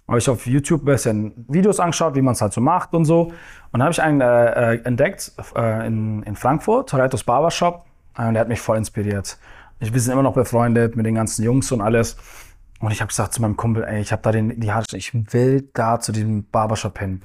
Habe 0.09 0.19
ich 0.19 0.29
auf 0.29 0.47
YouTube 0.47 0.83
ein 0.83 0.87
bisschen 0.87 1.45
Videos 1.49 1.79
angeschaut, 1.81 2.15
wie 2.15 2.23
man 2.23 2.33
es 2.33 2.41
halt 2.43 2.53
so 2.53 2.61
macht 2.61 2.93
und 2.95 3.05
so. 3.05 3.33
Und 3.73 3.83
habe 3.83 3.93
ich 3.93 4.03
einen 4.03 4.21
äh, 4.21 4.75
äh, 4.75 4.83
entdeckt 4.85 5.33
äh, 5.57 5.87
in, 5.87 6.23
in 6.25 6.35
Frankfurt, 6.37 6.89
Toretto's 6.91 7.25
Barbershop. 7.25 7.85
Äh, 8.19 8.27
und 8.27 8.35
der 8.35 8.41
hat 8.43 8.49
mich 8.49 8.61
voll 8.61 8.77
inspiriert. 8.79 9.39
Ich, 9.81 9.93
wir 9.93 10.01
sind 10.01 10.13
immer 10.13 10.23
noch 10.23 10.35
befreundet 10.35 10.97
mit 10.97 11.07
den 11.07 11.15
ganzen 11.15 11.45
Jungs 11.45 11.71
und 11.73 11.81
alles. 11.81 12.17
Und 12.81 12.91
ich 12.91 13.01
habe 13.01 13.09
gesagt 13.09 13.33
zu 13.33 13.41
meinem 13.43 13.57
Kumpel, 13.57 13.85
ey, 13.85 14.01
ich 14.01 14.13
habe 14.13 14.23
da 14.23 14.33
den, 14.33 14.59
die 14.59 14.73
Haare, 14.73 14.85
ich 14.95 15.15
will 15.33 15.69
da 15.73 16.01
zu 16.01 16.11
diesem 16.13 16.45
Barbershop 16.51 16.99
hin. 16.99 17.23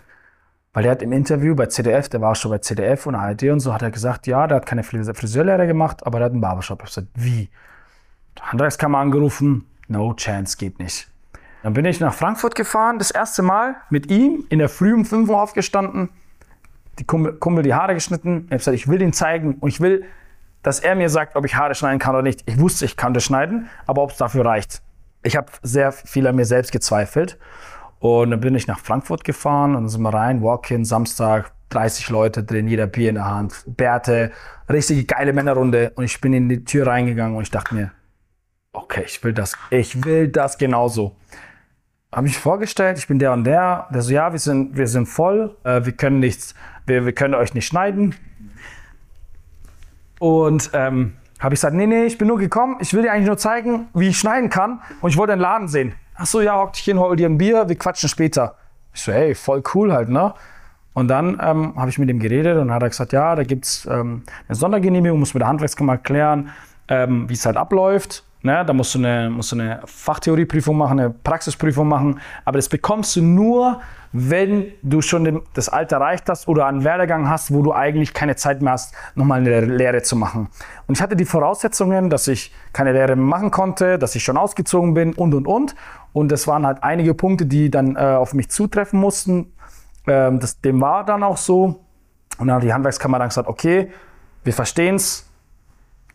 Weil 0.74 0.84
der 0.84 0.92
hat 0.92 1.02
im 1.02 1.12
Interview 1.12 1.56
bei 1.56 1.66
CDF, 1.66 2.10
der 2.10 2.22
war 2.22 2.36
schon 2.36 2.52
bei 2.52 2.60
CDF 2.60 3.08
und 3.08 3.16
ARD 3.16 3.44
und 3.46 3.60
so, 3.60 3.74
hat 3.74 3.82
er 3.82 3.90
gesagt, 3.90 4.28
ja, 4.28 4.46
der 4.46 4.58
hat 4.58 4.66
keine 4.68 4.84
Frise- 4.84 5.16
Friseurlehre 5.16 5.66
gemacht, 5.66 6.06
aber 6.06 6.20
der 6.20 6.26
hat 6.28 6.34
einen 6.34 6.42
Barbershop. 6.42 6.80
Ich 6.84 6.84
hab 6.84 6.88
gesagt, 6.90 7.08
wie? 7.16 7.50
Handwerkskammer 8.42 9.00
angerufen, 9.00 9.66
no 9.88 10.14
chance, 10.14 10.58
geht 10.58 10.80
nicht. 10.80 11.08
Dann 11.64 11.74
bin 11.74 11.86
ich 11.86 12.00
nach 12.00 12.14
Frankfurt 12.14 12.56
gefahren, 12.56 13.00
das 13.00 13.12
erste 13.12 13.42
Mal 13.42 13.76
mit 13.90 14.10
ihm, 14.10 14.46
in 14.50 14.60
der 14.60 14.70
Früh 14.70 14.94
um 14.94 15.06
5 15.06 15.30
Uhr 15.30 15.42
aufgestanden, 15.42 16.10
die 17.00 17.04
Kumpel, 17.04 17.34
Kumpel 17.34 17.64
die 17.64 17.74
Haare 17.74 17.94
geschnitten. 17.94 18.46
Ich 18.46 18.52
habe 18.52 18.58
gesagt, 18.58 18.76
ich 18.76 18.88
will 18.88 19.02
ihn 19.02 19.14
zeigen 19.14 19.56
und 19.56 19.70
ich 19.70 19.82
will, 19.82 20.06
dass 20.64 20.80
er 20.80 20.96
mir 20.96 21.10
sagt, 21.10 21.36
ob 21.36 21.46
ich 21.46 21.56
Haare 21.56 21.76
schneiden 21.76 22.00
kann 22.00 22.16
oder 22.16 22.24
nicht. 22.24 22.44
Ich 22.46 22.60
wusste, 22.60 22.86
ich 22.86 22.98
kann 22.98 23.14
das 23.14 23.24
schneiden, 23.24 23.70
aber 23.86 24.02
ob 24.04 24.12
es 24.12 24.18
dafür 24.18 24.46
reicht. 24.46 24.82
Ich 25.24 25.36
habe 25.36 25.48
sehr 25.62 25.92
viel 25.92 26.28
an 26.28 26.36
mir 26.36 26.46
selbst 26.46 26.72
gezweifelt. 26.72 27.38
Und 28.00 28.32
dann 28.32 28.40
bin 28.40 28.54
ich 28.56 28.68
nach 28.68 28.80
Frankfurt 28.80 29.24
gefahren 29.24 29.76
und 29.76 29.84
dann 29.84 29.90
sind 29.90 30.02
wir 30.02 30.14
rein, 30.14 30.44
Walk-in, 30.44 30.86
Samstag, 30.86 31.52
30 31.70 32.10
Leute 32.10 32.44
drin, 32.44 32.68
jeder 32.68 32.88
Bier 32.88 33.10
in 33.10 33.16
der 33.16 33.26
Hand, 33.26 33.64
Bärte, 33.66 34.32
richtige 34.70 35.04
geile 35.06 35.34
Männerrunde. 35.34 35.92
Und 35.96 36.04
ich 36.04 36.22
bin 36.22 36.34
in 36.34 36.48
die 36.48 36.64
Tür 36.64 36.88
reingegangen 36.88 37.36
und 37.36 37.44
ich 37.44 37.52
dachte 37.52 37.74
mir, 37.74 37.92
okay, 38.78 39.04
ich 39.06 39.24
will 39.24 39.34
das, 39.34 39.58
ich 39.70 40.04
will 40.04 40.28
das 40.28 40.58
genauso. 40.58 41.16
Habe 42.12 42.24
mich 42.24 42.38
vorgestellt, 42.38 42.98
ich 42.98 43.08
bin 43.08 43.20
der 43.20 43.34
und 43.34 43.44
der. 43.44 43.88
Der 43.94 44.02
so, 44.02 44.14
ja, 44.14 44.32
wir 44.32 44.40
sind, 44.40 44.78
wir 44.78 44.88
sind 44.88 45.08
voll, 45.08 45.56
äh, 45.64 45.84
wir 45.84 45.92
können 45.92 46.20
nichts, 46.20 46.56
wir, 46.86 47.06
wir 47.06 47.14
können 47.14 47.34
euch 47.34 47.54
nicht 47.54 47.68
schneiden. 47.68 48.16
Und 50.20 50.72
ähm, 50.74 51.14
habe 51.40 51.54
ich 51.54 51.60
gesagt, 51.60 51.76
nee, 51.76 51.86
nee, 51.86 52.06
ich 52.06 52.18
bin 52.18 52.28
nur 52.28 52.38
gekommen, 52.40 52.78
ich 52.80 52.94
will 52.94 53.04
dir 53.04 53.12
eigentlich 53.12 53.28
nur 53.28 53.38
zeigen, 53.38 53.90
wie 53.94 54.08
ich 54.08 54.18
schneiden 54.18 54.50
kann. 54.50 54.82
Und 55.02 55.10
ich 55.10 55.18
wollte 55.18 55.34
den 55.34 55.40
Laden 55.40 55.68
sehen. 55.68 55.94
Ach 56.16 56.26
so, 56.26 56.42
ja, 56.42 56.58
hock 56.58 56.74
dich 56.74 56.84
hin, 56.84 56.98
hol 56.98 57.16
dir 57.16 57.28
ein 57.28 57.38
Bier, 57.38 57.68
wir 57.68 57.78
quatschen 57.78 58.10
später. 58.10 58.56
Ich 58.94 59.02
so, 59.02 59.12
hey, 59.12 59.36
voll 59.36 59.62
cool 59.76 59.94
halt, 59.94 60.10
ne? 60.10 60.34
Und 60.94 61.10
dann 61.10 61.40
ähm, 61.40 61.76
habe 61.76 61.92
ich 61.92 62.00
mit 62.00 62.10
ihm 62.10 62.20
geredet 62.20 62.58
und 62.58 62.72
hat 62.72 62.82
er 62.82 62.90
gesagt, 62.90 63.14
ja, 63.14 63.36
da 63.36 63.44
gibt's 63.44 63.86
ähm, 63.86 64.24
eine 64.48 64.56
Sondergenehmigung, 64.56 65.20
muss 65.20 65.36
mit 65.36 65.42
der 65.42 65.48
Handwerkskammer 65.48 65.98
klären. 65.98 66.50
ähm, 66.88 67.30
wie 67.30 67.34
es 67.34 67.46
halt 67.46 67.58
abläuft. 67.58 68.24
Ne? 68.48 68.64
Da 68.66 68.72
musst 68.72 68.96
du, 68.96 69.00
eine, 69.00 69.30
musst 69.30 69.52
du 69.52 69.58
eine 69.58 69.82
Fachtheorieprüfung 69.84 70.78
machen, 70.78 71.00
eine 71.00 71.10
Praxisprüfung 71.10 71.86
machen. 71.86 72.22
Aber 72.46 72.58
das 72.58 72.70
bekommst 72.70 73.16
du 73.18 73.22
nur, 73.22 73.82
wenn 74.14 74.72
du 74.82 75.02
schon 75.02 75.44
das 75.54 75.68
Alter 75.68 75.98
erreicht 75.98 76.30
hast 76.30 76.48
oder 76.48 76.66
einen 76.66 76.86
Werdegang 76.86 77.30
hast, 77.30 77.54
wo 77.54 77.62
du 77.62 77.74
eigentlich 77.74 78.14
keine 78.14 78.38
Zeit 78.38 78.62
mehr 78.62 78.72
hast, 78.72 78.96
nochmal 79.16 79.42
eine 79.42 79.60
Lehre 79.60 80.02
zu 80.02 80.16
machen. 80.16 80.48
Und 80.88 80.98
ich 80.98 81.02
hatte 81.02 81.18
die 81.18 81.26
Voraussetzungen, 81.26 82.10
dass 82.10 82.30
ich 82.30 82.54
keine 82.72 82.94
Lehre 82.94 83.18
mehr 83.18 83.26
machen 83.26 83.52
konnte, 83.52 84.00
dass 84.00 84.16
ich 84.16 84.24
schon 84.24 84.38
ausgezogen 84.38 84.94
bin 84.94 85.14
und, 85.14 85.34
und, 85.34 85.46
und. 85.46 85.76
Und 86.14 86.32
das 86.32 86.48
waren 86.48 86.66
halt 86.66 86.84
einige 86.84 87.14
Punkte, 87.14 87.46
die 87.46 87.70
dann 87.70 87.98
äh, 87.98 88.00
auf 88.00 88.34
mich 88.34 88.50
zutreffen 88.50 88.98
mussten. 88.98 89.52
Ähm, 90.08 90.40
das, 90.40 90.62
dem 90.62 90.80
war 90.80 91.04
dann 91.04 91.22
auch 91.22 91.38
so. 91.38 91.84
Und 92.38 92.48
dann 92.48 92.56
hat 92.56 92.64
die 92.64 92.74
Handwerkskammer 92.74 93.20
dann 93.20 93.28
gesagt, 93.28 93.50
okay, 93.50 93.92
wir 94.46 94.54
verstehen 94.54 94.96
es, 94.96 95.27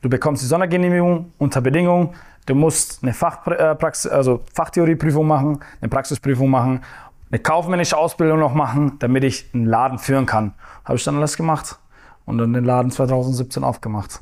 du 0.02 0.10
bekommst 0.10 0.42
die 0.42 0.46
Sondergenehmigung 0.46 1.32
unter 1.38 1.60
Bedingung, 1.60 2.14
du 2.46 2.54
musst 2.54 3.02
eine 3.02 3.14
Fachpraxis, 3.14 4.10
äh, 4.10 4.14
also 4.14 4.42
Fachtheorieprüfung 4.52 5.26
machen, 5.26 5.60
eine 5.80 5.88
Praxisprüfung 5.88 6.50
machen, 6.50 6.82
eine 7.30 7.38
kaufmännische 7.38 7.96
Ausbildung 7.96 8.38
noch 8.38 8.52
machen, 8.52 8.98
damit 8.98 9.24
ich 9.24 9.48
einen 9.54 9.64
Laden 9.64 9.98
führen 9.98 10.26
kann. 10.26 10.52
Habe 10.84 10.98
ich 10.98 11.04
dann 11.04 11.16
alles 11.16 11.36
gemacht 11.36 11.78
und 12.26 12.38
dann 12.38 12.52
den 12.52 12.64
Laden 12.64 12.90
2017 12.90 13.64
aufgemacht. 13.64 14.20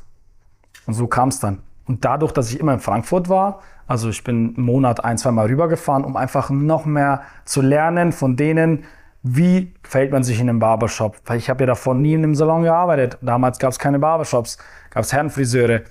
Und 0.85 0.93
so 0.93 1.07
kam 1.07 1.29
es 1.29 1.39
dann. 1.39 1.59
Und 1.85 2.05
dadurch, 2.05 2.31
dass 2.31 2.51
ich 2.51 2.59
immer 2.59 2.73
in 2.73 2.79
Frankfurt 2.79 3.27
war, 3.27 3.59
also 3.87 4.07
ich 4.07 4.23
bin 4.23 4.55
im 4.55 4.63
Monat 4.63 5.03
ein, 5.03 5.17
zwei 5.17 5.31
Mal 5.31 5.47
rübergefahren, 5.47 6.05
um 6.05 6.15
einfach 6.15 6.49
noch 6.49 6.85
mehr 6.85 7.23
zu 7.43 7.61
lernen 7.61 8.13
von 8.13 8.37
denen, 8.37 8.85
wie 9.23 9.73
verhält 9.83 10.11
man 10.11 10.23
sich 10.23 10.39
in 10.39 10.49
einem 10.49 10.59
Barbershop? 10.59 11.17
Weil 11.25 11.37
ich 11.37 11.49
habe 11.49 11.63
ja 11.63 11.67
davon 11.67 12.01
nie 12.01 12.13
in 12.13 12.23
einem 12.23 12.35
Salon 12.35 12.63
gearbeitet. 12.63 13.17
Damals 13.21 13.59
gab 13.59 13.71
es 13.71 13.79
keine 13.79 13.99
Barbershops, 13.99 14.57
gab 14.89 15.03
es 15.03 15.13
Herrenfriseure. 15.13 15.83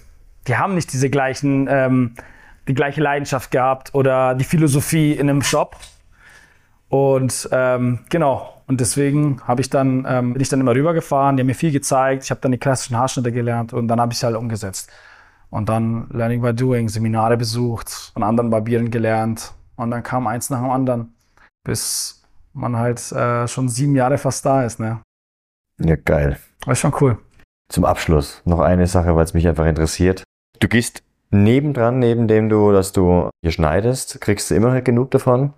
Die 0.48 0.56
haben 0.56 0.74
nicht 0.74 0.92
diese 0.92 1.10
gleichen, 1.10 1.68
ähm, 1.70 2.14
die 2.66 2.74
gleiche 2.74 3.00
Leidenschaft 3.00 3.50
gehabt 3.50 3.94
oder 3.94 4.34
die 4.34 4.44
Philosophie 4.44 5.12
in 5.12 5.30
einem 5.30 5.42
Shop. 5.42 5.76
Und 6.88 7.48
ähm, 7.52 8.00
genau. 8.08 8.62
Und 8.66 8.80
deswegen 8.80 9.40
habe 9.46 9.60
ich 9.60 9.70
dann, 9.70 10.06
ähm, 10.08 10.32
bin 10.32 10.42
ich 10.42 10.48
dann 10.48 10.60
immer 10.60 10.74
rübergefahren. 10.74 11.36
Die 11.36 11.42
haben 11.42 11.46
mir 11.46 11.54
viel 11.54 11.72
gezeigt. 11.72 12.24
Ich 12.24 12.30
habe 12.30 12.40
dann 12.40 12.52
die 12.52 12.58
klassischen 12.58 12.96
Haarschnitte 12.96 13.32
gelernt 13.32 13.72
und 13.72 13.86
dann 13.88 14.00
habe 14.00 14.12
ich 14.12 14.22
halt 14.24 14.36
umgesetzt. 14.36 14.90
Und 15.50 15.68
dann 15.68 16.08
Learning 16.10 16.40
by 16.40 16.54
Doing, 16.54 16.88
Seminare 16.88 17.36
besucht, 17.36 17.90
von 17.90 18.22
anderen 18.22 18.50
Barbieren 18.50 18.90
gelernt. 18.90 19.52
Und 19.76 19.90
dann 19.90 20.02
kam 20.02 20.26
eins 20.26 20.50
nach 20.50 20.60
dem 20.60 20.70
anderen, 20.70 21.14
bis 21.64 22.19
man 22.52 22.76
halt 22.76 23.12
äh, 23.12 23.46
schon 23.48 23.68
sieben 23.68 23.94
Jahre 23.94 24.18
fast 24.18 24.44
da 24.44 24.64
ist. 24.64 24.80
Ne? 24.80 25.00
Ja, 25.78 25.96
geil. 25.96 26.38
War 26.66 26.74
schon 26.74 26.94
cool. 27.00 27.18
Zum 27.68 27.84
Abschluss 27.84 28.42
noch 28.44 28.60
eine 28.60 28.86
Sache, 28.86 29.14
weil 29.14 29.24
es 29.24 29.34
mich 29.34 29.46
einfach 29.46 29.66
interessiert. 29.66 30.24
Du 30.58 30.68
gehst 30.68 31.02
nebendran, 31.30 31.98
neben 31.98 32.28
dem 32.28 32.48
du, 32.48 32.72
dass 32.72 32.92
du 32.92 33.30
hier 33.42 33.52
schneidest, 33.52 34.20
kriegst 34.20 34.50
du 34.50 34.54
immer 34.54 34.74
noch 34.74 34.84
genug 34.84 35.10
davon. 35.12 35.54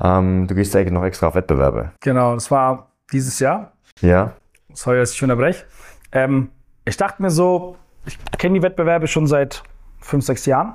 Ähm, 0.00 0.46
du 0.46 0.54
gehst 0.54 0.74
eigentlich 0.74 0.92
noch 0.92 1.04
extra 1.04 1.28
auf 1.28 1.34
Wettbewerbe. 1.34 1.92
Genau, 2.00 2.34
das 2.34 2.50
war 2.50 2.90
dieses 3.12 3.38
Jahr. 3.38 3.72
Ja. 4.00 4.34
Sorry, 4.72 4.98
dass 4.98 5.12
ich 5.12 5.22
unterbreche. 5.22 5.64
Ähm, 6.12 6.50
ich 6.84 6.96
dachte 6.96 7.20
mir 7.20 7.30
so, 7.30 7.76
ich 8.06 8.18
kenne 8.38 8.54
die 8.54 8.62
Wettbewerbe 8.62 9.08
schon 9.08 9.26
seit 9.26 9.62
fünf, 9.98 10.24
sechs 10.24 10.46
Jahren. 10.46 10.74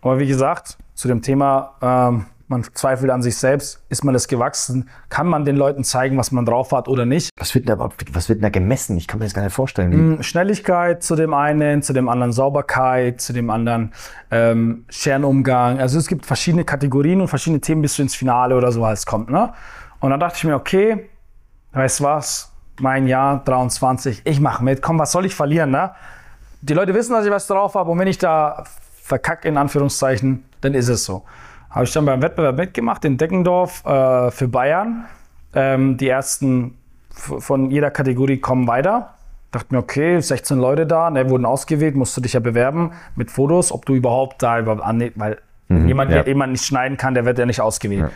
Aber 0.00 0.18
wie 0.18 0.26
gesagt, 0.26 0.78
zu 0.94 1.08
dem 1.08 1.22
Thema, 1.22 1.74
ähm, 1.80 2.26
man 2.48 2.64
zweifelt 2.74 3.10
an 3.10 3.22
sich 3.22 3.36
selbst, 3.36 3.82
ist 3.88 4.04
man 4.04 4.14
das 4.14 4.28
gewachsen, 4.28 4.88
kann 5.08 5.26
man 5.26 5.44
den 5.44 5.56
Leuten 5.56 5.82
zeigen, 5.82 6.16
was 6.16 6.30
man 6.30 6.46
drauf 6.46 6.72
hat 6.72 6.86
oder 6.86 7.04
nicht. 7.04 7.30
Was 7.38 7.54
wird 7.54 7.68
denn 7.68 7.78
da, 7.78 7.88
was 8.12 8.28
wird 8.28 8.42
da 8.42 8.50
gemessen? 8.50 8.96
Ich 8.96 9.08
kann 9.08 9.18
mir 9.18 9.24
das 9.24 9.34
gar 9.34 9.42
nicht 9.42 9.52
vorstellen. 9.52 10.18
Mm, 10.18 10.22
Schnelligkeit 10.22 11.02
zu 11.02 11.16
dem 11.16 11.34
einen, 11.34 11.82
zu 11.82 11.92
dem 11.92 12.08
anderen 12.08 12.32
Sauberkeit, 12.32 13.20
zu 13.20 13.32
dem 13.32 13.50
anderen 13.50 13.92
ähm, 14.30 14.84
Scherenumgang. 14.88 15.80
Also 15.80 15.98
es 15.98 16.06
gibt 16.06 16.24
verschiedene 16.24 16.64
Kategorien 16.64 17.20
und 17.20 17.28
verschiedene 17.28 17.60
Themen, 17.60 17.82
bis 17.82 17.96
du 17.96 18.02
ins 18.02 18.14
Finale 18.14 18.56
oder 18.56 18.70
so 18.70 18.84
alles 18.84 19.06
kommt. 19.06 19.28
Ne? 19.28 19.52
Und 20.00 20.10
dann 20.10 20.20
dachte 20.20 20.36
ich 20.36 20.44
mir, 20.44 20.54
okay, 20.54 21.08
weißt 21.72 22.00
du 22.00 22.04
was, 22.04 22.52
mein 22.80 23.06
Jahr 23.08 23.42
23, 23.44 24.22
ich 24.24 24.40
mache 24.40 24.62
mit, 24.62 24.82
komm, 24.82 24.98
was 24.98 25.10
soll 25.10 25.26
ich 25.26 25.34
verlieren? 25.34 25.70
Ne? 25.70 25.90
Die 26.60 26.74
Leute 26.74 26.94
wissen, 26.94 27.12
dass 27.12 27.24
ich 27.24 27.30
was 27.30 27.46
drauf 27.46 27.74
habe 27.74 27.90
und 27.90 27.98
wenn 27.98 28.08
ich 28.08 28.18
da 28.18 28.64
verkacke, 29.02 29.48
in 29.48 29.56
Anführungszeichen, 29.56 30.44
dann 30.60 30.74
ist 30.74 30.88
es 30.88 31.04
so. 31.04 31.24
Habe 31.76 31.84
ich 31.84 31.92
dann 31.92 32.06
beim 32.06 32.22
Wettbewerb 32.22 32.56
mitgemacht 32.56 33.04
in 33.04 33.18
Deckendorf 33.18 33.84
äh, 33.84 34.30
für 34.30 34.48
Bayern. 34.48 35.04
Ähm, 35.54 35.98
die 35.98 36.08
ersten 36.08 36.78
von 37.10 37.70
jeder 37.70 37.90
Kategorie 37.90 38.38
kommen 38.38 38.66
weiter. 38.66 39.14
Dachte 39.52 39.74
mir, 39.74 39.80
okay, 39.80 40.18
16 40.18 40.58
Leute 40.58 40.86
da, 40.86 41.10
ne, 41.10 41.28
wurden 41.28 41.44
ausgewählt, 41.44 41.94
musst 41.94 42.16
du 42.16 42.22
dich 42.22 42.32
ja 42.32 42.40
bewerben 42.40 42.92
mit 43.14 43.30
Fotos, 43.30 43.72
ob 43.72 43.84
du 43.84 43.94
überhaupt 43.94 44.42
da 44.42 44.58
überhaupt 44.58 44.82
annehmen, 44.82 45.12
weil 45.16 45.38
mhm, 45.68 45.86
jemand, 45.86 46.10
ja. 46.10 46.22
der 46.22 46.28
jemand 46.28 46.52
nicht 46.52 46.64
schneiden 46.64 46.96
kann, 46.96 47.12
der 47.12 47.26
wird 47.26 47.38
ja 47.38 47.44
nicht 47.44 47.60
ausgewählt. 47.60 48.00
Ja. 48.00 48.10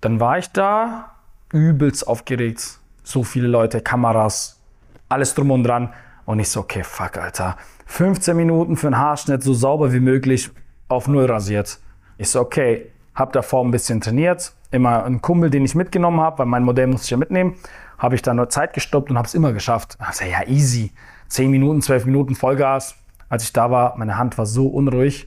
Dann 0.00 0.18
war 0.18 0.38
ich 0.38 0.50
da, 0.50 1.12
übelst 1.52 2.08
aufgeregt. 2.08 2.80
So 3.04 3.22
viele 3.22 3.46
Leute, 3.46 3.80
Kameras, 3.80 4.60
alles 5.08 5.36
drum 5.36 5.52
und 5.52 5.62
dran. 5.62 5.92
Und 6.24 6.40
ich 6.40 6.48
so, 6.48 6.58
okay, 6.58 6.82
fuck, 6.82 7.16
Alter. 7.16 7.56
15 7.86 8.36
Minuten 8.36 8.76
für 8.76 8.88
einen 8.88 8.98
Haarschnitt, 8.98 9.44
so 9.44 9.54
sauber 9.54 9.92
wie 9.92 10.00
möglich, 10.00 10.50
auf 10.88 11.06
null 11.06 11.26
rasiert. 11.26 11.78
Ich 12.22 12.30
so, 12.30 12.40
okay, 12.40 12.86
hab 13.16 13.32
davor 13.32 13.64
ein 13.64 13.72
bisschen 13.72 14.00
trainiert. 14.00 14.52
Immer 14.70 15.02
einen 15.02 15.20
Kumpel, 15.20 15.50
den 15.50 15.64
ich 15.64 15.74
mitgenommen 15.74 16.20
habe, 16.20 16.38
weil 16.38 16.46
mein 16.46 16.62
Modell 16.62 16.86
musste 16.86 17.06
ich 17.06 17.10
ja 17.10 17.16
mitnehmen. 17.16 17.56
Habe 17.98 18.14
ich 18.14 18.22
dann 18.22 18.36
nur 18.36 18.48
Zeit 18.48 18.74
gestoppt 18.74 19.10
und 19.10 19.18
habe 19.18 19.26
es 19.26 19.34
immer 19.34 19.52
geschafft. 19.52 19.98
Ich 20.08 20.14
so, 20.14 20.24
ja, 20.24 20.46
easy. 20.46 20.92
10 21.26 21.50
Minuten, 21.50 21.82
12 21.82 22.06
Minuten 22.06 22.36
Vollgas. 22.36 22.94
Als 23.28 23.42
ich 23.42 23.52
da 23.52 23.72
war, 23.72 23.98
meine 23.98 24.18
Hand 24.18 24.38
war 24.38 24.46
so 24.46 24.68
unruhig. 24.68 25.26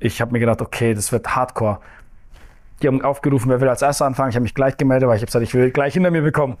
Ich 0.00 0.20
habe 0.20 0.32
mir 0.32 0.40
gedacht, 0.40 0.60
okay, 0.60 0.92
das 0.92 1.12
wird 1.12 1.34
Hardcore. 1.34 1.80
Die 2.82 2.88
haben 2.88 3.00
aufgerufen, 3.00 3.48
wer 3.48 3.62
will 3.62 3.70
als 3.70 3.80
erster 3.80 4.04
anfangen. 4.04 4.28
Ich 4.28 4.36
habe 4.36 4.42
mich 4.42 4.54
gleich 4.54 4.76
gemeldet, 4.76 5.08
weil 5.08 5.16
ich 5.16 5.22
habe 5.22 5.28
gesagt, 5.28 5.44
ich 5.44 5.54
will 5.54 5.70
gleich 5.70 5.94
hinter 5.94 6.10
mir 6.10 6.20
bekommen. 6.20 6.58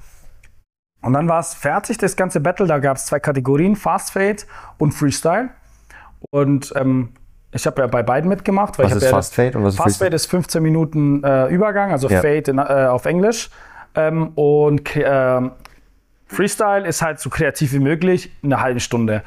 Und 1.02 1.12
dann 1.12 1.28
war 1.28 1.40
es 1.40 1.52
fertig, 1.52 1.98
das 1.98 2.16
ganze 2.16 2.40
Battle. 2.40 2.66
Da 2.66 2.78
gab 2.78 2.96
es 2.96 3.04
zwei 3.04 3.20
Kategorien, 3.20 3.76
Fast 3.76 4.12
Fade 4.12 4.44
und 4.78 4.92
Freestyle. 4.92 5.50
Und 6.30 6.72
ähm, 6.74 7.10
ich 7.52 7.66
habe 7.66 7.82
ja 7.82 7.86
bei 7.86 8.02
beiden 8.02 8.28
mitgemacht. 8.28 8.78
Was 8.78 8.94
ist 8.94 9.02
ja 9.02 9.10
Fast 9.10 9.34
Fade 9.34 9.58
und 9.58 9.64
was 9.64 9.76
Fast 9.76 9.98
Fade 9.98 10.16
ist 10.16 10.26
15 10.26 10.62
Minuten 10.62 11.22
äh, 11.22 11.48
Übergang, 11.48 11.92
also 11.92 12.08
ja. 12.08 12.20
Fade 12.20 12.50
in, 12.50 12.58
äh, 12.58 12.62
auf 12.62 13.04
Englisch. 13.04 13.50
Ähm, 13.94 14.28
und 14.34 14.96
äh, 14.96 15.40
Freestyle 16.26 16.86
ist 16.86 17.02
halt 17.02 17.20
so 17.20 17.28
kreativ 17.28 17.74
wie 17.74 17.78
möglich, 17.78 18.32
eine 18.42 18.60
halbe 18.60 18.80
Stunde. 18.80 19.22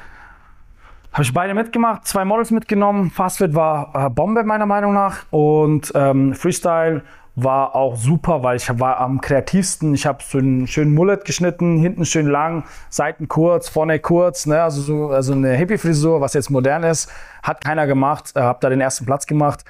Habe 1.13 1.23
ich 1.23 1.33
beide 1.33 1.53
mitgemacht, 1.53 2.07
zwei 2.07 2.25
Models 2.25 2.49
mitgenommen. 2.49 3.11
Fast 3.11 3.37
Fade 3.37 3.53
war 3.53 3.91
äh, 3.93 4.09
Bombe 4.09 4.43
meiner 4.43 4.65
Meinung 4.65 4.93
nach 4.93 5.19
und 5.29 5.91
ähm, 5.95 6.33
Freestyle 6.33 7.03
war 7.35 7.75
auch 7.75 7.97
super, 7.97 8.43
weil 8.43 8.55
ich 8.55 8.79
war 8.79 8.99
am 8.99 9.19
kreativsten. 9.19 9.93
Ich 9.93 10.05
habe 10.05 10.19
so 10.23 10.37
einen 10.37 10.67
schönen 10.67 10.93
Mullet 10.93 11.25
geschnitten, 11.25 11.77
hinten 11.77 12.05
schön 12.05 12.27
lang, 12.27 12.63
Seiten 12.89 13.27
kurz, 13.27 13.67
vorne 13.67 13.99
kurz, 13.99 14.45
ne? 14.45 14.63
also, 14.63 14.81
so, 14.81 15.09
also 15.09 15.33
eine 15.33 15.51
Hippie-Frisur, 15.51 16.21
was 16.21 16.33
jetzt 16.33 16.49
modern 16.49 16.83
ist, 16.83 17.11
hat 17.43 17.63
keiner 17.63 17.87
gemacht. 17.87 18.31
Äh, 18.35 18.41
habe 18.41 18.59
da 18.61 18.69
den 18.69 18.79
ersten 18.79 19.05
Platz 19.05 19.27
gemacht. 19.27 19.65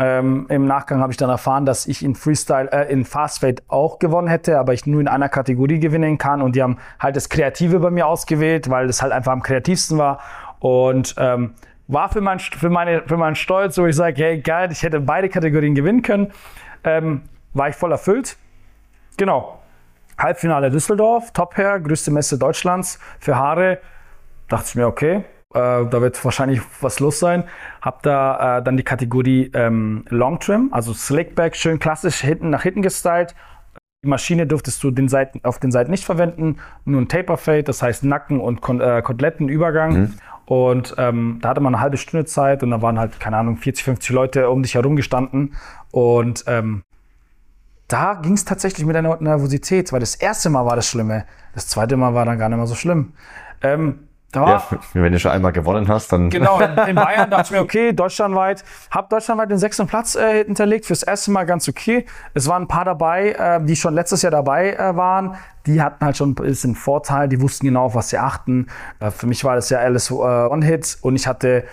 Ähm, 0.00 0.46
Im 0.48 0.66
Nachgang 0.66 1.00
habe 1.00 1.10
ich 1.10 1.16
dann 1.16 1.28
erfahren, 1.28 1.66
dass 1.66 1.86
ich 1.86 2.04
in 2.04 2.14
Freestyle, 2.14 2.70
äh, 2.70 2.92
in 2.92 3.04
Fast 3.04 3.40
Fade 3.40 3.62
auch 3.66 3.98
gewonnen 3.98 4.28
hätte, 4.28 4.56
aber 4.56 4.72
ich 4.72 4.86
nur 4.86 5.00
in 5.00 5.08
einer 5.08 5.28
Kategorie 5.28 5.80
gewinnen 5.80 6.18
kann. 6.18 6.40
Und 6.40 6.54
die 6.54 6.62
haben 6.62 6.78
halt 7.00 7.16
das 7.16 7.28
Kreative 7.28 7.80
bei 7.80 7.90
mir 7.90 8.06
ausgewählt, 8.06 8.70
weil 8.70 8.86
das 8.86 9.02
halt 9.02 9.12
einfach 9.12 9.32
am 9.32 9.42
kreativsten 9.42 9.98
war. 9.98 10.20
Und 10.60 11.16
ähm, 11.18 11.54
war 11.88 12.10
für, 12.10 12.20
mein, 12.20 12.38
für, 12.38 12.70
meine, 12.70 13.02
für 13.06 13.16
meinen 13.16 13.34
Stolz, 13.34 13.76
wo 13.76 13.86
ich 13.86 13.96
sage, 13.96 14.22
hey 14.22 14.40
geil, 14.40 14.70
ich 14.70 14.84
hätte 14.84 15.00
beide 15.00 15.28
Kategorien 15.28 15.74
gewinnen 15.74 16.02
können 16.02 16.32
ähm, 16.84 17.22
war 17.54 17.68
ich 17.68 17.76
voll 17.76 17.92
erfüllt. 17.92 18.36
Genau. 19.16 19.60
Halbfinale 20.18 20.70
Düsseldorf, 20.70 21.32
Top 21.32 21.56
Hair, 21.56 21.80
größte 21.80 22.10
Messe 22.10 22.38
Deutschlands 22.38 22.98
für 23.20 23.36
Haare. 23.36 23.78
Dachte 24.48 24.66
ich 24.68 24.74
mir, 24.74 24.86
okay, 24.86 25.24
äh, 25.54 25.86
da 25.86 26.00
wird 26.00 26.22
wahrscheinlich 26.24 26.60
was 26.80 27.00
los 27.00 27.18
sein. 27.18 27.44
Hab 27.80 28.02
da 28.02 28.58
äh, 28.58 28.62
dann 28.62 28.76
die 28.76 28.82
Kategorie 28.82 29.50
ähm, 29.54 30.04
Long 30.08 30.40
Trim, 30.40 30.68
also 30.72 30.92
Slickback, 30.92 31.56
schön 31.56 31.78
klassisch 31.78 32.20
hinten 32.20 32.50
nach 32.50 32.62
hinten 32.62 32.82
gestylt. 32.82 33.34
Die 34.04 34.08
Maschine 34.08 34.46
durftest 34.46 34.82
du 34.84 34.92
den 34.92 35.08
Seiten, 35.08 35.40
auf 35.42 35.58
den 35.58 35.72
Seiten 35.72 35.90
nicht 35.90 36.04
verwenden, 36.04 36.58
nur 36.84 37.00
ein 37.00 37.08
Taper 37.08 37.36
Fade, 37.36 37.64
das 37.64 37.82
heißt 37.82 38.04
Nacken 38.04 38.38
und 38.38 38.60
Kon 38.60 38.80
äh, 38.80 39.02
Kotelettenübergang. 39.02 39.92
Mhm. 39.92 40.14
Und 40.46 40.94
ähm, 40.98 41.38
da 41.42 41.50
hatte 41.50 41.60
man 41.60 41.74
eine 41.74 41.82
halbe 41.82 41.96
Stunde 41.96 42.24
Zeit 42.24 42.62
und 42.62 42.70
da 42.70 42.80
waren 42.80 42.98
halt, 42.98 43.18
keine 43.18 43.36
Ahnung, 43.36 43.56
40, 43.56 43.84
50 43.84 44.10
Leute 44.10 44.50
um 44.50 44.62
dich 44.62 44.76
herum 44.76 44.94
gestanden. 44.94 45.54
Und 45.90 46.44
ähm, 46.46 46.84
da 47.88 48.14
ging 48.14 48.34
es 48.34 48.44
tatsächlich 48.44 48.86
mit 48.86 48.94
der 48.94 49.02
Nervosität, 49.02 49.92
weil 49.92 50.00
das 50.00 50.14
erste 50.14 50.48
Mal 50.48 50.64
war 50.64 50.76
das 50.76 50.86
Schlimme. 50.86 51.26
Das 51.54 51.66
zweite 51.66 51.96
Mal 51.96 52.14
war 52.14 52.24
dann 52.24 52.38
gar 52.38 52.48
nicht 52.48 52.58
mehr 52.58 52.66
so 52.66 52.76
schlimm. 52.76 53.14
Ähm, 53.62 54.07
Da 54.30 54.46
Ja, 54.46 54.62
wenn 54.92 55.12
du 55.12 55.18
schon 55.18 55.30
einmal 55.30 55.52
gewonnen 55.52 55.88
hast, 55.88 56.12
dann. 56.12 56.28
Genau, 56.28 56.60
in, 56.60 56.76
in 56.88 56.94
Bayern 56.94 57.30
dachte 57.30 57.46
ich 57.46 57.50
mir, 57.50 57.60
okay, 57.60 57.92
deutschlandweit, 57.94 58.62
habe 58.90 59.08
deutschlandweit 59.08 59.50
den 59.50 59.58
sechsten 59.58 59.86
Platz 59.86 60.16
äh, 60.16 60.44
hinterlegt, 60.44 60.84
fürs 60.84 61.02
erste 61.02 61.30
Mal 61.30 61.44
ganz 61.44 61.66
okay. 61.66 62.04
Es 62.34 62.46
waren 62.46 62.64
ein 62.64 62.68
paar 62.68 62.84
dabei, 62.84 63.32
äh, 63.32 63.64
die 63.64 63.74
schon 63.74 63.94
letztes 63.94 64.20
Jahr 64.20 64.30
dabei 64.30 64.74
äh, 64.74 64.94
waren. 64.94 65.36
Die 65.66 65.80
hatten 65.80 66.04
halt 66.04 66.18
schon 66.18 66.30
ein 66.30 66.34
bisschen 66.34 66.74
Vorteil, 66.74 67.28
die 67.28 67.40
wussten 67.40 67.66
genau, 67.66 67.84
auf 67.84 67.94
was 67.94 68.10
sie 68.10 68.18
achten. 68.18 68.66
Äh, 69.00 69.10
für 69.10 69.26
mich 69.26 69.44
war 69.44 69.54
das 69.54 69.70
ja 69.70 69.78
alles 69.78 70.10
äh, 70.10 70.14
One-Hit 70.14 70.98
und 71.00 71.16
ich 71.16 71.26
hatte, 71.26 71.64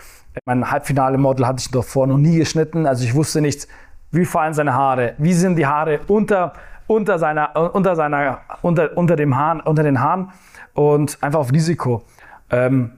mein 0.46 0.72
Halbfinale-Model 0.72 1.46
hatte 1.46 1.60
ich 1.60 1.72
davor 1.72 2.08
noch 2.08 2.18
nie 2.18 2.38
geschnitten. 2.38 2.88
Also 2.88 3.04
ich 3.04 3.14
wusste 3.16 3.42
nicht, 3.42 3.68
wie 4.12 4.24
fallen 4.24 4.54
seine 4.54 4.74
Haare, 4.74 5.16
wie 5.18 5.34
sind 5.34 5.58
die 5.58 5.66
Haare 5.66 6.00
unter, 6.08 6.54
unter, 6.88 7.20
seiner, 7.20 7.76
unter, 7.76 7.98
seiner, 7.98 8.40
unter, 8.62 8.96
unter, 8.96 9.18
dem 9.18 9.36
Haaren, 9.36 9.60
unter 9.60 9.84
den 9.84 10.00
Haaren 10.00 10.32
und 10.74 11.18
einfach 11.22 11.40
auf 11.40 11.52
Risiko. 11.52 12.04
Ähm, 12.50 12.92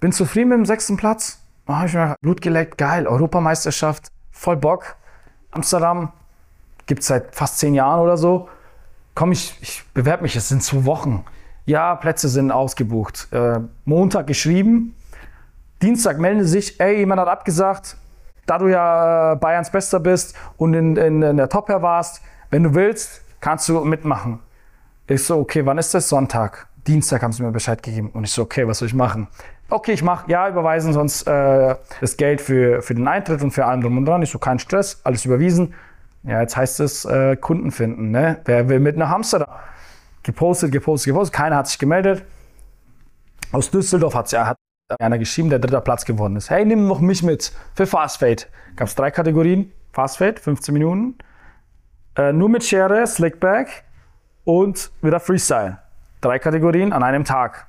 bin 0.00 0.12
zufrieden 0.12 0.50
mit 0.50 0.58
dem 0.58 0.66
sechsten 0.66 0.96
Platz. 0.96 1.40
Oh, 1.66 1.82
ich 1.84 1.92
mir 1.92 2.16
Blut 2.20 2.40
geleckt, 2.40 2.78
geil. 2.78 3.06
Europameisterschaft, 3.06 4.10
voll 4.30 4.56
Bock. 4.56 4.96
Amsterdam 5.50 6.12
gibt 6.86 7.00
es 7.00 7.08
seit 7.08 7.34
fast 7.34 7.58
zehn 7.58 7.74
Jahren 7.74 8.00
oder 8.00 8.16
so. 8.16 8.48
Komm, 9.14 9.32
ich, 9.32 9.58
ich 9.60 9.84
bewerbe 9.92 10.22
mich, 10.22 10.36
es 10.36 10.48
sind 10.48 10.62
zwei 10.62 10.84
Wochen. 10.84 11.24
Ja, 11.66 11.96
Plätze 11.96 12.28
sind 12.28 12.50
ausgebucht. 12.50 13.28
Äh, 13.32 13.60
Montag 13.84 14.26
geschrieben. 14.26 14.94
Dienstag 15.82 16.18
melden 16.18 16.44
sie 16.44 16.48
sich, 16.48 16.80
ey, 16.80 16.98
jemand 16.98 17.20
hat 17.20 17.28
abgesagt, 17.28 17.96
da 18.46 18.58
du 18.58 18.68
ja 18.68 19.32
äh, 19.32 19.36
Bayerns 19.36 19.70
Bester 19.70 20.00
bist 20.00 20.34
und 20.56 20.74
in, 20.74 20.96
in, 20.96 21.22
in 21.22 21.36
der 21.36 21.48
Top 21.48 21.68
her 21.68 21.82
warst, 21.82 22.22
wenn 22.50 22.62
du 22.62 22.74
willst, 22.74 23.22
kannst 23.40 23.68
du 23.68 23.84
mitmachen. 23.84 24.40
Ich 25.06 25.24
so, 25.24 25.38
okay, 25.38 25.66
wann 25.66 25.78
ist 25.78 25.92
das? 25.94 26.08
Sonntag. 26.08 26.67
Dienstag 26.86 27.22
haben 27.22 27.32
sie 27.32 27.42
mir 27.42 27.50
Bescheid 27.50 27.82
gegeben. 27.82 28.10
Und 28.10 28.24
ich 28.24 28.30
so, 28.30 28.42
okay, 28.42 28.66
was 28.66 28.78
soll 28.78 28.88
ich 28.88 28.94
machen? 28.94 29.28
Okay, 29.70 29.92
ich 29.92 30.02
mach, 30.02 30.28
ja, 30.28 30.48
überweisen 30.48 30.92
sonst 30.92 31.26
äh, 31.26 31.76
das 32.00 32.16
Geld 32.16 32.40
für, 32.40 32.80
für 32.82 32.94
den 32.94 33.06
Eintritt 33.06 33.42
und 33.42 33.50
für 33.50 33.66
allem 33.66 33.82
drum 33.82 33.98
und 33.98 34.06
dran. 34.06 34.22
Ich 34.22 34.30
so, 34.30 34.38
kein 34.38 34.58
Stress, 34.58 35.00
alles 35.04 35.24
überwiesen. 35.24 35.74
Ja, 36.22 36.40
jetzt 36.40 36.56
heißt 36.56 36.80
es 36.80 37.04
äh, 37.04 37.36
Kunden 37.36 37.70
finden, 37.70 38.10
ne? 38.10 38.40
Wer 38.44 38.68
will 38.68 38.80
mit 38.80 38.96
nach 38.96 39.10
Amsterdam? 39.10 39.48
Gepostet, 40.22 40.72
gepostet, 40.72 41.12
gepostet. 41.12 41.34
Keiner 41.34 41.56
hat 41.56 41.68
sich 41.68 41.78
gemeldet. 41.78 42.24
Aus 43.52 43.70
Düsseldorf 43.70 44.14
hat, 44.14 44.32
hat 44.32 44.56
einer 44.98 45.18
geschrieben, 45.18 45.50
der 45.50 45.58
dritter 45.58 45.80
Platz 45.80 46.04
geworden 46.04 46.36
ist. 46.36 46.50
Hey, 46.50 46.64
nimm 46.64 46.86
noch 46.86 47.00
mich 47.00 47.22
mit 47.22 47.52
für 47.74 47.86
Fast 47.86 48.18
Fade. 48.18 48.44
Gab 48.76 48.88
es 48.88 48.94
drei 48.94 49.10
Kategorien. 49.10 49.72
Fast 49.92 50.18
Fade, 50.18 50.40
15 50.40 50.72
Minuten. 50.72 51.16
Äh, 52.16 52.32
nur 52.32 52.48
mit 52.48 52.64
Schere, 52.64 53.06
Slickback 53.06 53.84
und 54.44 54.90
wieder 55.02 55.20
Freestyle. 55.20 55.78
Drei 56.20 56.40
Kategorien 56.40 56.92
an 56.92 57.04
einem 57.04 57.24
Tag. 57.24 57.66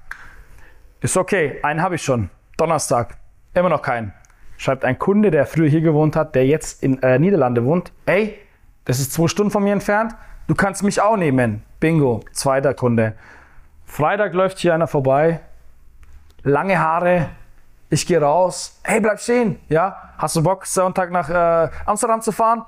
Ist 1.01 1.17
okay, 1.17 1.59
einen 1.61 1.83
habe 1.83 1.95
ich 1.95 2.01
schon. 2.01 2.31
Donnerstag. 2.57 3.17
Immer 3.53 3.69
noch 3.69 3.83
keinen. 3.83 4.11
Schreibt 4.57 4.83
ein 4.83 4.97
Kunde, 4.97 5.29
der 5.29 5.45
früher 5.45 5.69
hier 5.69 5.81
gewohnt 5.81 6.15
hat, 6.15 6.33
der 6.33 6.47
jetzt 6.47 6.81
in 6.81 7.01
äh, 7.03 7.19
Niederlande 7.19 7.63
wohnt. 7.63 7.91
Ey, 8.07 8.39
das 8.85 8.99
ist 8.99 9.13
zwei 9.13 9.27
Stunden 9.27 9.51
von 9.51 9.63
mir 9.63 9.71
entfernt. 9.73 10.15
Du 10.47 10.55
kannst 10.55 10.81
mich 10.81 10.99
auch 10.99 11.15
nehmen. 11.15 11.61
Bingo. 11.79 12.21
Zweiter 12.31 12.73
Kunde. 12.73 13.13
Freitag 13.85 14.33
läuft 14.33 14.57
hier 14.57 14.73
einer 14.73 14.87
vorbei. 14.87 15.41
Lange 16.41 16.79
Haare. 16.79 17.29
Ich 17.91 18.07
gehe 18.07 18.19
raus. 18.19 18.79
Hey, 18.83 18.99
bleib 18.99 19.19
stehen. 19.19 19.59
Ja, 19.69 20.13
hast 20.17 20.35
du 20.35 20.43
Bock, 20.43 20.65
Sonntag 20.65 21.11
nach 21.11 21.29
äh, 21.29 21.69
Amsterdam 21.85 22.21
zu 22.21 22.31
fahren? 22.31 22.65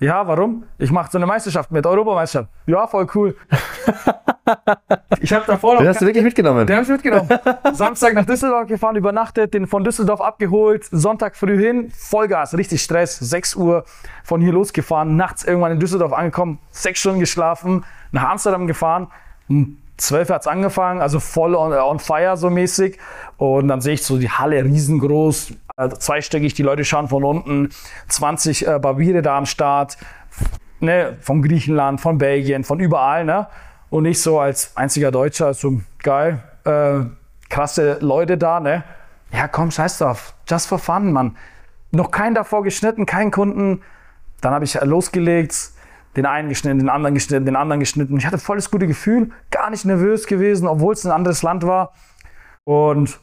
Ja, 0.00 0.26
warum? 0.28 0.64
Ich 0.78 0.92
mache 0.92 1.10
so 1.10 1.18
eine 1.18 1.26
Meisterschaft 1.26 1.72
mit, 1.72 1.84
Europameisterschaft. 1.84 2.50
Ja, 2.66 2.86
voll 2.86 3.08
cool. 3.16 3.36
ich 5.20 5.32
habe 5.32 5.44
davor 5.44 5.74
noch 5.74 5.80
Den 5.80 5.88
hast 5.88 6.00
du 6.00 6.06
wirklich 6.06 6.22
mitgenommen. 6.22 6.66
den 6.66 6.76
habe 6.76 6.84
ich 6.84 6.88
mitgenommen. 6.90 7.28
Samstag 7.72 8.14
nach 8.14 8.24
Düsseldorf 8.24 8.68
gefahren, 8.68 8.94
übernachtet, 8.94 9.54
den 9.54 9.66
von 9.66 9.82
Düsseldorf 9.82 10.20
abgeholt, 10.20 10.84
Sonntag 10.90 11.34
früh 11.34 11.58
hin, 11.58 11.90
Vollgas, 11.90 12.56
richtig 12.56 12.80
Stress, 12.80 13.18
6 13.18 13.56
Uhr 13.56 13.84
von 14.22 14.40
hier 14.40 14.52
losgefahren, 14.52 15.16
nachts 15.16 15.42
irgendwann 15.44 15.72
in 15.72 15.80
Düsseldorf 15.80 16.12
angekommen, 16.12 16.60
sechs 16.70 17.00
Stunden 17.00 17.18
geschlafen, 17.18 17.84
nach 18.12 18.28
Amsterdam 18.30 18.68
gefahren, 18.68 19.08
um 19.48 19.78
12 19.96 20.30
hat 20.30 20.42
es 20.42 20.46
angefangen, 20.46 21.00
also 21.00 21.18
voll 21.18 21.56
on, 21.56 21.72
on 21.72 21.98
fire 21.98 22.36
so 22.36 22.50
mäßig 22.50 22.98
und 23.36 23.66
dann 23.66 23.80
sehe 23.80 23.94
ich 23.94 24.04
so 24.04 24.16
die 24.16 24.30
Halle 24.30 24.62
riesengroß, 24.64 25.54
äh, 25.78 25.88
zweistöckig, 25.88 26.54
die 26.54 26.62
Leute 26.62 26.84
schauen 26.84 27.08
von 27.08 27.24
unten, 27.24 27.70
20 28.08 28.66
äh, 28.66 28.78
Barbiere 28.78 29.22
da 29.22 29.38
am 29.38 29.46
Start, 29.46 29.96
ne, 30.80 31.16
von 31.20 31.40
Griechenland, 31.40 32.00
von 32.00 32.18
Belgien, 32.18 32.64
von 32.64 32.80
überall, 32.80 33.24
ne? 33.24 33.46
Und 33.90 34.04
ich 34.04 34.20
so 34.20 34.38
als 34.38 34.76
einziger 34.76 35.10
Deutscher, 35.10 35.54
so 35.54 35.80
geil, 36.02 36.42
äh, 36.64 37.00
krasse 37.48 37.98
Leute 38.00 38.36
da, 38.36 38.60
ne? 38.60 38.84
Ja, 39.32 39.48
komm, 39.48 39.70
scheiß 39.70 39.98
drauf. 39.98 40.34
Just 40.46 40.66
for 40.66 40.78
fun, 40.78 41.12
Mann. 41.12 41.36
Noch 41.90 42.10
keinen 42.10 42.34
davor 42.34 42.62
geschnitten, 42.62 43.06
keinen 43.06 43.30
Kunden. 43.30 43.82
Dann 44.40 44.52
habe 44.52 44.64
ich 44.64 44.78
losgelegt, 44.82 45.70
den 46.16 46.26
einen 46.26 46.48
geschnitten, 46.48 46.78
den 46.78 46.88
anderen 46.88 47.14
geschnitten, 47.14 47.46
den 47.46 47.56
anderen 47.56 47.80
geschnitten. 47.80 48.16
Ich 48.16 48.26
hatte 48.26 48.38
voll 48.38 48.56
das 48.56 48.70
gute 48.70 48.86
Gefühl, 48.86 49.30
gar 49.50 49.70
nicht 49.70 49.84
nervös 49.84 50.26
gewesen, 50.26 50.66
obwohl 50.66 50.92
es 50.92 51.06
ein 51.06 51.12
anderes 51.12 51.42
Land 51.42 51.64
war. 51.64 51.92
Und 52.64 53.20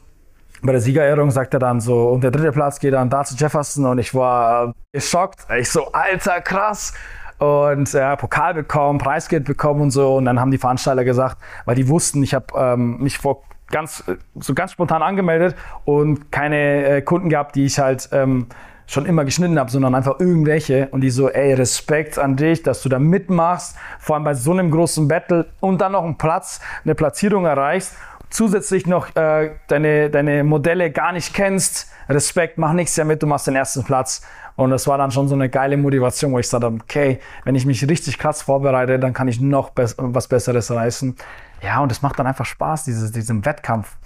bei 0.62 0.72
der 0.72 0.80
Siegerehrung 0.80 1.30
sagt 1.30 1.54
er 1.54 1.60
dann 1.60 1.80
so, 1.80 2.08
und 2.08 2.22
der 2.24 2.30
dritte 2.30 2.52
Platz 2.52 2.78
geht 2.80 2.94
dann 2.94 3.10
da 3.10 3.24
zu 3.24 3.34
Jefferson 3.36 3.86
und 3.86 3.98
ich 3.98 4.14
war 4.14 4.72
geschockt. 4.92 5.46
Ich 5.58 5.70
so, 5.70 5.92
alter, 5.92 6.40
krass. 6.40 6.94
Und 7.38 7.92
äh, 7.94 8.16
Pokal 8.16 8.54
bekommen, 8.54 8.98
Preisgeld 8.98 9.44
bekommen 9.44 9.82
und 9.82 9.90
so. 9.90 10.16
Und 10.16 10.24
dann 10.24 10.40
haben 10.40 10.50
die 10.50 10.58
Veranstalter 10.58 11.04
gesagt, 11.04 11.36
weil 11.66 11.74
die 11.74 11.88
wussten, 11.88 12.22
ich 12.22 12.32
habe 12.32 12.46
ähm, 12.56 12.98
mich 12.98 13.18
vor 13.18 13.42
ganz, 13.70 14.04
so 14.36 14.54
ganz 14.54 14.72
spontan 14.72 15.02
angemeldet 15.02 15.54
und 15.84 16.32
keine 16.32 16.86
äh, 16.86 17.02
Kunden 17.02 17.28
gehabt, 17.28 17.54
die 17.56 17.66
ich 17.66 17.78
halt 17.78 18.08
ähm, 18.12 18.46
schon 18.86 19.04
immer 19.04 19.24
geschnitten 19.24 19.58
habe, 19.58 19.70
sondern 19.70 19.94
einfach 19.94 20.18
irgendwelche. 20.20 20.88
Und 20.92 21.02
die 21.02 21.10
so, 21.10 21.28
ey, 21.28 21.52
Respekt 21.52 22.18
an 22.18 22.36
dich, 22.36 22.62
dass 22.62 22.82
du 22.82 22.88
da 22.88 22.98
mitmachst, 22.98 23.76
vor 23.98 24.14
allem 24.14 24.24
bei 24.24 24.34
so 24.34 24.52
einem 24.52 24.70
großen 24.70 25.08
Battle 25.08 25.46
und 25.60 25.80
dann 25.80 25.92
noch 25.92 26.04
einen 26.04 26.16
Platz, 26.16 26.60
eine 26.84 26.94
Platzierung 26.94 27.44
erreichst 27.44 27.96
zusätzlich 28.30 28.86
noch 28.86 29.14
äh, 29.16 29.52
deine, 29.68 30.10
deine 30.10 30.44
Modelle 30.44 30.90
gar 30.90 31.12
nicht 31.12 31.34
kennst, 31.34 31.90
Respekt, 32.08 32.58
mach 32.58 32.72
nichts 32.72 32.94
damit, 32.94 33.22
du 33.22 33.26
machst 33.26 33.46
den 33.46 33.56
ersten 33.56 33.84
Platz. 33.84 34.22
Und 34.56 34.70
das 34.70 34.86
war 34.86 34.96
dann 34.96 35.10
schon 35.10 35.28
so 35.28 35.34
eine 35.34 35.48
geile 35.48 35.76
Motivation, 35.76 36.32
wo 36.32 36.38
ich 36.38 36.46
gesagt 36.46 36.64
habe, 36.64 36.78
okay, 36.82 37.20
wenn 37.44 37.54
ich 37.54 37.66
mich 37.66 37.86
richtig 37.88 38.18
krass 38.18 38.42
vorbereite, 38.42 38.98
dann 38.98 39.12
kann 39.12 39.28
ich 39.28 39.40
noch 39.40 39.70
bess 39.70 39.94
was 39.98 40.28
Besseres 40.28 40.70
reißen. 40.70 41.14
Ja, 41.62 41.80
und 41.80 41.92
es 41.92 42.02
macht 42.02 42.18
dann 42.18 42.26
einfach 42.26 42.46
Spaß, 42.46 42.84
dieses, 42.84 43.12
diesem 43.12 43.44
Wettkampf. 43.44 43.96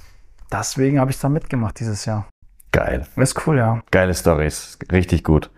Deswegen 0.51 0.99
habe 0.99 1.11
ich 1.11 1.18
da 1.21 1.29
mitgemacht 1.29 1.79
dieses 1.79 2.05
Jahr. 2.05 2.27
Geil. 2.73 3.07
Das 3.16 3.31
ist 3.31 3.47
cool, 3.47 3.59
ja. 3.59 3.81
Geile 3.91 4.14
Stories. 4.14 4.79
Richtig 4.91 5.23
gut. 5.23 5.51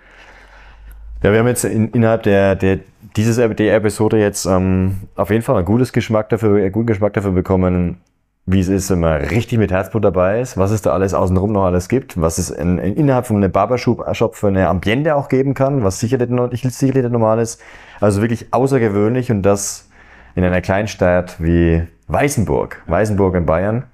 Ja, 1.22 1.32
wir 1.32 1.38
haben 1.38 1.46
jetzt 1.46 1.64
in, 1.64 1.90
innerhalb 1.90 2.24
der, 2.24 2.56
der 2.56 2.80
dieses 3.16 3.36
der 3.36 3.74
Episode 3.74 4.18
jetzt 4.18 4.44
ähm, 4.46 5.08
auf 5.14 5.30
jeden 5.30 5.42
Fall 5.42 5.56
ein 5.56 5.64
gutes 5.64 5.92
Geschmack 5.92 6.28
dafür, 6.30 6.56
einen 6.56 6.72
guten 6.72 6.86
Geschmack 6.86 7.12
dafür 7.12 7.32
bekommen, 7.32 8.00
wie 8.44 8.58
es 8.60 8.68
ist, 8.68 8.90
wenn 8.90 9.00
man 9.00 9.20
richtig 9.22 9.58
mit 9.58 9.70
Herzblut 9.70 10.04
dabei 10.04 10.40
ist, 10.40 10.56
was 10.58 10.72
es 10.72 10.82
da 10.82 10.92
alles 10.92 11.14
außenrum 11.14 11.52
noch 11.52 11.64
alles 11.64 11.88
gibt, 11.88 12.20
was 12.20 12.38
es 12.38 12.50
in, 12.50 12.78
in, 12.78 12.96
innerhalb 12.96 13.26
von 13.26 13.36
einem 13.36 13.52
Barbershop 13.52 14.34
für 14.34 14.48
eine 14.48 14.68
Ambiente 14.68 15.14
auch 15.14 15.28
geben 15.28 15.54
kann, 15.54 15.84
was 15.84 16.00
sicherlich, 16.00 16.28
nicht- 16.28 16.70
sicherlich 16.72 17.02
nicht 17.04 17.12
normal 17.12 17.38
ist. 17.38 17.60
Also 18.00 18.20
wirklich 18.20 18.52
außergewöhnlich 18.52 19.30
und 19.30 19.42
das 19.42 19.88
in 20.34 20.42
einer 20.44 20.60
Kleinstadt 20.60 21.36
wie 21.38 21.82
Weißenburg, 22.08 22.82
Weißenburg 22.86 23.36
in 23.36 23.46
Bayern. 23.46 23.84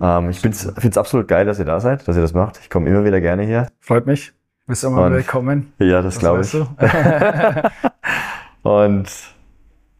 Ähm, 0.00 0.30
ich 0.30 0.40
finde 0.40 0.56
es 0.56 0.96
absolut 0.96 1.28
geil, 1.28 1.44
dass 1.44 1.58
ihr 1.58 1.64
da 1.66 1.78
seid, 1.78 2.08
dass 2.08 2.16
ihr 2.16 2.22
das 2.22 2.32
macht. 2.32 2.58
Ich 2.62 2.70
komme 2.70 2.88
immer 2.88 3.04
wieder 3.04 3.20
gerne 3.20 3.42
hier. 3.42 3.66
Freut 3.80 4.06
mich. 4.06 4.32
Bist 4.66 4.84
immer 4.84 5.02
Und- 5.04 5.12
willkommen. 5.12 5.72
Ja, 5.78 6.00
das 6.00 6.18
glaube 6.18 6.40
ich. 6.40 6.54
Und 8.62 9.06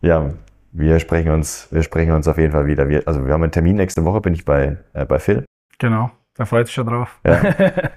ja, 0.00 0.30
wir 0.72 0.98
sprechen 0.98 1.30
uns, 1.30 1.68
wir 1.70 1.82
sprechen 1.82 2.12
uns 2.12 2.26
auf 2.26 2.38
jeden 2.38 2.52
Fall 2.52 2.66
wieder. 2.66 2.88
Wir, 2.88 3.06
also 3.06 3.24
wir 3.24 3.32
haben 3.32 3.42
einen 3.42 3.52
Termin 3.52 3.76
nächste 3.76 4.04
Woche, 4.04 4.20
bin 4.20 4.34
ich 4.34 4.44
bei, 4.44 4.78
äh, 4.92 5.04
bei 5.04 5.18
Phil. 5.18 5.44
genau, 5.78 6.10
da 6.34 6.44
freut 6.46 6.66
sich 6.66 6.74
schon 6.74 6.86
drauf. 6.86 7.20
Ja. 7.24 7.40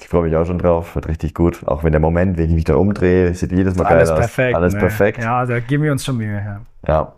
Ich 0.00 0.08
freue 0.08 0.24
mich 0.24 0.34
auch 0.34 0.44
schon 0.44 0.58
drauf, 0.58 0.96
wird 0.96 1.06
richtig 1.06 1.34
gut. 1.34 1.66
Auch 1.66 1.84
wenn 1.84 1.92
der 1.92 2.00
Moment, 2.00 2.36
wenn 2.36 2.48
ich 2.48 2.54
mich 2.54 2.64
da 2.64 2.74
umdrehe, 2.74 3.32
sieht 3.32 3.52
jedes 3.52 3.76
Mal 3.76 3.84
geil 3.84 3.98
Alles 3.98 4.10
aus. 4.10 4.18
perfekt. 4.18 4.56
Alles 4.56 4.74
ne? 4.74 4.80
perfekt. 4.80 5.18
Ja. 5.18 5.24
Ja, 5.42 5.46
da 5.46 5.60
geben 5.60 5.84
wir 5.84 5.92
uns 5.92 6.04
schon 6.04 6.16
Mühe. 6.16 6.60
Ja. 6.84 7.14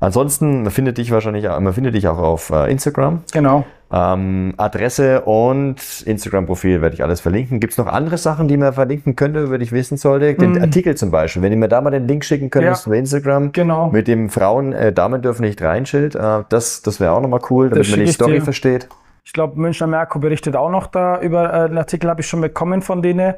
Ansonsten, 0.00 0.62
man 0.62 0.70
findet 0.70 0.98
dich 0.98 1.10
wahrscheinlich, 1.10 1.44
man 1.44 1.72
findet 1.72 1.94
dich 1.94 2.06
auch 2.08 2.18
auf 2.18 2.50
äh, 2.50 2.70
Instagram. 2.70 3.22
Genau. 3.32 3.64
Ähm, 3.90 4.52
Adresse 4.58 5.22
und 5.22 5.76
Instagram-Profil 6.04 6.82
werde 6.82 6.94
ich 6.94 7.02
alles 7.02 7.20
verlinken. 7.20 7.58
Gibt 7.58 7.72
es 7.72 7.78
noch 7.78 7.86
andere 7.86 8.18
Sachen, 8.18 8.46
die 8.46 8.56
man 8.58 8.72
verlinken 8.74 9.16
könnte, 9.16 9.48
die 9.58 9.64
ich 9.64 9.72
wissen 9.72 9.96
sollte? 9.96 10.34
Den 10.34 10.52
Mm. 10.52 10.60
Artikel 10.62 10.94
zum 10.94 11.10
Beispiel. 11.10 11.40
Wenn 11.42 11.52
ihr 11.52 11.58
mir 11.58 11.68
da 11.68 11.80
mal 11.80 11.90
den 11.90 12.06
Link 12.06 12.24
schicken 12.24 12.50
könntest 12.50 12.84
Ja. 12.84 12.90
über 12.90 12.96
Instagram. 12.98 13.50
Genau. 13.52 13.88
Mit 13.90 14.06
dem 14.06 14.28
Frauen, 14.28 14.72
äh, 14.74 14.92
Damen 14.92 15.22
dürfen 15.22 15.42
nicht 15.42 15.62
reinschild. 15.62 16.14
Äh, 16.14 16.42
das 16.50 16.82
das 16.82 17.00
wäre 17.00 17.12
auch 17.12 17.22
nochmal 17.22 17.40
cool, 17.50 17.70
damit 17.70 17.90
man 17.90 18.00
die 18.00 18.12
Story 18.12 18.32
dir. 18.34 18.42
versteht. 18.42 18.88
Ich 19.28 19.34
glaube, 19.34 19.60
Münchner 19.60 19.86
Merkur 19.86 20.22
berichtet 20.22 20.56
auch 20.56 20.70
noch 20.70 20.86
da 20.86 21.20
über 21.20 21.52
äh, 21.52 21.56
einen 21.66 21.76
Artikel, 21.76 22.08
habe 22.08 22.22
ich 22.22 22.26
schon 22.26 22.40
bekommen 22.40 22.80
von 22.80 23.02
denen. 23.02 23.34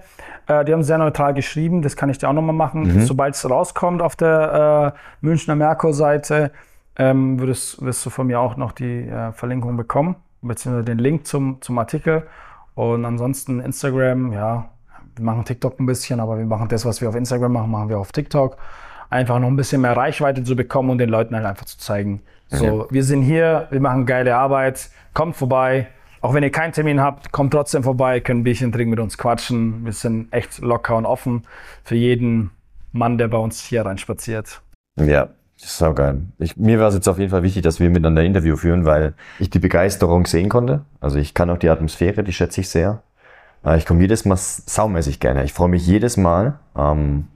Äh, 0.46 0.64
die 0.64 0.72
haben 0.72 0.84
sehr 0.84 0.98
neutral 0.98 1.34
geschrieben, 1.34 1.82
das 1.82 1.96
kann 1.96 2.08
ich 2.08 2.18
dir 2.18 2.28
auch 2.28 2.32
nochmal 2.32 2.54
machen. 2.54 2.82
Mhm. 2.82 3.00
Sobald 3.00 3.34
es 3.34 3.50
rauskommt 3.50 4.00
auf 4.00 4.14
der 4.14 4.94
äh, 4.94 4.98
Münchner 5.20 5.56
Merkur-Seite, 5.56 6.52
ähm, 6.94 7.40
würdest, 7.40 7.84
wirst 7.84 8.06
du 8.06 8.10
von 8.10 8.28
mir 8.28 8.38
auch 8.38 8.56
noch 8.56 8.70
die 8.70 9.00
äh, 9.00 9.32
Verlinkung 9.32 9.76
bekommen. 9.76 10.14
beziehungsweise 10.42 10.84
den 10.84 11.00
Link 11.00 11.26
zum, 11.26 11.60
zum 11.60 11.76
Artikel. 11.76 12.22
Und 12.76 13.04
ansonsten 13.04 13.58
Instagram, 13.58 14.32
ja, 14.32 14.68
wir 15.16 15.24
machen 15.24 15.44
TikTok 15.44 15.80
ein 15.80 15.86
bisschen, 15.86 16.20
aber 16.20 16.38
wir 16.38 16.46
machen 16.46 16.68
das, 16.68 16.86
was 16.86 17.00
wir 17.00 17.08
auf 17.08 17.16
Instagram 17.16 17.50
machen, 17.50 17.70
machen 17.72 17.88
wir 17.88 17.98
auf 17.98 18.12
TikTok. 18.12 18.56
Einfach 19.10 19.40
noch 19.40 19.48
ein 19.48 19.56
bisschen 19.56 19.80
mehr 19.80 19.96
Reichweite 19.96 20.44
zu 20.44 20.54
bekommen 20.54 20.90
und 20.90 20.98
den 20.98 21.08
Leuten 21.10 21.34
halt 21.34 21.46
einfach 21.46 21.64
zu 21.66 21.78
zeigen. 21.78 22.22
So, 22.46 22.64
Ja. 22.64 22.84
wir 22.90 23.02
sind 23.02 23.22
hier, 23.22 23.66
wir 23.70 23.80
machen 23.80 24.06
geile 24.06 24.36
Arbeit, 24.36 24.90
kommt 25.14 25.36
vorbei. 25.36 25.88
Auch 26.22 26.34
wenn 26.34 26.42
ihr 26.42 26.50
keinen 26.50 26.72
Termin 26.72 27.00
habt, 27.00 27.32
kommt 27.32 27.52
trotzdem 27.52 27.82
vorbei, 27.82 28.20
könnt 28.20 28.40
ein 28.40 28.44
Bierchen 28.44 28.72
trinken, 28.72 28.90
mit 28.90 29.00
uns 29.00 29.16
quatschen. 29.16 29.84
Wir 29.86 29.92
sind 29.92 30.32
echt 30.32 30.58
locker 30.58 30.96
und 30.96 31.06
offen 31.06 31.44
für 31.82 31.94
jeden 31.94 32.50
Mann, 32.92 33.16
der 33.16 33.28
bei 33.28 33.38
uns 33.38 33.62
hier 33.62 33.86
reinspaziert. 33.86 34.60
Ja, 34.98 35.30
das 35.58 35.72
ist 35.72 35.82
auch 35.82 35.94
geil. 35.94 36.22
Ich, 36.38 36.56
mir 36.56 36.78
war 36.78 36.88
es 36.88 36.94
jetzt 36.94 37.08
auf 37.08 37.18
jeden 37.18 37.30
Fall 37.30 37.42
wichtig, 37.42 37.62
dass 37.62 37.80
wir 37.80 37.88
miteinander 37.88 38.20
ein 38.20 38.26
Interview 38.26 38.56
führen, 38.56 38.84
weil 38.84 39.14
ich 39.38 39.48
die 39.48 39.58
Begeisterung 39.58 40.26
sehen 40.26 40.48
konnte. 40.50 40.84
Also 41.00 41.18
ich 41.18 41.32
kann 41.32 41.48
auch 41.48 41.58
die 41.58 41.70
Atmosphäre, 41.70 42.22
die 42.22 42.32
schätze 42.32 42.60
ich 42.60 42.68
sehr. 42.68 43.02
Äh, 43.64 43.78
Ich 43.78 43.86
komme 43.86 44.00
jedes 44.00 44.26
Mal 44.26 44.36
saumäßig 44.36 45.20
gerne. 45.20 45.44
Ich 45.44 45.54
freue 45.54 45.68
mich 45.68 45.86
jedes 45.86 46.18
Mal. 46.18 46.58
Ähm, 46.76 47.28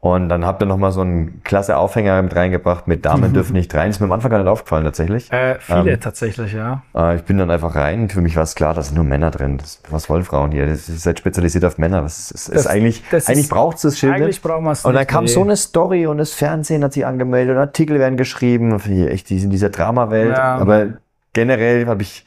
Und 0.00 0.28
dann 0.28 0.44
habt 0.44 0.62
ihr 0.62 0.66
nochmal 0.66 0.92
so 0.92 1.00
einen 1.00 1.40
klasse 1.42 1.76
Aufhänger 1.76 2.20
mit 2.22 2.36
reingebracht 2.36 2.86
mit 2.86 3.04
Damen 3.04 3.32
dürfen 3.32 3.54
nicht 3.54 3.74
rein. 3.74 3.90
Ist 3.90 3.98
mir 3.98 4.06
am 4.06 4.12
Anfang 4.12 4.30
gar 4.30 4.38
nicht 4.38 4.46
aufgefallen 4.46 4.84
tatsächlich. 4.84 5.32
Äh, 5.32 5.56
viele 5.58 5.92
Ähm, 5.92 6.00
tatsächlich, 6.00 6.52
ja. 6.52 6.82
Äh, 6.94 7.16
ich 7.16 7.22
bin 7.22 7.38
dann 7.38 7.50
einfach 7.50 7.74
rein 7.74 8.08
für 8.08 8.20
mich 8.20 8.36
war 8.36 8.44
es 8.44 8.54
klar, 8.54 8.74
da 8.74 8.82
sind 8.82 8.94
nur 8.94 9.04
Männer 9.04 9.30
drin. 9.30 9.58
Das, 9.58 9.80
was 9.90 10.08
wollen 10.08 10.22
Frauen 10.22 10.52
hier? 10.52 10.64
Ist 10.66 11.06
halt 11.06 11.18
spezialisiert 11.18 11.64
auf 11.64 11.78
Männer. 11.78 12.02
Das 12.02 12.30
ist, 12.30 12.48
Das- 12.48 12.60
ist 12.60 12.66
eigentlich, 12.66 13.02
das 13.10 13.26
eigentlich 13.28 13.48
braucht 13.48 13.76
es 13.76 13.82
das 13.82 13.98
Schild 13.98 14.12
Eigentlich 14.14 14.40
brauchen 14.42 14.64
wir 14.64 14.72
es 14.72 14.84
Und 14.84 14.94
dann 14.94 15.06
kam 15.06 15.24
nee. 15.24 15.30
so 15.30 15.42
eine 15.42 15.56
Story 15.56 16.06
und 16.06 16.18
das 16.18 16.32
Fernsehen 16.32 16.84
hat 16.84 16.92
sich 16.92 17.04
angemeldet 17.04 17.56
und 17.56 17.60
Artikel 17.60 17.98
werden 17.98 18.16
geschrieben. 18.16 18.78
Echt, 19.08 19.28
die 19.30 19.38
sind 19.38 19.46
in 19.46 19.50
dieser 19.50 19.70
Dramawelt. 19.70 20.36
Ja. 20.36 20.56
Aber 20.56 20.86
generell 21.32 21.86
habe 21.86 22.02
ich 22.02 22.24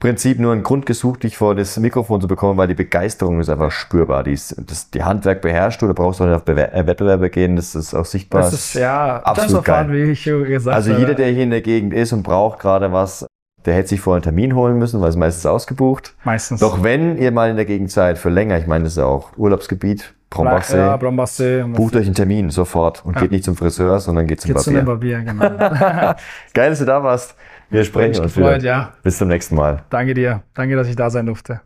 Prinzip 0.00 0.38
nur 0.40 0.52
einen 0.52 0.62
Grund 0.62 0.86
gesucht, 0.86 1.22
dich 1.24 1.36
vor 1.36 1.54
das 1.54 1.76
Mikrofon 1.78 2.22
zu 2.22 2.26
bekommen, 2.26 2.56
weil 2.56 2.68
die 2.68 2.74
Begeisterung 2.74 3.38
ist 3.38 3.50
einfach 3.50 3.70
spürbar. 3.70 4.24
Die, 4.24 4.32
ist, 4.32 4.56
das, 4.66 4.90
die 4.90 5.04
Handwerk 5.04 5.42
beherrscht 5.42 5.82
du, 5.82 5.86
da 5.86 5.92
brauchst 5.92 6.20
du 6.20 6.24
nicht 6.24 6.34
auf 6.34 6.44
Bewer 6.44 6.74
äh, 6.74 6.86
Wettbewerbe 6.86 7.28
gehen, 7.28 7.54
das 7.56 7.74
ist 7.74 7.92
auch 7.92 8.06
sichtbar. 8.06 8.40
Das 8.40 8.54
ist 8.54 8.74
ja 8.74 9.18
absolut 9.18 9.62
geil. 9.64 9.92
wie 9.92 10.10
ich 10.12 10.22
schon 10.22 10.44
gesagt 10.44 10.74
Also 10.74 10.92
jeder, 10.92 11.14
der 11.14 11.28
hier 11.28 11.42
in 11.44 11.50
der 11.50 11.60
Gegend 11.60 11.92
ist 11.92 12.14
und 12.14 12.22
braucht 12.22 12.60
gerade 12.60 12.92
was, 12.92 13.26
der 13.66 13.74
hätte 13.74 13.88
sich 13.88 14.00
vorher 14.00 14.16
einen 14.16 14.22
Termin 14.22 14.54
holen 14.54 14.78
müssen, 14.78 15.02
weil 15.02 15.10
es 15.10 15.16
meistens 15.16 15.44
ausgebucht. 15.44 16.14
meistens 16.24 16.60
Doch 16.60 16.82
wenn 16.82 17.18
ihr 17.18 17.30
mal 17.30 17.50
in 17.50 17.56
der 17.56 17.66
Gegend 17.66 17.90
seid, 17.90 18.16
für 18.16 18.30
länger, 18.30 18.56
ich 18.58 18.66
meine, 18.66 18.84
das 18.84 18.94
ist 18.94 18.98
ja 18.98 19.04
auch 19.04 19.36
Urlaubsgebiet, 19.36 20.14
Brombachsee, 20.30 20.78
Ja, 20.78 20.96
Brombachsee. 20.96 21.64
bucht 21.74 21.94
euch 21.96 22.06
einen 22.06 22.14
Termin 22.14 22.48
sofort 22.48 23.04
und 23.04 23.16
Ja. 23.16 23.20
geht 23.20 23.32
nicht 23.32 23.44
zum 23.44 23.54
Friseur, 23.56 24.00
sondern 24.00 24.26
geht 24.26 24.40
zum 24.40 24.54
Geht 24.54 24.62
zu 24.62 24.70
einem 24.70 24.86
Barbier. 24.86 25.18
Barbier, 25.24 25.48
genau. 25.50 26.14
Geil, 26.54 26.70
dass 26.70 26.78
du 26.78 26.86
da 26.86 27.02
warst. 27.02 27.34
Wir 27.70 27.84
sprechen 27.84 28.20
uns 28.22 28.34
gefreut, 28.34 28.62
wieder. 28.62 28.64
ja. 28.64 28.92
Bis 29.02 29.18
zum 29.18 29.28
nächsten 29.28 29.54
Mal. 29.54 29.82
Danke 29.90 30.14
dir. 30.14 30.42
Danke, 30.54 30.76
dass 30.76 30.88
ich 30.88 30.96
da 30.96 31.10
sein 31.10 31.26
durfte. 31.26 31.60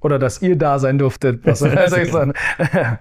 Oder 0.00 0.18
dass 0.18 0.40
ihr 0.40 0.56
da 0.56 0.78
sein 0.78 0.98
durftet. 0.98 1.44